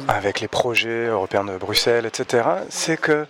avec 0.09 0.41
les 0.41 0.49
projets 0.49 1.07
européens 1.07 1.45
de 1.45 1.57
Bruxelles, 1.57 2.07
etc., 2.07 2.45
c'est 2.69 2.97
que 2.97 3.27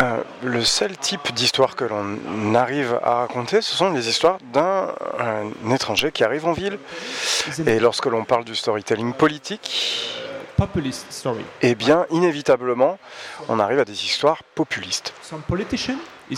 euh, 0.00 0.22
le 0.42 0.64
seul 0.64 0.96
type 0.96 1.32
d'histoire 1.34 1.76
que 1.76 1.84
l'on 1.84 2.54
arrive 2.54 2.98
à 3.02 3.16
raconter, 3.16 3.60
ce 3.60 3.74
sont 3.76 3.90
les 3.90 4.08
histoires 4.08 4.38
d'un 4.52 4.94
étranger 5.70 6.12
qui 6.12 6.24
arrive 6.24 6.46
en 6.46 6.52
ville. 6.52 6.78
Et 7.66 7.78
lorsque 7.78 8.06
l'on 8.06 8.24
parle 8.24 8.44
du 8.44 8.56
storytelling 8.56 9.12
politique, 9.12 10.22
eh 11.62 11.74
bien, 11.74 12.06
inévitablement, 12.10 12.98
on 13.48 13.58
arrive 13.58 13.80
à 13.80 13.84
des 13.84 14.04
histoires 14.04 14.42
populistes. 14.54 15.12
Euh, 16.30 16.36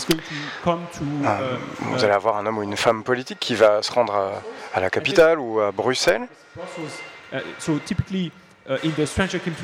euh, 1.25 1.57
vous 1.79 2.03
allez 2.03 2.13
avoir 2.13 2.37
un 2.37 2.45
homme 2.45 2.57
ou 2.57 2.63
une 2.63 2.77
femme 2.77 3.03
politique 3.03 3.39
qui 3.39 3.55
va 3.55 3.81
se 3.83 3.91
rendre 3.91 4.41
à, 4.73 4.79
la 4.79 4.89
capitale 4.89 5.39
ou 5.39 5.59
à 5.59 5.71
Bruxelles. 5.71 6.27
Uh, 7.35 7.41
so 7.59 7.79
typically, 7.79 8.31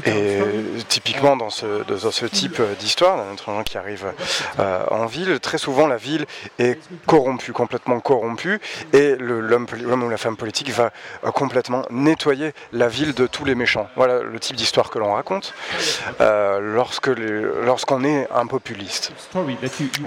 Et 0.06 0.40
typiquement 0.88 1.36
dans 1.36 1.50
ce, 1.50 1.84
dans 1.84 2.12
ce 2.12 2.26
type 2.26 2.62
d'histoire, 2.80 3.18
d'un 3.18 3.34
étranger 3.34 3.64
qui 3.64 3.78
arrive 3.78 4.14
euh, 4.60 4.86
en 4.92 5.08
ville, 5.08 5.40
très 5.40 5.58
souvent 5.58 5.88
la 5.88 5.98
ville 5.98 6.26
est 6.60 6.80
corrompue, 7.08 7.52
complètement 7.52 8.00
corrompue, 8.00 8.60
et 8.94 9.16
l'homme 9.16 9.66
ou 10.04 10.10
la 10.10 10.18
femme 10.18 10.38
politique 10.38 10.70
va 10.72 10.92
euh, 11.26 11.32
complètement 11.32 11.84
nettoyer 11.90 12.54
la 12.74 12.88
ville 12.88 13.14
de 13.16 13.26
tous 13.26 13.44
les 13.44 13.56
méchants. 13.56 13.88
Voilà 13.96 14.22
le 14.22 14.40
type 14.40 14.56
d'histoire 14.56 14.92
que 14.92 15.00
l'on 15.00 15.14
raconte 15.14 15.54
euh, 16.20 16.60
lorsque 16.60 17.08
lorsqu'on 17.08 18.04
est 18.04 18.28
un 18.34 18.46
populiste. 18.46 19.14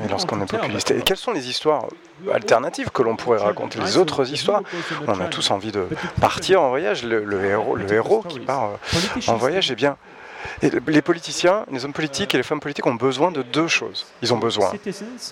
Et 0.05 0.09
lorsqu'on 0.09 0.41
est 0.41 0.47
populiste. 0.47 0.93
Et 0.93 1.03
quelles 1.03 1.17
sont 1.17 1.33
les 1.33 1.49
histoires 1.49 1.87
alternatives 2.33 2.91
que 2.91 3.03
l'on 3.03 3.17
pourrait 3.17 3.41
raconter? 3.41 3.81
Les 3.81 3.97
autres 3.97 4.31
histoires? 4.31 4.63
On 5.09 5.19
a 5.21 5.27
tous 5.27 5.51
envie 5.51 5.73
de 5.73 5.89
partir 6.21 6.63
en 6.63 6.69
voyage. 6.69 7.03
Le, 7.03 7.45
héros, 7.45 7.75
le 7.75 7.93
héros 7.93 8.23
qui 8.29 8.39
part 8.39 8.71
en 9.27 9.37
voyage, 9.37 9.71
eh 9.71 9.75
bien, 9.75 9.97
les 10.63 11.03
politiciens, 11.03 11.65
les 11.71 11.85
hommes 11.85 11.93
politiques 11.93 12.35
et 12.35 12.37
les 12.37 12.43
femmes 12.43 12.61
politiques 12.61 12.87
ont 12.87 12.95
besoin 12.95 13.31
de 13.31 13.43
deux 13.43 13.69
choses. 13.69 14.07
Ils 14.23 14.33
ont 14.33 14.39
besoin 14.39 14.73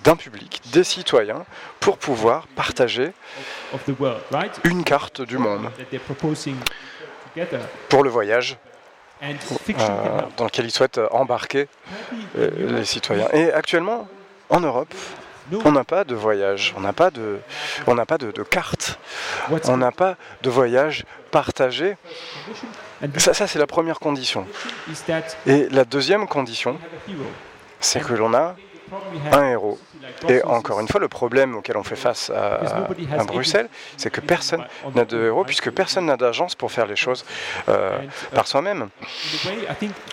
d'un 0.05 0.16
public, 0.16 0.61
des 0.72 0.84
citoyens, 0.84 1.44
pour 1.80 1.98
pouvoir 1.98 2.46
partager 2.48 3.12
une 4.64 4.84
carte 4.84 5.22
du 5.22 5.38
monde 5.38 5.70
pour 7.88 8.05
le 8.05 8.11
voyage 8.11 8.57
euh, 9.22 9.32
dans 10.36 10.44
lequel 10.44 10.66
ils 10.66 10.70
souhaitent 10.70 11.00
embarquer 11.11 11.68
euh, 12.36 12.50
les 12.78 12.84
citoyens. 12.84 13.28
Et 13.32 13.53
actuellement, 13.53 14.09
en 14.50 14.61
Europe, 14.61 14.92
on 15.64 15.72
n'a 15.72 15.84
pas 15.84 16.05
de 16.05 16.14
voyage, 16.14 16.74
on 16.76 16.80
n'a 16.80 16.92
pas 16.92 17.11
de, 17.11 17.38
on 17.86 17.94
n'a 17.94 18.07
pas 18.07 18.18
de, 18.18 18.30
de 18.32 18.42
carte, 18.42 18.98
on 19.68 19.76
n'a 19.76 19.92
pas 19.92 20.16
de 20.42 20.50
voyage 20.50 21.05
partagé 21.30 21.96
ça, 23.18 23.46
c'est 23.46 23.59
la 23.59 23.66
première 23.66 23.98
condition. 23.98 24.46
Et 25.46 25.68
la 25.70 25.84
deuxième 25.84 26.26
condition, 26.26 26.78
c'est 27.80 28.00
que 28.00 28.14
l'on 28.14 28.34
a 28.34 28.57
un 29.32 29.50
héros. 29.50 29.78
Et 30.28 30.42
encore 30.44 30.80
une 30.80 30.88
fois, 30.88 31.00
le 31.00 31.09
problème 31.09 31.57
auquel 31.57 31.76
on 31.76 31.82
fait 31.82 31.96
face 31.96 32.30
à, 32.30 33.24
Bruxelles, 33.24 33.68
c'est 33.96 34.11
que 34.11 34.20
personne 34.20 34.64
n'a 34.94 35.05
de 35.05 35.26
héros, 35.26 35.44
puisque 35.44 35.70
personne 35.70 36.07
n'a 36.07 36.16
d'agence 36.16 36.55
pour 36.55 36.70
faire 36.70 36.86
les 36.86 36.96
choses 36.96 37.24
euh, 37.68 37.98
par 38.34 38.46
soi-même, 38.46 38.88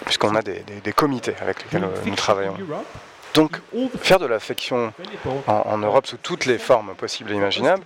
puisqu'on 0.06 0.36
a 0.36 0.42
des, 0.42 0.94
comités 0.94 1.36
avec 1.42 1.64
lesquels 1.64 1.88
nous 2.06 2.16
travaillons. 2.16 2.56
Donc, 3.34 3.60
faire 4.02 4.20
de 4.20 4.26
la 4.26 4.40
fiction 4.40 4.94
en, 5.48 5.78
Europe 5.78 6.08
sous 6.08 6.18
toutes 6.18 6.46
les 6.46 6.58
formes 6.58 6.96
possibles 6.96 7.32
et 7.32 7.36
imaginables 7.36 7.84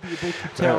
euh, 0.62 0.78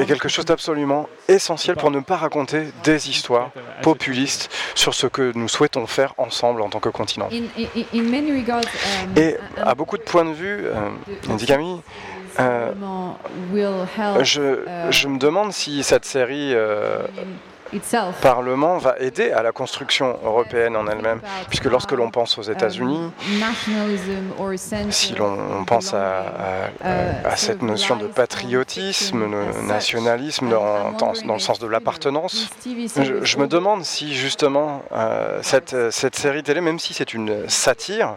est 0.00 0.06
quelque 0.06 0.28
chose 0.28 0.44
d'absolument 0.44 1.08
essentiel 1.28 1.76
pour 1.76 1.90
ne 1.90 2.00
pas 2.00 2.16
raconter 2.16 2.68
des 2.84 3.10
histoires 3.10 3.50
populistes 3.82 4.50
sur 4.74 4.94
ce 4.94 5.06
que 5.06 5.32
nous 5.34 5.48
souhaitons 5.48 5.86
faire 5.86 6.14
ensemble 6.18 6.62
en 6.62 6.68
tant 6.68 6.80
que 6.80 6.88
continent. 6.88 7.28
Et 9.16 9.36
à 9.60 9.74
beaucoup 9.74 9.98
de 9.98 10.02
points 10.02 10.24
de 10.24 10.32
vue, 10.32 10.66
euh, 10.66 10.90
Camille, 11.46 11.80
euh, 12.40 12.72
je, 14.22 14.58
je, 14.90 15.08
me 15.08 15.18
demande 15.18 15.52
si 15.52 15.82
cette 15.82 16.04
série 16.04 16.54
euh, 16.54 17.02
Parlement 18.20 18.78
va 18.78 18.96
aider 18.98 19.30
à 19.32 19.42
la 19.42 19.52
construction 19.52 20.18
européenne 20.24 20.76
en 20.76 20.86
elle-même, 20.86 21.20
puisque 21.48 21.64
lorsque 21.66 21.92
l'on 21.92 22.10
pense 22.10 22.38
aux 22.38 22.42
États-Unis, 22.42 23.10
si 24.90 25.14
l'on 25.14 25.64
pense 25.64 25.94
à, 25.94 26.70
à, 27.24 27.36
cette 27.36 27.62
notion 27.62 27.96
de 27.96 28.06
patriotisme, 28.06 29.30
de 29.30 29.66
nationalisme 29.66 30.48
dans, 30.48 30.92
dans, 30.92 31.34
le 31.34 31.38
sens 31.38 31.58
de 31.58 31.66
l'appartenance, 31.66 32.48
je, 32.64 33.38
me 33.38 33.46
demande 33.46 33.84
si 33.84 34.14
justement 34.14 34.82
euh, 34.92 35.40
cette, 35.42 35.90
cette 35.90 36.16
série 36.16 36.42
télé, 36.42 36.60
même 36.60 36.78
si 36.78 36.94
c'est 36.94 37.14
une 37.14 37.48
satire, 37.48 38.16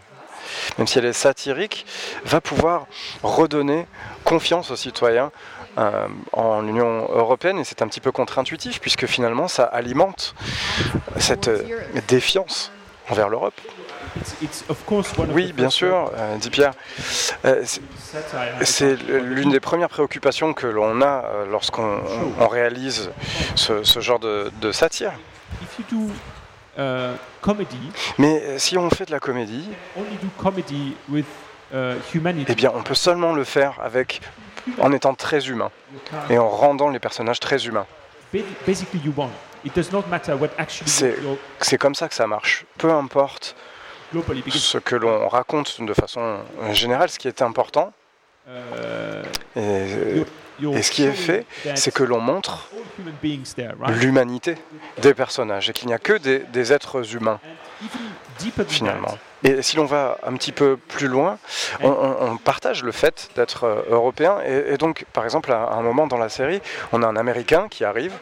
même 0.77 0.87
si 0.87 0.99
elle 0.99 1.05
est 1.05 1.13
satirique, 1.13 1.85
va 2.25 2.41
pouvoir 2.41 2.87
redonner 3.23 3.85
confiance 4.23 4.71
aux 4.71 4.75
citoyens 4.75 5.31
euh, 5.77 6.07
en 6.33 6.67
Union 6.67 7.07
européenne 7.11 7.59
et 7.59 7.63
c'est 7.63 7.83
un 7.83 7.87
petit 7.87 7.99
peu 7.99 8.11
contre-intuitif 8.11 8.81
puisque 8.81 9.05
finalement 9.05 9.47
ça 9.47 9.63
alimente 9.63 10.33
cette 11.17 11.49
euh, 11.49 11.61
défiance 12.07 12.71
envers 13.09 13.29
l'Europe. 13.29 13.53
Oui, 15.35 15.53
bien 15.53 15.69
sûr, 15.69 16.11
euh, 16.15 16.37
dit 16.37 16.49
Pierre. 16.49 16.73
c'est 18.63 18.95
l'une 18.95 19.51
des 19.51 19.59
premières 19.59 19.89
préoccupations 19.89 20.53
que 20.53 20.65
l'on 20.65 21.03
a 21.03 21.25
lorsqu'on 21.51 22.01
réalise 22.49 23.11
ce, 23.55 23.99
genre 23.99 24.17
de, 24.19 24.71
satire. 24.71 25.11
Mais 28.17 28.57
si 28.57 28.79
on 28.79 28.89
fait 28.89 29.05
de 29.05 29.11
la 29.11 29.19
comédie, 29.19 29.69
eh 31.73 32.55
bien, 32.55 32.71
on 32.73 32.81
peut 32.81 32.95
seulement 32.95 33.33
le 33.33 33.43
faire 33.43 33.77
avec 33.83 34.21
en 34.79 34.91
étant 34.91 35.13
très 35.13 35.47
humain 35.47 35.71
et 36.29 36.37
en 36.37 36.49
rendant 36.49 36.89
les 36.89 36.99
personnages 36.99 37.39
très 37.39 37.65
humains. 37.65 37.85
C'est 41.61 41.77
comme 41.77 41.95
ça 41.95 42.07
que 42.07 42.15
ça 42.15 42.27
marche. 42.27 42.65
Peu 42.77 42.91
importe 42.91 43.55
ce 44.13 44.77
que 44.77 44.95
l'on 44.95 45.27
raconte 45.27 45.81
de 45.81 45.93
façon 45.93 46.39
générale, 46.71 47.09
ce 47.09 47.19
qui 47.19 47.27
est 47.27 47.41
important, 47.41 47.93
euh, 48.49 49.23
et, 49.55 50.81
ce 50.81 50.91
qui 50.91 51.03
est 51.03 51.11
fait, 51.11 51.45
c'est 51.75 51.91
que 51.91 52.03
l'on 52.03 52.21
montre 52.21 52.69
l'humanité 53.89 54.55
des 55.01 55.13
personnages 55.13 55.69
et 55.69 55.73
qu'il 55.73 55.87
n'y 55.87 55.93
a 55.93 55.99
que 55.99 56.13
des 56.17 56.73
êtres 56.73 57.15
humains, 57.15 57.39
finalement. 58.67 59.17
Et 59.43 59.61
si 59.61 59.75
l'on 59.75 59.85
va 59.85 60.17
un 60.25 60.33
petit 60.33 60.51
peu 60.51 60.77
plus 60.77 61.07
loin, 61.07 61.37
on, 61.83 62.37
partage 62.37 62.83
le 62.83 62.91
fait 62.91 63.29
d'être 63.35 63.65
euh, 63.65 63.81
européen. 63.89 64.37
Et, 64.45 64.77
donc, 64.77 65.05
par 65.13 65.25
exemple, 65.25 65.51
à 65.51 65.73
un 65.73 65.81
moment 65.81 66.07
dans 66.07 66.17
la 66.17 66.29
série, 66.29 66.61
on 66.91 67.03
a 67.03 67.07
un 67.07 67.15
Américain 67.15 67.67
qui 67.69 67.83
arrive. 67.83 68.13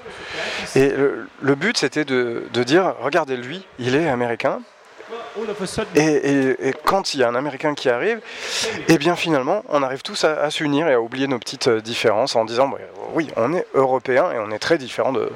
Et 0.76 0.89
le, 0.89 1.55
but, 1.55 1.78
c'était 1.78 2.05
de, 2.05 2.47
dire, 2.63 2.95
regardez 3.01 3.38
lui, 3.38 3.66
il 3.80 3.95
est 3.95 4.09
Américain. 4.09 4.61
Et, 5.95 6.74
quand 6.84 7.13
il 7.13 7.20
y 7.20 7.24
a 7.24 7.30
un 7.30 7.36
Américain 7.36 7.76
qui 7.76 7.89
arrive, 7.89 8.20
eh 8.88 8.97
bien 8.97 9.16
finalement, 9.16 9.63
on 9.70 9.84
arrive 9.84 10.01
tous 10.01 10.24
à, 10.24 10.49
s'unir 10.49 10.88
et 10.88 10.93
à 10.93 11.01
oublier 11.01 11.28
nos 11.28 11.39
petites 11.39 11.68
euh, 11.68 11.82
différences 11.82 12.36
en 12.36 12.45
disant, 12.45 12.68
bah, 12.68 12.78
oui, 13.13 13.30
on 13.36 13.53
est 13.53 13.66
européen 13.74 14.32
et 14.32 14.39
on 14.39 14.51
est 14.51 14.59
très 14.59 14.78
différent 14.78 15.13
de, 15.13 15.30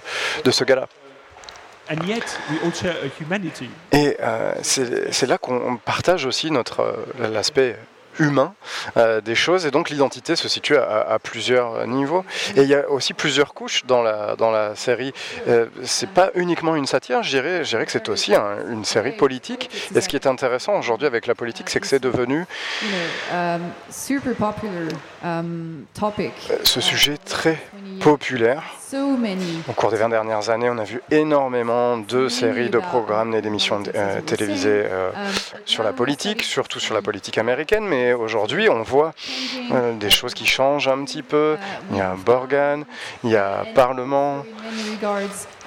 de 0.43 0.51
ce 0.51 0.63
gars-là. 0.63 0.87
Et 3.91 4.17
euh, 4.21 4.53
c'est 4.61 5.27
là 5.27 5.37
qu'on 5.37 5.77
partage 5.77 6.25
aussi 6.25 6.51
notre 6.51 6.81
euh, 6.81 7.27
l'aspect 7.29 7.77
humain 8.19 8.53
euh, 8.97 9.21
des 9.21 9.35
choses. 9.35 9.65
Et 9.65 9.71
donc 9.71 9.89
l'identité 9.89 10.35
se 10.35 10.47
situe 10.47 10.75
à, 10.77 11.17
plusieurs 11.19 11.87
niveaux. 11.87 12.25
Et 12.55 12.63
il 12.63 12.67
y 12.67 12.75
a 12.75 12.89
aussi 12.89 13.13
plusieurs 13.13 13.53
couches 13.53 13.85
dans 13.85 14.01
la, 14.01 14.35
dans 14.35 14.51
la 14.51 14.75
série. 14.75 15.13
Euh, 15.47 15.65
c'est 15.83 16.09
pas 16.09 16.31
uniquement 16.35 16.75
une 16.75 16.85
satire. 16.85 17.23
Je 17.23 17.29
dirais, 17.29 17.63
je 17.63 17.69
dirais 17.69 17.85
que 17.85 17.91
c'est 17.91 18.09
aussi 18.09 18.33
une 18.35 18.85
série 18.85 19.13
politique. 19.13 19.69
Et 19.95 20.01
ce 20.01 20.07
qui 20.07 20.15
est 20.15 20.27
intéressant 20.27 20.77
aujourd'hui 20.77 21.07
avec 21.07 21.27
la 21.27 21.35
politique 21.35 21.69
c'est 21.69 21.79
que 21.79 21.87
c'est 21.87 22.01
devenu 22.01 22.45
um, 23.31 23.61
um, 25.23 25.85
ce 26.63 26.81
sujet 26.81 27.17
très 27.17 27.57
populaire 27.99 28.63
au 29.67 29.73
cours 29.73 29.91
des 29.91 29.97
20 29.97 30.09
dernières 30.09 30.49
années, 30.49 30.69
on 30.69 30.77
a 30.77 30.83
vu 30.83 31.01
énormément 31.11 31.97
de 31.97 32.27
séries, 32.27 32.69
de 32.69 32.79
programmes 32.79 33.35
et 33.35 33.41
d'émissions 33.41 33.83
euh, 33.93 34.21
télévisées 34.21 34.85
euh, 34.85 35.11
sur 35.65 35.83
la 35.83 35.93
politique, 35.93 36.43
surtout 36.43 36.79
sur 36.79 36.95
la 36.95 37.01
politique 37.01 37.37
américaine, 37.37 37.85
mais 37.85 38.13
aujourd'hui 38.13 38.69
on 38.69 38.81
voit 38.81 39.13
euh, 39.71 39.93
des 39.93 40.09
choses 40.09 40.33
qui 40.33 40.45
changent 40.45 40.87
un 40.87 41.03
petit 41.03 41.21
peu. 41.21 41.57
Il 41.91 41.97
y 41.97 42.01
a 42.01 42.15
Borgan, 42.15 42.83
il 43.23 43.29
y 43.29 43.35
a 43.35 43.63
Parlement, 43.75 44.43
Um, 45.01 45.58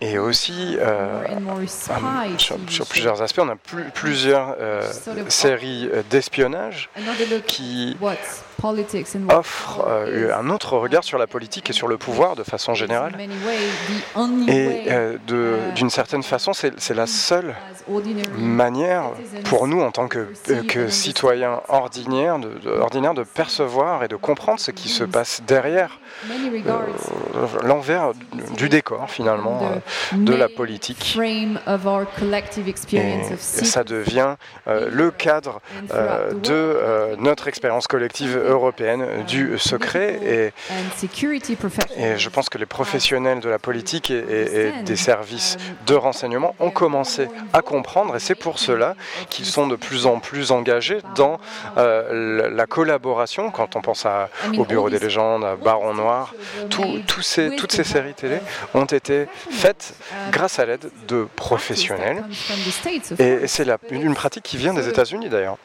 et 0.00 0.18
aussi, 0.18 0.76
euh, 0.78 1.24
um, 1.36 2.38
sur, 2.38 2.86
plusieurs 2.86 3.22
aspects, 3.22 3.40
on 3.40 3.48
a 3.48 3.56
plusieurs 3.92 4.54
euh, 4.60 4.82
séries 5.28 5.88
euh, 5.92 6.02
d'espionnage 6.08 6.88
qui 7.46 7.96
offrent 9.28 9.88
un 10.34 10.50
autre 10.50 10.76
regard 10.76 11.04
sur 11.04 11.18
la 11.18 11.26
politique 11.26 11.70
et 11.70 11.72
sur 11.72 11.88
le 11.88 11.96
pouvoir 11.96 12.36
de 12.36 12.42
façon 12.42 12.74
générale. 12.74 13.16
Et 14.48 14.88
d'une 15.74 15.90
certaine 15.90 16.22
façon, 16.22 16.52
c'est 16.52 16.94
la 16.94 17.06
seule 17.06 17.54
manière 18.36 19.10
pour 19.44 19.66
nous, 19.66 19.80
en 19.80 19.90
tant 19.90 20.08
que, 20.08 20.28
que 20.68 20.88
citoyens 20.88 21.60
ordinaires 21.68 22.38
de, 22.38 22.48
de, 22.48 23.14
de 23.14 23.22
percevoir 23.22 24.04
et 24.04 24.08
de 24.08 24.16
comprendre 24.16 24.60
ce 24.60 24.70
qui 24.70 24.88
se 24.88 25.04
passe 25.04 25.42
derrière 25.46 25.98
l'envers 27.62 28.12
du 28.56 28.68
décor, 28.68 29.08
finalement 29.08 29.47
euh, 29.62 30.16
de 30.16 30.34
la 30.34 30.48
politique. 30.48 31.16
Et 32.92 33.36
ça 33.64 33.84
devient 33.84 34.36
euh, 34.66 34.88
le 34.90 35.10
cadre 35.10 35.60
euh, 35.92 36.32
de 36.32 37.16
notre 37.18 37.48
expérience 37.48 37.86
collective 37.86 38.36
européenne 38.36 39.24
du 39.26 39.58
secret. 39.58 40.18
Et, 40.24 40.52
et 41.96 42.18
je 42.18 42.28
pense 42.28 42.48
que 42.48 42.58
les 42.58 42.66
professionnels 42.66 43.40
de 43.40 43.48
la 43.48 43.58
politique 43.58 44.10
et, 44.10 44.72
des 44.84 44.96
services 44.96 45.56
de 45.86 45.94
renseignement 45.94 46.54
ont 46.60 46.70
commencé 46.70 47.28
à 47.52 47.62
comprendre 47.62 48.16
et 48.16 48.20
c'est 48.20 48.34
pour 48.34 48.58
cela 48.58 48.94
qu'ils 49.30 49.44
sont 49.44 49.66
de 49.66 49.76
plus 49.76 50.06
en 50.06 50.18
plus 50.18 50.50
engagés 50.50 50.98
dans 51.14 51.38
la 51.76 52.66
collaboration. 52.66 53.50
Quand 53.50 53.76
on 53.76 53.80
pense 53.80 54.06
à, 54.06 54.28
au 54.56 54.64
Bureau 54.64 54.90
des 54.90 54.98
légendes, 54.98 55.44
à 55.44 55.56
Baron 55.56 55.94
Noir, 55.94 56.34
toutes 56.70 57.22
ces 57.22 57.84
séries 57.84 58.14
télé 58.14 58.38
ont 58.74 58.84
été 58.84 59.28
faites 59.50 59.94
grâce 60.30 60.58
à 60.58 60.66
l'aide 60.66 60.90
de 61.06 61.26
professionnels. 61.36 62.24
Et 63.18 63.46
c'est 63.46 63.66
une 63.90 64.14
pratique 64.14 64.42
qui 64.44 64.56
vient 64.56 64.74
des 64.74 64.88
États-Unis 64.88 65.28
d'ailleurs 65.28 65.58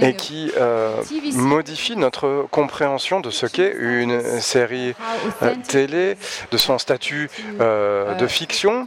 et 0.00 0.14
qui 0.14 0.50
euh, 0.56 1.02
modifie 1.32 1.96
notre 1.96 2.46
compréhension 2.50 3.20
de 3.20 3.30
ce 3.30 3.46
qu'est 3.46 3.74
une 3.78 4.20
série 4.40 4.94
euh, 5.42 5.54
télé, 5.66 6.16
de 6.50 6.56
son 6.56 6.78
statut 6.78 7.28
euh, 7.60 8.14
de 8.14 8.26
fiction, 8.26 8.86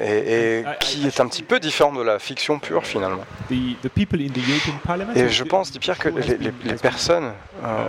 et, 0.00 0.64
qui 0.80 1.06
est 1.06 1.20
un 1.20 1.26
petit 1.26 1.42
peu 1.42 1.60
différent 1.60 1.92
de 1.92 2.02
la 2.02 2.18
fiction 2.18 2.58
pure 2.58 2.86
finalement. 2.86 3.24
Et 5.14 5.28
je 5.28 5.44
pense, 5.44 5.70
dit 5.70 5.78
Pierre, 5.78 5.98
que 5.98 6.08
les, 6.08 6.74
personnes 6.74 7.32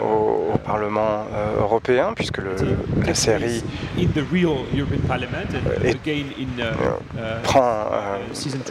au, 0.04 0.42
Parlement 0.66 1.26
européen, 1.60 2.14
puisque 2.16 2.38
le, 2.38 2.56
la 3.06 3.16
série 3.16 3.64
prend 7.44 7.90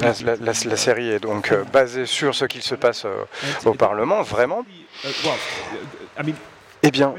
la, 0.00 0.52
la, 0.64 0.76
série 0.76 1.10
est 1.10 1.21
donc 1.22 1.52
euh, 1.52 1.64
basé 1.72 2.04
sur 2.04 2.34
ce 2.34 2.44
qu'il 2.44 2.62
se 2.62 2.74
passe 2.74 3.06
euh, 3.06 3.24
au 3.64 3.72
Parlement, 3.72 4.22
vraiment. 4.22 4.64
Eh 6.82 6.90
bien, 6.90 7.14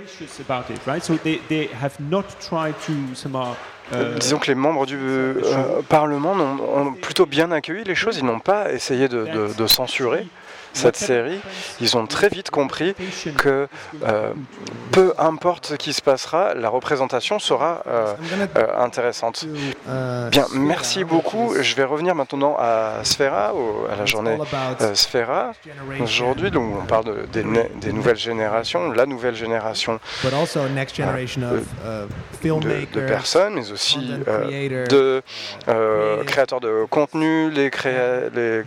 disons 4.19 4.37
que 4.37 4.47
les 4.47 4.55
membres 4.55 4.85
du 4.85 4.97
euh, 4.97 5.81
Parlement 5.87 6.33
ont, 6.33 6.93
plutôt 6.93 7.25
bien 7.25 7.49
accueilli 7.51 7.83
les 7.85 7.95
choses, 7.95 8.17
ils 8.17 8.25
n'ont 8.25 8.41
pas 8.41 8.71
essayé 8.73 9.07
de 9.07 9.67
censurer 9.67 10.27
cette 10.73 10.97
série, 10.97 11.39
ils 11.79 11.95
ont 11.97 12.05
très 12.07 12.29
vite 12.29 12.49
compris 12.49 12.95
que 13.37 13.67
euh, 14.03 14.33
peu 14.91 15.13
importe 15.17 15.67
ce 15.67 15.73
qui 15.75 15.93
se 15.93 16.01
passera, 16.01 16.53
la 16.55 16.69
représentation 16.69 17.39
sera 17.39 17.83
euh, 17.87 18.13
euh, 18.57 18.67
intéressante. 18.79 19.45
Bien, 20.31 20.45
merci 20.53 21.03
beaucoup. 21.03 21.53
Je 21.59 21.75
vais 21.75 21.83
revenir 21.83 22.15
maintenant 22.15 22.55
à 22.59 22.99
Sphera, 23.03 23.53
à 23.91 23.95
la 23.95 24.05
journée 24.05 24.37
Sphera. 24.93 25.51
Aujourd'hui, 26.01 26.51
donc 26.51 26.75
on 26.81 26.85
parle 26.85 27.05
de, 27.05 27.43
des, 27.79 27.93
nouvelles 27.93 28.17
générations, 28.17 28.91
la 28.91 29.05
nouvelle 29.05 29.35
génération 29.35 29.99
de, 32.43 33.07
personnes, 33.07 33.53
mais 33.55 33.71
aussi 33.71 33.99
de 33.99 35.21
créateurs 36.25 36.61
de 36.61 36.85
contenu, 36.89 37.49
les, 37.51 37.69
les 38.35 38.63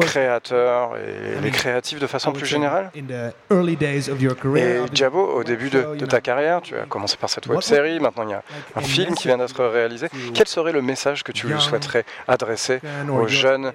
créateurs 0.00 0.96
et 0.96 1.40
les 1.40 1.47
créatif 1.50 1.98
de 1.98 2.06
façon 2.06 2.32
plus 2.32 2.46
générale 2.46 2.90
Et 2.94 4.80
Jabo, 4.92 5.20
au 5.20 5.44
début 5.44 5.70
de, 5.70 6.06
ta 6.06 6.20
carrière, 6.20 6.60
tu 6.62 6.76
as 6.76 6.84
commencé 6.86 7.16
par 7.16 7.30
cette 7.30 7.46
web 7.46 7.60
série, 7.60 8.00
maintenant 8.00 8.24
il 8.24 8.30
y 8.30 8.34
a 8.34 8.42
un 8.76 8.80
film 8.80 9.14
qui 9.14 9.28
vient 9.28 9.38
d'être 9.38 9.64
réalisé. 9.64 10.08
Quel 10.34 10.48
serait 10.48 10.72
le 10.72 10.82
message 10.82 11.24
que 11.24 11.32
tu 11.32 11.48
souhaiterais 11.58 12.04
adresser 12.26 12.80
aux 13.10 13.26
jeunes 13.26 13.72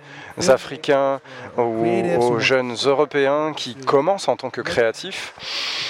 Africains 0.48 1.20
ou 1.58 1.86
aux 2.20 2.40
jeunes 2.40 2.76
Européens 2.86 3.54
qui 3.56 3.76
commencent 3.76 4.28
en 4.28 4.36
tant 4.36 4.50
que 4.50 4.62
créatifs 4.62 5.34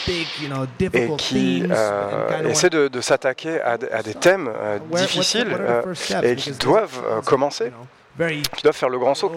et 0.08 1.10
qui 1.18 1.64
euh, 1.70 2.50
essaient 2.50 2.70
de, 2.70 3.02
s'attaquer 3.02 3.62
à, 3.62 3.78
des 3.78 4.14
thèmes 4.14 4.50
euh, 4.54 4.80
difficiles 4.94 5.56
euh, 5.60 5.94
et 6.24 6.36
qui 6.36 6.52
doivent 6.52 7.22
commencer 7.26 7.72
qui 8.18 8.62
doivent 8.62 8.76
faire 8.76 8.90
le 8.90 9.00
grand 9.00 9.16
saut. 9.16 9.32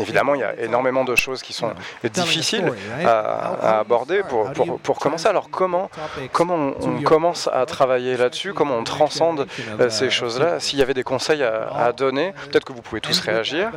Évidemment, 0.00 0.34
il 0.34 0.40
y 0.40 0.44
a 0.44 0.58
énormément 0.60 1.04
de 1.04 1.16
choses 1.16 1.42
qui 1.42 1.52
sont 1.52 1.72
difficiles 2.04 2.72
à, 3.04 3.80
aborder 3.80 4.22
pour, 4.28 4.50
pour, 4.82 4.98
commencer. 4.98 5.28
Alors 5.28 5.50
comment, 5.50 5.90
comment 6.32 6.72
on, 6.80 7.02
commence 7.02 7.48
à 7.52 7.66
travailler 7.66 8.16
là-dessus? 8.16 8.52
Comment 8.52 8.76
on 8.76 8.84
transcende 8.84 9.46
euh, 9.80 9.90
ces 9.90 10.10
choses-là? 10.10 10.60
S'il 10.60 10.78
y 10.78 10.82
avait 10.82 10.94
des 10.94 11.02
conseils 11.02 11.42
à, 11.42 11.92
donner, 11.92 12.32
peut-être 12.50 12.64
que 12.64 12.72
vous 12.72 12.82
pouvez 12.82 13.00
tous 13.00 13.18
réagir, 13.20 13.70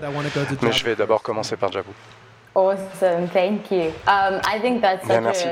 mais 0.62 0.72
je 0.72 0.86
vais 0.86 0.96
d'abord 0.96 1.22
commencer 1.22 1.58
par 1.58 1.72
Jabou. 1.72 1.92
Awesome, 2.56 3.28
thank 3.34 3.70
you. 3.70 3.92
Um, 4.08 4.40
I 4.46 4.62
think 4.62 4.82
that's 4.82 5.06
Bien, 5.06 5.20
merci. 5.20 5.48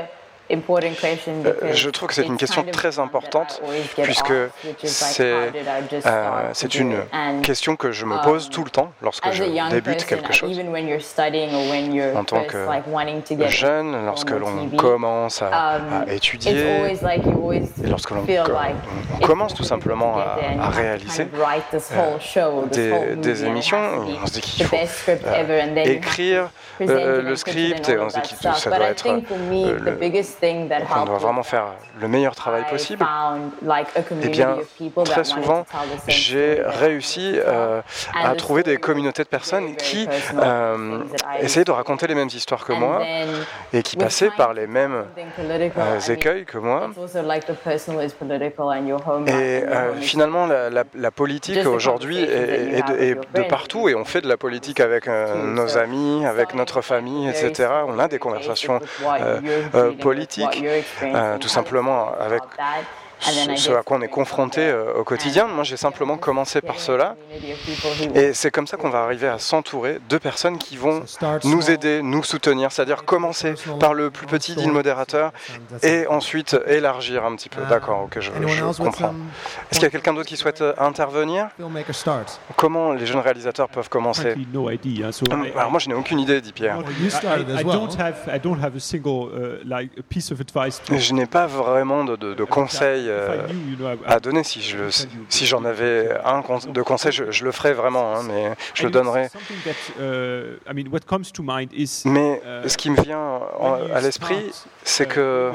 Je 0.50 1.90
trouve 1.90 2.08
que 2.08 2.14
c'est 2.14 2.26
une 2.26 2.36
question 2.36 2.64
très 2.64 2.98
importante 2.98 3.62
puisque 4.02 4.30
euh, 4.30 4.48
c'est 6.52 6.74
une 6.74 6.96
question 7.42 7.76
que 7.76 7.92
je 7.92 8.04
me 8.04 8.22
pose 8.22 8.50
tout 8.50 8.64
le 8.64 8.70
temps 8.70 8.92
lorsque 9.02 9.30
je 9.32 9.44
débute 9.70 10.04
quelque 10.04 10.32
chose. 10.32 10.58
En 12.14 12.24
tant 12.24 12.44
que 12.44 12.66
jeune, 13.48 14.04
lorsque 14.04 14.30
l'on 14.30 14.68
commence 14.76 15.40
à, 15.42 15.76
um, 15.76 16.08
étudier, 16.08 16.92
et 17.82 17.86
lorsque 17.86 18.10
l'on 18.10 18.26
commence 19.22 19.54
tout 19.54 19.64
simplement 19.64 20.18
à, 20.18 20.68
réaliser 20.68 21.26
euh, 22.76 23.16
des, 23.16 23.44
émissions, 23.44 23.78
on 24.22 24.26
se 24.26 24.32
dit 24.32 24.40
qu'il 24.40 24.66
faut 24.66 24.76
écrire 25.84 26.50
le 26.80 27.34
script 27.36 27.88
et 27.88 27.98
on 27.98 28.10
se 28.10 28.20
dit 28.20 28.34
que 28.34 28.52
ça 28.54 28.70
doit 28.70 28.88
être 28.88 29.06
on 30.96 31.04
doit 31.04 31.18
vraiment 31.18 31.42
faire 31.42 31.66
le 32.00 32.08
meilleur 32.08 32.34
travail 32.34 32.64
possible. 32.68 33.04
Eh 34.22 34.28
bien, 34.28 34.58
très 35.04 35.24
souvent, 35.24 35.64
j'ai 36.08 36.60
réussi 36.64 37.32
euh, 37.34 37.80
à 38.14 38.34
trouver 38.34 38.62
des 38.62 38.76
communautés 38.76 39.24
de 39.24 39.28
personnes 39.28 39.76
qui 39.76 40.08
euh, 40.36 41.00
essayaient 41.40 41.64
de 41.64 41.70
raconter 41.70 42.06
les 42.06 42.14
mêmes 42.14 42.28
histoires 42.28 42.64
que 42.64 42.72
moi 42.72 43.02
et 43.72 43.82
qui 43.82 43.96
passaient 43.96 44.30
par 44.36 44.54
les 44.54 44.66
mêmes 44.66 45.04
euh, 45.38 46.00
écueils 46.08 46.44
que 46.44 46.58
moi. 46.58 46.90
Et 49.26 49.62
finalement, 50.00 50.46
la, 50.46 51.10
politique 51.10 51.66
aujourd'hui 51.66 52.18
est, 52.18 53.14
de, 53.34 53.42
partout 53.48 53.88
et 53.88 53.94
on 53.94 54.04
fait 54.04 54.20
de 54.20 54.28
la 54.28 54.36
politique 54.36 54.80
avec 54.80 55.06
nos 55.06 55.78
amis, 55.78 56.24
avec 56.26 56.54
notre 56.54 56.80
famille, 56.80 57.28
etc. 57.28 57.68
On 57.86 57.98
a 57.98 58.08
des 58.08 58.18
conversations 58.18 58.80
politiques 60.00 60.23
euh, 61.02 61.38
tout 61.38 61.48
simplement 61.48 62.12
avec 62.18 62.42
ce 63.24 63.72
à 63.72 63.82
quoi 63.82 63.98
on 63.98 64.02
est 64.02 64.08
confronté 64.08 64.60
euh, 64.60 64.94
au 64.98 65.04
quotidien. 65.04 65.46
Moi, 65.46 65.64
j'ai 65.64 65.76
simplement 65.76 66.16
commencé 66.16 66.60
par 66.60 66.78
cela. 66.78 67.16
Et 68.14 68.32
c'est 68.34 68.50
comme 68.50 68.66
ça 68.66 68.76
qu'on 68.76 68.90
va 68.90 69.02
arriver 69.02 69.28
à 69.28 69.38
s'entourer 69.38 69.98
de 70.08 70.18
personnes 70.18 70.58
qui 70.58 70.76
vont 70.76 71.04
nous 71.44 71.70
aider, 71.70 72.02
nous 72.02 72.22
soutenir. 72.22 72.72
C'est-à-dire 72.72 73.04
commencer 73.04 73.54
par 73.80 73.94
le 73.94 74.10
plus 74.10 74.26
petit 74.26 74.54
deal 74.54 74.70
modérateur 74.70 75.32
et 75.82 76.06
ensuite 76.06 76.56
élargir 76.66 77.24
un 77.24 77.34
petit 77.36 77.48
peu. 77.48 77.62
D'accord, 77.68 78.02
ok, 78.04 78.20
je, 78.20 78.30
comprends. 78.82 79.14
Est-ce 79.70 79.78
qu'il 79.78 79.82
y 79.82 79.86
a 79.86 79.90
quelqu'un 79.90 80.14
d'autre 80.14 80.28
qui 80.28 80.36
souhaite 80.36 80.60
euh, 80.60 80.74
intervenir? 80.78 81.48
Comment 82.56 82.92
les 82.92 83.06
jeunes 83.06 83.20
réalisateurs 83.20 83.68
peuvent 83.68 83.88
commencer? 83.88 84.34
Alors 85.56 85.70
moi, 85.70 85.80
je 85.80 85.88
n'ai 85.88 85.94
aucune 85.94 86.20
idée, 86.20 86.40
dit 86.40 86.52
Pierre. 86.52 86.78
Je 90.90 91.12
n'ai 91.12 91.26
pas 91.26 91.46
vraiment 91.46 92.04
de, 92.04 92.16
de 92.16 92.44
conseils 92.44 93.08
euh, 93.14 93.96
à 94.06 94.20
donner. 94.20 94.44
Si 94.44 94.62
je 94.62 94.90
si 95.28 95.46
j'en 95.46 95.64
avais 95.64 96.10
un 96.24 96.42
de 96.68 96.82
conseil, 96.82 97.12
je, 97.12 97.44
le 97.44 97.52
ferais 97.52 97.72
vraiment, 97.72 98.14
hein, 98.16 98.22
mais 98.26 98.54
je 98.74 98.84
le 98.84 98.90
donnerais. 98.90 99.30
Mais 102.04 102.40
ce 102.66 102.76
qui 102.76 102.90
me 102.90 103.00
vient 103.00 103.40
à 103.92 104.00
l'esprit, 104.00 104.50
c'est 104.82 105.06
que 105.06 105.52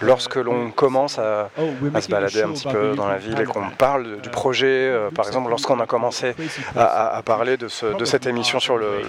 lorsque 0.00 0.36
l'on 0.36 0.70
commence 0.70 1.18
à, 1.18 1.50
oh, 1.58 2.00
se 2.00 2.08
balader 2.08 2.42
un 2.42 2.50
petit 2.50 2.68
peu 2.68 2.94
dans 2.94 3.08
la 3.08 3.18
ville 3.18 3.38
et 3.40 3.44
qu'on 3.44 3.70
parle 3.70 4.20
du 4.20 4.30
projet, 4.30 4.66
euh, 4.66 5.10
par 5.10 5.26
exemple 5.26 5.50
lorsqu'on 5.50 5.80
a 5.80 5.86
commencé 5.86 6.34
à, 6.76 7.22
parler 7.24 7.56
de, 7.56 7.68
ce, 7.68 7.86
de, 7.96 8.04
cette 8.04 8.26
émission 8.26 8.60
sur 8.60 8.76
le, 8.76 9.02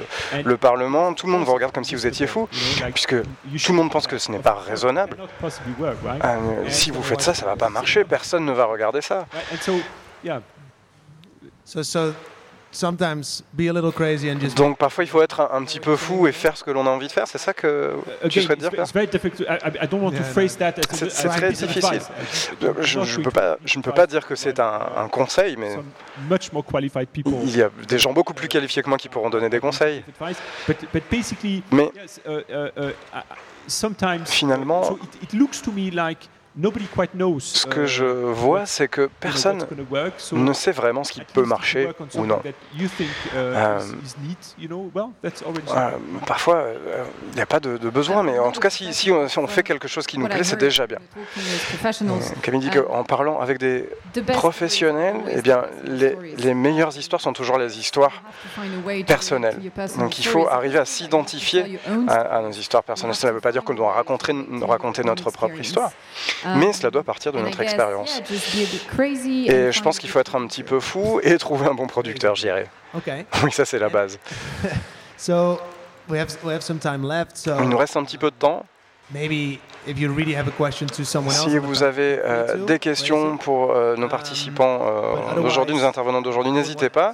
le, 0.44 0.58
Parlement, 0.58 1.14
tout 1.14 1.28
le 1.28 1.32
monde 1.32 1.44
vous 1.44 1.54
regarde 1.54 1.74
comme 1.74 1.84
si 1.84 1.96
vous 1.96 2.08
étiez 2.08 2.28
fou, 2.28 2.48
puisque 2.94 3.16
tout 3.22 3.72
le 3.72 3.74
monde 3.74 3.92
pense 3.92 4.08
que 4.08 4.18
ce 4.18 4.32
n'est 4.32 4.40
pas 4.40 4.58
raisonnable. 4.68 5.18
Euh, 6.24 6.64
si 6.68 6.92
vous 6.92 7.04
faites 7.04 7.22
ça, 7.22 7.34
ça 7.34 7.46
ne 7.46 7.52
va 7.52 7.56
pas 7.56 7.70
marcher, 7.70 8.04
personne 8.04 8.46
ne 8.46 8.52
va 8.52 8.66
regarder 8.66 9.02
ça. 9.02 9.26
Donc 14.56 14.78
parfois 14.78 15.04
il 15.04 15.08
faut 15.08 15.22
être 15.22 15.50
un, 15.52 15.64
petit 15.64 15.80
peu 15.80 15.96
fou 15.96 16.28
et 16.28 16.32
faire 16.32 16.58
ce 16.58 16.64
que 16.64 16.72
l'on 16.72 16.86
a 16.86 16.90
envie 16.90 17.08
de 17.08 17.12
faire, 17.12 17.28
c'est 17.28 17.38
ça 17.38 17.54
que 17.54 17.96
tu 18.30 18.42
souhaites 18.42 18.60
dire 18.60 18.72
C'est 21.10 21.28
très 21.30 21.52
difficile. 21.52 22.02
Je, 22.82 23.04
je, 23.04 23.22
peux 23.22 23.32
pas, 23.32 23.58
je 23.66 23.78
ne 23.78 23.84
peux 23.84 23.92
pas 23.92 24.08
dire 24.08 24.26
que 24.28 24.36
c'est 24.36 24.60
un, 24.60 25.08
conseil, 25.12 25.56
mais 25.58 25.76
il 27.44 27.58
y 27.58 27.62
a 27.62 27.70
des 27.88 27.98
gens 27.98 28.14
beaucoup 28.14 28.34
plus 28.34 28.48
qualifiés 28.48 28.84
que 28.84 28.90
moi 28.90 28.98
qui 28.98 29.10
pourront 29.10 29.30
donner 29.30 29.50
des 29.50 29.60
conseils. 29.60 30.04
Mais 31.72 31.92
finalement, 34.26 34.98
ce 37.40 37.66
que 37.68 37.86
je 37.86 38.06
uh, 38.06 38.34
vois, 38.34 38.66
c'est 38.66 38.88
que 38.88 39.10
personne 39.20 39.66
ne 40.32 40.54
sait 40.54 40.72
vraiment 40.72 41.04
ce 41.04 41.12
qui 41.12 41.22
peut 41.22 41.46
marcher 41.46 41.90
ou 42.16 42.26
non. 42.26 42.42
Euh, 43.36 43.80
euh, 45.26 45.90
parfois, 46.26 46.56
euh, 46.56 47.04
il 47.32 47.36
n'y 47.36 47.42
a 47.42 47.46
pas 47.46 47.60
de, 47.60 47.78
besoin, 47.90 48.24
mais 48.24 48.40
en 48.40 48.52
tout 48.52 48.60
cas, 48.60 48.70
si, 48.70 48.94
si, 48.94 49.12
on, 49.12 49.48
fait 49.48 49.64
quelque 49.64 49.88
chose 49.88 50.08
qui 50.08 50.18
nous 50.18 50.28
plaît, 50.28 50.44
c'est 50.44 50.60
déjà 50.60 50.88
bien. 50.88 50.98
Camille 52.42 52.62
dit 52.62 52.70
qu'en 52.70 53.04
parlant 53.04 53.40
avec 53.40 53.60
des 53.60 53.88
professionnels, 54.34 55.18
eh 55.30 55.42
bien, 55.42 55.66
les, 55.84 56.16
les 56.38 56.54
meilleures 56.54 56.98
histoires 56.98 57.22
sont 57.22 57.34
toujours 57.34 57.58
les 57.58 57.80
histoires 57.80 58.24
personnelles. 59.06 59.60
Donc 59.98 60.20
il 60.20 60.26
faut 60.26 60.48
arriver 60.48 60.80
à 60.80 60.86
s'identifier 60.86 61.80
à, 62.08 62.42
nos 62.42 62.52
histoires 62.52 62.84
personnelles. 62.84 63.16
Cela 63.16 63.32
ne 63.32 63.36
veut 63.36 63.42
pas 63.42 63.52
dire 63.52 63.64
qu'on 63.64 63.76
doit 63.76 63.94
raconter, 63.94 64.34
raconter 64.62 65.04
notre 65.04 65.30
propre 65.32 65.60
histoire 65.60 65.92
mais 66.56 66.74
cela 66.74 66.92
doit 66.92 67.04
partir 67.04 67.32
de 67.32 67.40
notre 67.40 67.62
expérience. 67.62 68.22
Et 69.02 69.72
je 69.72 69.82
pense 69.82 70.00
qu'il 70.00 70.10
faut 70.10 70.20
être 70.20 70.36
un 70.36 70.48
petit 70.48 70.64
peu 70.64 70.80
fou 70.80 71.20
et 71.24 71.38
trouver 71.38 71.68
un 71.68 71.74
bon 71.74 71.88
producteur, 71.88 72.36
je 72.36 72.42
dirais. 72.44 72.68
Oui, 73.44 73.52
ça 73.52 73.66
c'est 73.66 73.80
la 73.80 73.90
base. 73.90 74.18
Il 77.60 77.70
nous 77.70 77.78
reste 77.78 77.98
un 77.98 78.04
petit 78.04 78.18
peu 78.18 78.32
de 78.32 78.36
temps. 78.36 78.66
Si 81.30 81.58
vous 81.58 81.84
avez 81.84 82.20
euh, 82.22 82.66
des 82.66 82.78
questions 82.78 83.38
pour 83.38 83.72
euh, 83.72 83.96
nos 83.96 84.10
participants 84.10 84.82
euh, 84.82 85.42
d'aujourd'hui, 85.42 85.76
nos 85.76 85.86
intervenants 85.86 86.22
d'aujourd'hui, 86.22 86.52
n'hésitez 86.52 86.90
pas. 86.90 87.14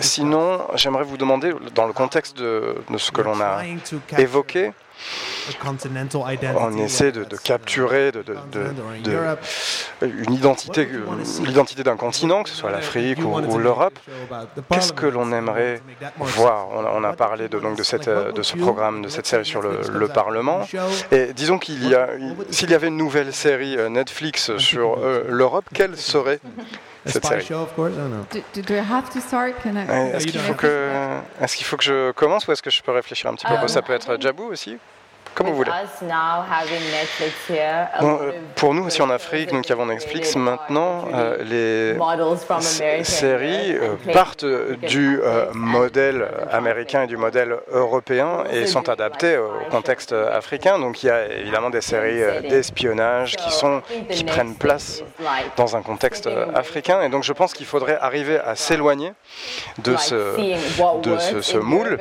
sinon, 0.00 0.62
j'aimerais 0.74 1.04
vous 1.04 1.16
demander, 1.16 1.52
dans 1.74 1.86
le 1.86 1.92
contexte 1.92 2.36
de 2.36 2.76
ce 2.96 3.12
que 3.12 3.20
l'on 3.20 3.40
a 3.40 3.62
évoqué, 4.18 4.72
on 6.58 6.76
essaie 6.76 7.12
de, 7.12 7.24
capturer 7.36 8.12
de, 8.12 8.24
une 10.02 10.34
identité, 10.34 10.88
l'identité 11.44 11.82
d'un 11.82 11.96
continent, 11.96 12.42
que 12.42 12.50
ce 12.50 12.56
soit 12.56 12.70
l'Afrique 12.70 13.18
ou, 13.20 13.58
l'Europe. 13.58 13.98
Qu'est-ce 14.70 14.92
que 14.92 15.06
l'on 15.06 15.32
aimerait 15.32 15.80
voir? 16.18 16.68
on, 16.70 17.04
a 17.04 17.12
parlé 17.12 17.48
de, 17.48 17.58
donc 17.58 17.76
de, 17.76 17.82
cette, 17.82 18.08
de 18.08 18.42
ce 18.42 18.56
programme, 18.56 19.02
de 19.02 19.08
cette 19.08 19.26
série 19.26 19.44
sur 19.44 19.62
le, 19.62 20.08
Parlement. 20.14 20.60
Et 21.10 21.32
disons 21.32 21.58
qu'il 21.58 21.88
y 21.88 21.94
a, 21.94 22.08
s'il 22.50 22.70
y 22.70 22.74
avait 22.74 22.88
une 22.88 22.96
nouvelle 22.96 23.32
série 23.32 23.76
euh, 23.76 23.88
Netflix 23.88 24.56
sur 24.58 24.98
euh, 24.98 25.24
l'Europe, 25.28 25.64
quelle 25.72 25.96
serait 25.96 26.40
cette 27.06 27.24
série? 27.26 27.44
Est-ce 30.14 30.26
qu'il 30.26 30.40
faut, 30.40 30.54
que, 30.54 30.90
est 31.40 31.54
qu'il 31.54 31.66
faut 31.66 31.76
que 31.76 31.84
je 31.84 32.12
commence 32.12 32.46
ou 32.46 32.52
est-ce 32.52 32.62
que 32.62 32.70
je 32.70 32.82
peux 32.82 32.92
réfléchir 32.92 33.30
un 33.30 33.34
petit 33.34 33.46
peu? 33.46 33.54
Um, 33.54 33.68
Ça 33.68 33.82
peut 33.82 33.92
être 33.92 34.20
Jabou 34.20 34.44
aussi? 34.44 34.78
Comme 35.34 35.48
vous 35.48 35.56
voulez. 35.56 35.70
Euh, 38.00 38.32
pour 38.54 38.74
nous 38.74 38.84
aussi 38.84 39.02
en 39.02 39.10
Afrique, 39.10 39.52
nous 39.52 39.62
qui 39.62 39.72
avons 39.72 39.86
Netflix, 39.86 40.36
maintenant, 40.36 41.06
euh, 41.12 41.42
les 41.42 43.04
séries 43.04 43.74
euh, 43.74 43.96
partent 44.12 44.44
du 44.44 45.20
modèle 45.52 46.28
américain 46.50 47.02
et 47.02 47.06
du 47.06 47.16
modèle 47.16 47.56
européen 47.72 48.44
et 48.52 48.66
sont 48.66 48.88
adaptées 48.88 49.36
au 49.38 49.70
contexte 49.70 50.12
africain. 50.12 50.78
Donc 50.78 51.02
il 51.02 51.06
y 51.06 51.10
a 51.10 51.26
évidemment 51.26 51.70
des 51.70 51.80
séries 51.80 52.20
d'espionnage 52.48 53.36
qui, 53.36 53.50
sont, 53.50 53.82
qui 54.10 54.24
prennent 54.24 54.54
place 54.54 55.02
dans 55.56 55.76
un 55.76 55.82
contexte 55.82 56.28
africain. 56.54 57.02
Et 57.02 57.08
donc 57.08 57.24
je 57.24 57.32
pense 57.32 57.54
qu'il 57.54 57.66
faudrait 57.66 57.98
arriver 58.00 58.38
à 58.38 58.54
s'éloigner 58.54 59.12
de 59.78 59.96
ce, 59.96 60.36
de 61.00 61.40
ce, 61.40 61.56
moule 61.56 61.98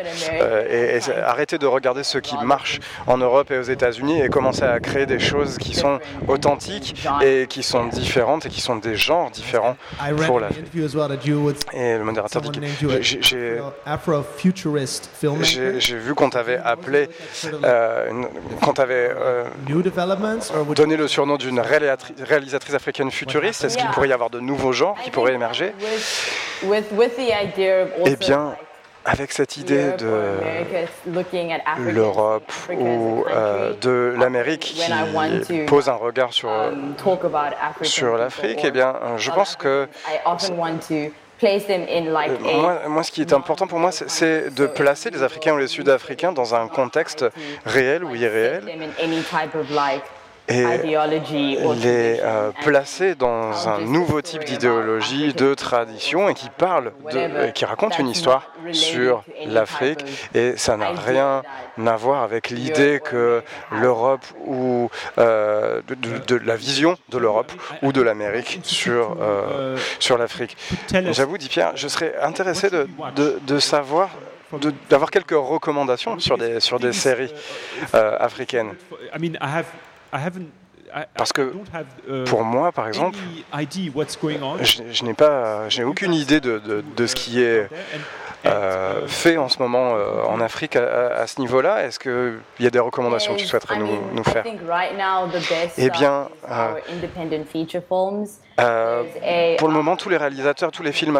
et, 0.70 0.98
et 0.98 1.14
arrêter 1.24 1.58
de 1.58 1.66
regarder 1.66 2.04
ce 2.04 2.18
qui 2.18 2.38
marche 2.44 2.80
en 3.08 3.23
Europe 3.24 3.52
et 3.52 3.58
aux 3.58 3.64
États-Unis 3.64 4.22
et 4.22 4.30
commencer 4.30 4.64
à 4.64 4.80
créer 4.80 5.06
des 5.06 5.20
choses 5.20 5.58
qui 5.58 5.74
sont 5.74 6.00
authentiques 6.28 6.96
et 7.22 7.48
qui 7.48 7.64
sont 7.64 7.86
différentes 7.88 8.46
et 8.46 8.50
qui 8.50 8.62
sont 8.62 8.76
des 8.76 8.96
genres 8.96 9.32
différents 9.32 9.76
pour 10.26 10.40
la 10.40 10.50
Et 11.74 11.98
le 11.98 12.04
modérateur 12.04 12.42
dit 12.42 12.52
j'ai 15.80 15.98
vu 15.98 16.16
qu'on 16.16 16.30
t'avait 16.30 16.58
appelé, 16.58 17.10
euh, 17.64 18.24
qu'on 18.62 18.74
t'avait 18.74 19.12
euh, 19.16 19.46
donné 20.76 20.98
le 20.98 21.08
surnom 21.08 21.38
d'une 21.38 21.60
réalisatrice 21.60 22.76
africaine 22.76 23.12
futuriste. 23.12 23.64
Est-ce 23.64 23.78
qu'il 23.78 23.88
pourrait 23.90 24.10
y 24.10 24.14
avoir 24.14 24.30
de 24.30 24.40
nouveaux 24.40 24.74
genres 24.74 24.98
qui 25.04 25.12
pourraient 25.12 25.34
émerger? 25.34 25.74
Eh 28.06 28.16
bien, 28.16 28.56
avec 29.06 29.32
cette 29.32 29.58
idée 29.58 29.92
de 29.98 30.30
l'Europe 31.92 32.52
ou 32.72 33.26
euh, 33.28 33.74
de 33.82 34.16
l'Amérique 34.18 34.76
qui 35.46 35.64
pose 35.66 35.90
un 35.90 35.96
regard 35.96 36.34
sur, 36.34 36.50
um, 36.50 36.96
sur 37.82 38.18
l'Afrique, 38.18 38.60
eh 38.64 38.72
bien, 38.72 38.96
je 39.18 39.32
pense 39.32 39.56
que 39.56 39.88
moi, 41.42 42.88
moi, 42.88 43.04
ce 43.04 43.12
qui 43.12 43.22
est 43.22 43.34
important 43.34 43.68
pour 43.68 43.80
moi, 43.80 43.92
c'est 43.92 44.54
de 44.54 44.66
placer 44.66 45.10
les 45.10 45.24
Africains 45.24 45.54
ou 45.54 45.58
les 45.58 45.68
Sud-Africains 45.68 46.32
dans 46.32 46.56
un 46.56 46.68
contexte 46.68 47.26
réel 47.66 48.04
ou 48.04 48.16
irréel 48.16 48.64
et 50.50 50.66
les 51.76 52.20
euh, 52.22 52.52
placer 52.64 53.16
dans 53.16 53.70
un 53.70 53.80
nouveau 53.80 54.22
type 54.22 54.44
d'idéologie, 54.44 55.34
de 55.34 55.54
tradition, 55.54 56.28
et 56.28 56.34
qui 56.34 56.50
parle, 56.50 56.92
de, 57.12 57.52
qui 57.52 57.64
raconte 57.64 57.98
une 57.98 58.10
histoire 58.10 58.52
sur 58.74 59.24
l'Afrique. 59.48 60.04
Et 60.36 60.58
ça 60.58 60.76
n'a 60.76 60.92
rien 60.92 61.44
à 61.86 61.96
voir 61.96 62.24
avec 62.24 62.50
l'idée 62.50 63.00
que 63.04 63.42
l'Europe 63.72 64.26
ou 64.46 64.90
euh, 65.18 65.82
de, 65.88 66.36
la 66.36 66.56
vision 66.56 66.98
de 67.10 67.18
l'Europe 67.18 67.52
ou 67.82 67.94
de 67.94 68.02
l'Amérique 68.02 68.60
sur, 68.64 69.18
euh, 69.22 69.78
sur 70.00 70.18
l'Afrique. 70.18 70.58
J'avoue, 71.12 71.38
dit 71.38 71.50
Pierre, 71.50 71.72
je 71.76 71.88
serais 71.88 72.16
intéressé 72.22 72.70
de, 72.70 72.88
de 73.16 73.60
savoir 73.60 74.10
d'avoir 74.88 75.10
quelques 75.10 75.32
recommandations 75.32 76.20
sur 76.20 76.38
des, 76.38 76.60
sur 76.60 76.80
des 76.80 76.94
séries 76.94 77.34
africaines. 77.92 78.76
Parce 81.16 81.34
que 81.34 81.42
uh, 82.08 82.24
pour 82.26 82.44
moi, 82.44 82.72
par 82.72 82.88
exemple, 82.88 83.18
je, 84.62 85.04
n'ai 85.04 85.14
pas, 85.16 85.68
j'ai 85.70 85.84
aucune 85.84 86.14
idée 86.14 86.40
de, 86.40 86.62
de, 86.96 87.08
ce 87.08 87.16
qui 87.16 87.42
est 87.42 87.68
euh, 88.46 89.08
fait 89.08 89.38
en 89.38 89.48
ce 89.48 89.60
moment 89.60 89.96
euh, 89.96 90.24
en 90.24 90.42
Afrique 90.42 90.76
à, 90.76 91.26
ce 91.28 91.40
niveau-là. 91.40 91.86
Est-ce 91.86 91.98
qu'il 91.98 92.40
y 92.60 92.68
a 92.68 92.70
des 92.70 92.80
recommandations 92.80 93.34
que 93.34 93.40
tu 93.40 93.48
souhaiterais 93.48 93.78
nous, 93.78 93.88
nous 94.14 94.24
faire 94.24 94.44
Eh 95.78 95.90
bien, 95.90 96.30
euh, 96.50 96.76
pour 98.56 99.68
le 99.68 99.74
moment, 99.74 99.96
tous 99.96 100.10
les 100.10 100.18
réalisateurs, 100.18 100.72
tous 100.72 100.84
les 100.84 100.92
films 100.92 101.20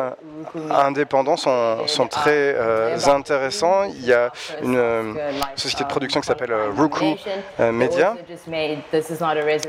indépendants 0.70 1.38
sont, 1.38 2.08
très 2.10 2.56
intéressants. 3.08 3.86
Il 3.86 4.06
y 4.06 4.14
a 4.14 4.32
une 4.62 5.16
société 5.56 5.84
de 5.84 5.90
production 5.90 6.22
qui 6.22 6.28
s'appelle 6.28 6.54
Roku 6.78 7.16
Media, 7.60 8.16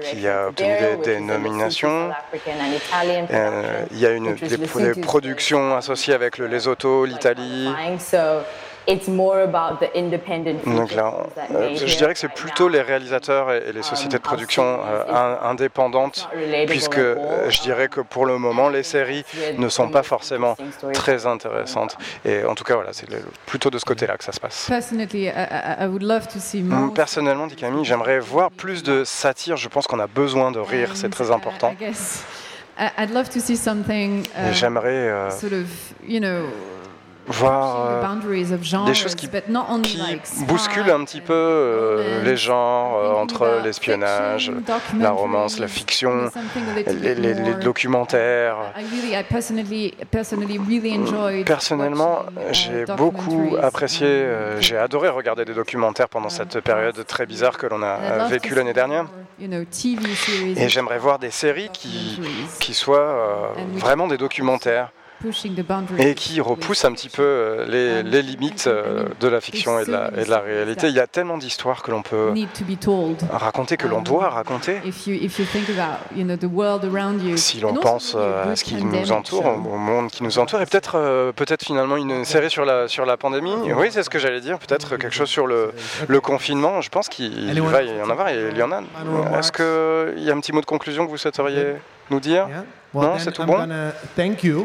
qui 0.01 0.29
a 0.29 0.49
obtenu 0.49 1.03
des, 1.03 1.21
nominations. 1.21 2.11
il 3.91 3.99
y 3.99 4.07
a 4.07 4.11
une, 4.11 4.35
des, 4.35 4.57
des 4.57 5.01
productions 5.01 5.77
associées 5.77 6.15
avec 6.15 6.39
le 6.39 6.47
Lesotho, 6.47 7.05
l'Italie, 7.05 7.69
donc 10.67 10.93
là, 10.95 11.13
euh, 11.55 11.75
je 11.75 11.97
dirais 11.97 12.13
que 12.13 12.19
c'est 12.19 12.29
plutôt 12.29 12.69
les 12.69 12.83
réalisateurs 12.83 13.51
et, 13.53 13.73
les 13.73 13.83
sociétés 13.83 14.19
de 14.19 14.23
production 14.23 14.81
euh, 14.85 15.37
indépendantes, 15.43 16.29
puisque 16.67 16.99
euh, 16.99 17.49
je 17.51 17.61
dirais 17.63 17.89
que 17.89 18.01
pour 18.01 18.27
le 18.27 18.39
moment, 18.39 18.69
les 18.69 18.83
séries 18.83 19.25
ne 19.57 19.69
sont 19.69 19.89
pas 19.89 20.03
forcément 20.03 20.57
très 20.93 21.27
intéressantes. 21.27 21.97
Et 22.25 22.45
en 22.45 22.55
tout 22.55 22.65
cas, 22.65 22.75
voilà, 22.75 22.93
c'est 22.93 23.09
plutôt 23.47 23.71
de 23.71 23.79
ce 23.79 23.85
côté-là 23.85 24.17
que 24.17 24.25
ça 24.25 24.33
se 24.33 24.41
passe. 24.41 24.67
Personnellement, 26.91 27.47
dit 27.47 27.57
Camille, 27.57 27.85
j'aimerais 27.85 28.19
voir 28.19 28.51
plus 28.51 28.83
de 28.83 29.05
satire. 29.05 29.57
Je 29.57 29.69
pense 29.69 29.87
qu'on 29.87 30.01
a 30.01 30.07
besoin 30.07 30.51
de 30.51 30.59
rire, 30.59 30.91
c'est 30.95 31.11
très 31.11 31.31
important. 31.31 31.75
J'aimerais 34.53 35.31
voir 37.27 37.87
euh, 37.87 38.87
des 38.87 38.95
choses 38.95 39.15
qui, 39.15 39.29
bousculent 40.47 40.91
un 40.91 41.05
petit 41.05 41.21
peu 41.21 41.33
euh, 41.33 42.23
les 42.23 42.37
genres 42.37 42.97
euh, 42.97 43.15
entre 43.15 43.61
l'espionnage, 43.63 44.53
la 44.99 45.11
romance, 45.11 45.59
la 45.59 45.69
fiction, 45.69 46.31
les, 46.87 47.55
documentaires. 47.63 48.57
Personnellement, 51.45 52.21
j'ai 52.53 52.85
beaucoup 52.97 53.57
apprécié, 53.61 54.27
j'ai 54.61 54.77
adoré 54.77 55.09
regarder 55.09 55.45
des 55.45 55.55
documentaires 55.55 56.09
pendant 56.09 56.29
cette 56.29 56.61
période 56.61 57.05
très 57.07 57.27
bizarre 57.27 57.57
que 57.57 57.67
l'on 57.67 57.83
a 57.83 58.27
vécue 58.29 58.55
l'année 58.55 58.75
dernière. 58.75 59.07
Et 59.41 60.69
j'aimerais 60.69 60.99
voir 60.99 61.19
des 61.19 61.31
séries 61.31 61.71
qui, 61.73 62.21
qui 62.61 62.75
soient 62.75 63.55
vraiment 63.77 64.09
des 64.09 64.19
documentaires 64.19 64.91
et 65.99 66.15
qui 66.15 66.41
repousse 66.41 66.85
un 66.85 66.93
petit 66.93 67.09
peu 67.09 67.23
euh, 67.23 67.67
les, 67.67 68.03
les 68.03 68.23
limites 68.23 68.67
euh, 68.67 69.07
de 69.21 69.29
la 69.29 69.41
fiction 69.41 69.79
et 69.79 69.85
de 69.87 69.91
la, 69.91 70.11
et 70.17 70.25
de 70.25 70.31
la 70.31 70.41
réalité. 70.41 70.89
Il 70.89 70.95
y 70.95 71.01
a 71.01 71.07
tellement 71.07 71.39
d'histoires 71.39 71.83
que 71.83 71.91
l'on 71.91 72.03
peut 72.03 72.33
raconter, 73.31 73.77
que 73.77 73.87
l'on 73.87 74.03
doit 74.03 74.29
raconter. 74.29 74.81
Si 77.37 77.61
l'on 77.61 77.75
pense 77.75 78.15
euh, 78.17 78.53
à 78.53 78.57
ce 78.57 78.65
qui 78.65 78.75
nous 78.77 79.13
entoure, 79.13 79.47
au 79.47 79.77
monde 79.79 80.11
qui 80.11 80.23
nous 80.23 80.39
entoure, 80.39 80.61
et 80.61 80.67
peut-être 80.67 81.33
peut-être 81.37 81.65
finalement 81.65 81.97
une 81.97 82.25
série 82.25 82.51
sur 82.51 82.65
la, 82.65 82.89
sur 82.89 83.07
la 83.07 83.17
pandémie. 83.17 83.55
Oui, 83.77 83.89
c'est 83.91 84.03
ce 84.03 84.11
que 84.11 84.19
j'allais 84.19 84.41
dire. 84.41 84.59
Peut-être 84.59 84.97
quelque 84.97 85.15
chose 85.15 85.29
sur 85.29 85.47
le, 85.47 85.73
le 86.07 86.21
confinement. 86.21 86.81
Je 86.81 86.91
pense 86.91 87.09
qu'il 87.09 87.61
va 87.63 87.83
y 87.83 88.03
en 88.03 88.11
avoir 88.11 88.29
et 88.29 88.51
il 88.51 88.57
y 88.59 88.63
en 88.63 88.73
a. 88.73 88.81
Est-ce 89.39 89.53
qu'il 89.53 90.23
y 90.23 90.31
a 90.31 90.35
un 90.35 90.41
petit 90.41 90.53
mot 90.53 90.61
de 90.61 90.67
conclusion 90.67 91.07
que 91.07 91.11
vous 91.11 91.17
souhaiteriez 91.19 91.75
nous 92.11 92.21
dire? 92.21 92.47
Non, 92.95 93.19
c'est 93.19 93.33
tout 93.33 93.45
bon 93.45 93.59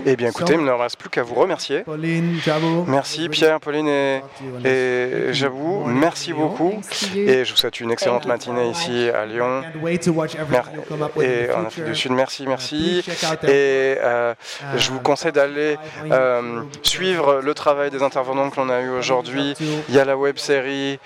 Eh 0.05 0.15
bien, 0.15 0.29
écoutez, 0.29 0.53
il 0.53 0.59
ne 0.59 0.65
me 0.65 0.73
reste 0.73 0.97
plus 0.97 1.09
qu'à 1.09 1.23
vous 1.23 1.35
remercier. 1.35 1.83
Merci 2.87 3.29
Pierre, 3.29 3.59
Pauline 3.59 3.87
et, 3.87 4.21
et 4.65 5.33
Jabou. 5.33 5.83
Merci 5.85 6.33
beaucoup. 6.33 6.73
Et 7.15 7.43
je 7.45 7.51
vous 7.51 7.57
souhaite 7.57 7.79
une 7.79 7.91
excellente 7.91 8.25
matinée 8.25 8.69
ici 8.69 9.09
à 9.09 9.25
Lyon. 9.25 9.61
Et 11.21 11.51
en 11.51 11.65
Afrique 11.65 11.85
du 11.85 11.95
Sud, 11.95 12.11
merci, 12.11 12.45
merci. 12.47 13.03
Et 13.43 13.97
euh, 13.99 14.33
je 14.77 14.91
vous 14.91 14.99
conseille 14.99 15.31
d'aller 15.31 15.77
euh, 16.11 16.61
suivre 16.83 17.41
le 17.43 17.53
travail 17.53 17.89
des 17.89 18.03
intervenants 18.03 18.49
que 18.49 18.59
l'on 18.59 18.69
a 18.69 18.81
eu 18.81 18.89
aujourd'hui. 18.89 19.53
Il 19.89 19.95
y 19.95 19.99
a 19.99 20.05
la 20.05 20.17
web 20.17 20.37
série, 20.37 20.99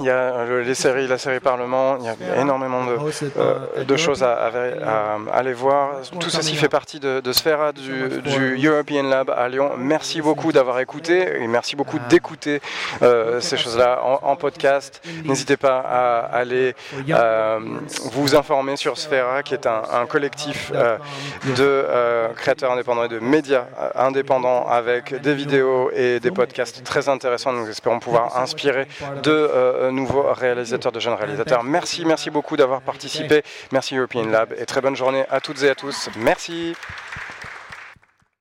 il 0.00 0.04
y 0.04 0.10
a 0.10 0.44
les 0.64 0.74
séries, 0.74 1.06
la 1.06 1.18
série 1.18 1.40
Parlement. 1.40 1.98
Il 1.98 2.06
y 2.06 2.08
a 2.08 2.40
énormément 2.40 2.84
de, 2.86 2.96
euh, 3.38 3.84
de 3.84 3.96
choses 3.96 4.22
à, 4.22 4.32
à 4.50 5.18
aller 5.32 5.52
voir 5.52 5.89
tout 6.20 6.30
ceci 6.30 6.56
fait 6.56 6.68
partie 6.68 7.00
de, 7.00 7.20
de 7.20 7.32
Sphera 7.32 7.72
du, 7.72 8.66
European 8.66 9.02
Lab 9.04 9.30
à 9.30 9.48
Lyon. 9.48 9.72
Merci 9.78 10.20
beaucoup 10.20 10.52
d'avoir 10.52 10.80
écouté 10.80 11.42
et 11.42 11.46
merci 11.46 11.76
beaucoup 11.76 11.98
d'écouter 12.08 12.60
euh, 13.02 13.40
ces 13.40 13.56
choses-là 13.56 14.02
en, 14.04 14.36
podcast. 14.36 15.02
N'hésitez 15.24 15.56
pas 15.56 15.78
à 15.78 16.18
aller 16.36 16.74
euh, 17.10 17.58
vous 18.12 18.34
informer 18.34 18.76
sur 18.76 18.98
Sphera, 18.98 19.42
qui 19.42 19.54
est 19.54 19.66
un, 19.66 20.06
collectif 20.06 20.72
euh, 20.74 20.96
de 21.56 21.84
créateurs 22.36 22.72
indépendants 22.72 23.04
et 23.04 23.08
de 23.08 23.18
médias 23.18 23.66
indépendants 23.94 24.66
avec 24.66 25.20
des 25.20 25.34
vidéos 25.34 25.90
et 25.92 26.20
des 26.20 26.30
podcasts 26.30 26.82
très 26.84 27.08
intéressants. 27.08 27.52
Nous 27.52 27.68
espérons 27.68 28.00
pouvoir 28.00 28.38
inspirer 28.38 28.86
de 29.22 29.90
nouveaux 29.90 30.32
réalisateurs, 30.32 30.92
de 30.92 31.00
jeunes 31.00 31.14
réalisateurs. 31.14 31.62
Merci, 31.64 32.04
merci 32.04 32.30
beaucoup 32.30 32.56
d'avoir 32.56 32.80
participé. 32.80 33.42
Merci 33.72 33.96
European 33.96 34.26
Lab 34.26 34.54
et 34.56 34.66
très 34.66 34.80
bonne 34.80 34.96
journée 34.96 35.24
à 35.30 35.40
toutes 35.40 35.62
et 35.62 35.70
à 35.70 35.74
Merci. 36.16 36.74